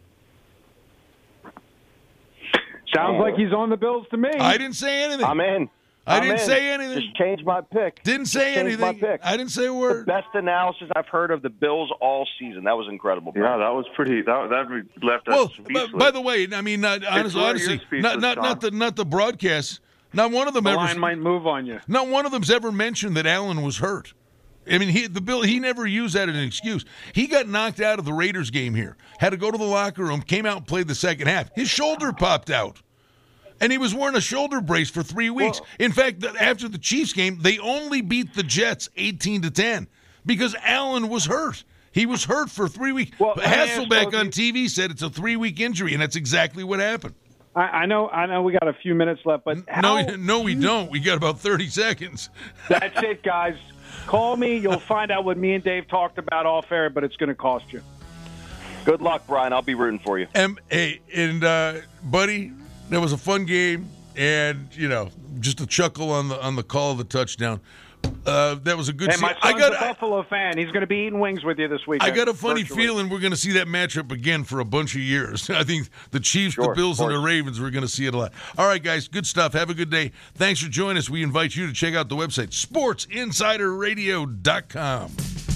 Sounds 2.95 3.21
like 3.21 3.37
he's 3.37 3.53
on 3.53 3.71
the 3.71 3.77
Bills 3.77 4.07
to 4.11 4.17
me. 4.17 4.31
I 4.39 4.59
didn't 4.59 4.75
say 4.75 5.05
anything. 5.05 5.25
I'm 5.25 5.41
in. 5.41 5.71
I 6.11 6.17
I'm 6.17 6.23
didn't 6.23 6.41
in. 6.41 6.47
say 6.47 6.71
anything. 6.71 7.01
Just 7.01 7.17
change 7.17 7.45
my 7.45 7.61
pick. 7.61 8.03
Didn't 8.03 8.23
Just 8.25 8.33
say 8.33 8.55
change 8.55 8.79
my 8.79 8.89
anything. 8.89 9.09
pick. 9.09 9.21
I 9.23 9.37
didn't 9.37 9.51
say 9.53 9.65
a 9.65 9.67
The 9.69 9.75
word. 9.75 10.07
best 10.07 10.27
analysis 10.35 10.89
I've 10.97 11.07
heard 11.07 11.31
of 11.31 11.43
the 11.43 11.51
Bills 11.51 11.91
all 12.01 12.27
season. 12.39 12.65
That 12.65 12.77
was 12.77 12.87
incredible. 12.91 13.33
Yeah, 13.35 13.57
that 13.59 13.69
was 13.71 13.87
pretty. 13.95 14.23
That 14.23 14.49
that 14.51 15.05
left 15.07 15.29
us 15.29 15.35
Well, 15.35 15.49
speechless. 15.51 15.93
by, 15.93 15.99
by 15.99 16.11
the 16.11 16.21
way, 16.21 16.47
I 16.53 16.61
mean, 16.61 16.81
not, 16.81 17.05
honest, 17.05 17.37
right, 17.37 17.45
honestly, 17.51 17.81
you're 17.93 18.01
not 18.03 18.21
not 18.21 18.37
not 18.39 18.61
the 18.61 18.71
not 18.71 18.97
the 18.97 19.05
broadcast. 19.05 19.81
Not 20.13 20.33
one 20.33 20.49
of 20.49 20.55
them 20.55 20.65
the 20.65 20.71
ever. 20.71 20.77
line 20.79 20.99
might 20.99 21.19
move 21.19 21.47
on 21.47 21.67
you. 21.67 21.79
Not 21.87 22.09
one 22.09 22.27
of 22.27 22.33
them's 22.33 22.51
ever 22.51 22.73
mentioned 22.73 23.17
that 23.17 23.27
Allen 23.27 23.63
was 23.63 23.79
hurt. 23.79 24.13
I 24.71 24.77
mean, 24.79 24.89
he 24.89 25.07
the 25.07 25.21
bill 25.21 25.43
he 25.43 25.61
never 25.61 25.87
used 25.87 26.15
that 26.17 26.29
as 26.29 26.35
an 26.37 26.43
excuse. 26.43 26.85
He 27.15 27.27
got 27.29 27.49
knocked 27.49 27.81
out 27.81 27.99
of 28.01 28.05
the 28.05 28.13
Raiders 28.13 28.51
game 28.51 28.75
here. 28.75 28.97
Had 29.19 29.31
to 29.31 29.37
go 29.37 29.51
to 29.51 29.57
the 29.59 29.65
locker 29.65 30.03
room. 30.05 30.21
Came 30.23 30.47
out 30.47 30.57
and 30.59 30.67
played 30.67 30.89
the 30.89 30.95
second 30.97 31.29
half. 31.29 31.51
His 31.55 31.69
shoulder 31.71 32.13
popped 32.13 32.51
out. 32.51 32.83
And 33.61 33.71
he 33.71 33.79
was 33.79 33.95
wearing 33.95 34.17
a 34.17 34.21
shoulder 34.21 34.61
brace 34.61 34.91
for 34.91 35.03
three 35.03 35.31
weeks. 35.31 35.61
In 35.79 35.93
fact, 35.93 36.25
after 36.25 36.69
the 36.69 36.79
Chiefs 36.79 37.13
game, 37.13 37.39
they 37.41 37.59
only 37.59 38.01
beat 38.01 38.35
the 38.35 38.43
Jets 38.43 38.89
18 38.97 39.43
to 39.43 39.51
10 39.51 39.87
because 40.25 40.55
Allen 40.63 41.09
was 41.09 41.27
hurt. 41.27 41.65
He 41.93 42.07
was 42.07 42.25
hurt 42.25 42.51
for 42.51 42.69
three 42.69 42.93
weeks. 42.93 43.19
Well, 43.19 43.35
let 43.37 43.51
me 43.51 43.53
ask 43.53 43.73
Hasselbeck 43.73 44.19
on 44.19 44.29
TV 44.31 44.69
said 44.69 44.91
it's 44.91 45.03
a 45.03 45.11
three 45.11 45.37
week 45.37 45.61
injury, 45.61 45.93
and 45.93 46.01
that's 46.01 46.17
exactly 46.17 46.63
what 46.65 46.79
happened. 46.81 47.15
I, 47.55 47.61
I 47.63 47.87
know. 47.87 48.09
I 48.09 48.27
know. 48.27 48.43
We 48.43 48.53
got 48.53 48.69
a 48.69 48.73
few 48.73 48.95
minutes 48.95 49.23
left, 49.25 49.45
but 49.45 49.59
how, 49.69 49.81
No, 49.81 50.03
no, 50.17 50.41
we 50.41 50.55
don't. 50.55 50.91
We 50.91 51.01
got 51.01 51.17
about 51.17 51.41
30 51.41 51.67
seconds. 51.69 52.31
that's 52.69 53.03
it, 53.03 53.23
guys. 53.23 53.57
Call 54.07 54.37
me. 54.37 54.57
You'll 54.57 54.79
find 54.89 55.11
out 55.11 55.25
what 55.25 55.37
me 55.37 55.55
and 55.55 55.65
Dave 55.65 55.89
talked 55.89 56.17
about 56.19 56.47
off 56.47 56.71
air, 56.71 56.91
but 56.91 57.03
it's 57.03 57.17
going 57.17 57.29
to 57.29 57.35
cost 57.35 57.73
you. 57.73 57.83
Good 58.85 59.03
luck, 59.03 59.27
Brian. 59.27 59.53
I'll 59.53 59.61
be 59.63 59.75
rooting 59.75 59.99
for 59.99 60.19
you. 60.19 60.27
M- 60.35 60.59
hey, 60.71 61.01
and 61.13 61.43
uh, 61.45 61.75
buddy, 62.05 62.53
that 62.91 63.01
was 63.01 63.13
a 63.13 63.19
fun 63.19 63.47
game, 63.47 63.89
and 64.17 64.69
you 64.73 64.89
know, 64.89 65.09
just 65.41 65.61
a 65.61 65.67
chuckle 65.67 66.11
on 66.11 66.29
the 66.29 66.41
on 66.43 66.57
the 66.57 66.63
call 66.63 66.93
of 66.93 66.99
the 66.99 67.05
touchdown. 67.05 67.61
Uh, 68.27 68.57
that 68.63 68.77
was 68.77 68.89
a 68.89 68.93
good. 68.93 69.11
Hey, 69.11 69.17
my 69.21 69.29
son's 69.29 69.39
I 69.43 69.59
got. 69.59 69.75
a 69.75 69.81
Buffalo 69.81 70.23
fan. 70.25 70.59
He's 70.59 70.69
going 70.69 70.83
to 70.83 70.87
be 70.87 71.07
eating 71.07 71.19
wings 71.21 71.43
with 71.45 71.59
you 71.59 71.69
this 71.69 71.87
week. 71.87 72.03
I 72.03 72.11
got 72.11 72.29
a 72.29 72.35
funny 72.35 72.63
virtually. 72.63 72.83
feeling 72.83 73.09
we're 73.09 73.21
going 73.21 73.33
to 73.33 73.37
see 73.37 73.53
that 73.53 73.67
matchup 73.67 74.13
again 74.13 74.45
for 74.45 74.61
a 74.61 74.65
bunch 74.65 74.95
of 74.95 75.01
years. 75.01 75.49
I 75.51 75.65
think 75.65 75.89
the 76.11 76.21
Chiefs, 76.21 76.57
the 76.57 76.73
Bills, 76.75 77.01
and 77.01 77.11
the. 77.11 77.19
Ravens, 77.19 77.61
we're 77.61 77.71
going 77.71 77.83
to 77.83 77.89
see 77.89 78.07
it 78.07 78.15
a 78.15 78.19
lot. 78.19 78.33
All 78.57 78.67
right, 78.67 78.83
guys, 78.83 79.09
good 79.09 79.27
stuff. 79.27 79.53
Have 79.53 79.69
a 79.71 79.75
good 79.75 79.91
day. 79.91 80.13
Thanks 80.35 80.61
for 80.61 80.71
joining 80.71 80.99
us. 80.99 81.11
We 81.11 81.23
invite 81.23 81.57
you 81.57 81.67
to 81.67 81.73
check 81.73 81.95
out 81.95 82.09
the 82.09 82.17
website, 82.17 82.51
sportsinsiderradio.com. 82.51 85.50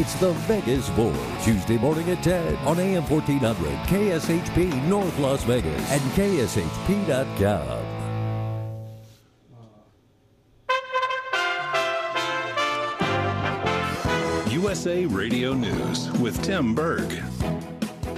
It's 0.00 0.14
the 0.20 0.32
Vegas 0.46 0.88
Bowl, 0.90 1.12
Tuesday 1.42 1.76
morning 1.76 2.08
at 2.10 2.22
10 2.22 2.54
on 2.58 2.78
AM 2.78 3.02
1400, 3.10 3.68
KSHP 3.88 4.86
North 4.86 5.18
Las 5.18 5.42
Vegas, 5.42 5.90
and 5.90 6.00
KSHP.com. 6.12 7.84
USA 14.52 15.04
Radio 15.06 15.52
News 15.52 16.12
with 16.20 16.40
Tim 16.44 16.76
Berg. 16.76 17.08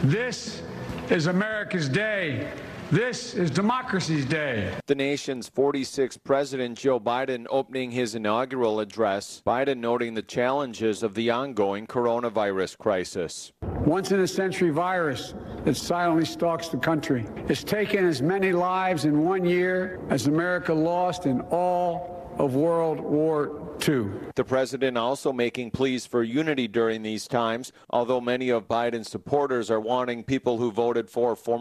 This 0.03 0.63
is 1.09 1.29
America's 1.29 1.89
day. 1.89 2.53
This 2.91 3.35
is 3.35 3.53
democracy's 3.53 4.25
day. 4.25 4.75
The 4.87 4.97
nation's 4.97 5.49
46th 5.49 6.25
President 6.25 6.77
Joe 6.77 6.99
Biden 6.99 7.47
opening 7.49 7.93
his 7.93 8.17
inaugural 8.17 8.81
address, 8.81 9.41
Biden 9.47 9.77
noting 9.77 10.15
the 10.15 10.23
challenges 10.23 11.05
of 11.05 11.15
the 11.15 11.31
ongoing 11.31 11.87
coronavirus 11.87 12.77
crisis. 12.79 13.53
Once 13.63 14.11
in 14.11 14.19
a 14.19 14.27
century 14.27 14.71
virus 14.71 15.35
that 15.65 15.77
silently 15.77 16.25
stalks 16.25 16.67
the 16.67 16.79
country. 16.79 17.27
It's 17.49 17.63
taken 17.63 18.05
as 18.05 18.23
many 18.23 18.51
lives 18.51 19.05
in 19.05 19.23
one 19.23 19.45
year 19.45 20.01
as 20.11 20.27
America 20.27 20.75
lost 20.75 21.27
in 21.27 21.43
all 21.43 22.35
of 22.41 22.57
World 22.57 22.99
War 22.99 23.61
II. 23.87 24.07
The 24.35 24.45
president 24.45 24.97
also 24.97 25.33
making 25.33 25.71
pleas 25.71 26.07
for 26.07 26.23
unity 26.23 26.69
during 26.69 27.03
these 27.03 27.27
times, 27.27 27.73
although 27.91 28.21
many 28.21 28.51
of 28.51 28.69
Biden's 28.69 29.11
supporters 29.11 29.71
are 29.71 29.81
wanting 29.81 30.23
people 30.23 30.59
who 30.59 30.71
voted 30.71 31.09
for 31.11 31.35
former 31.37 31.59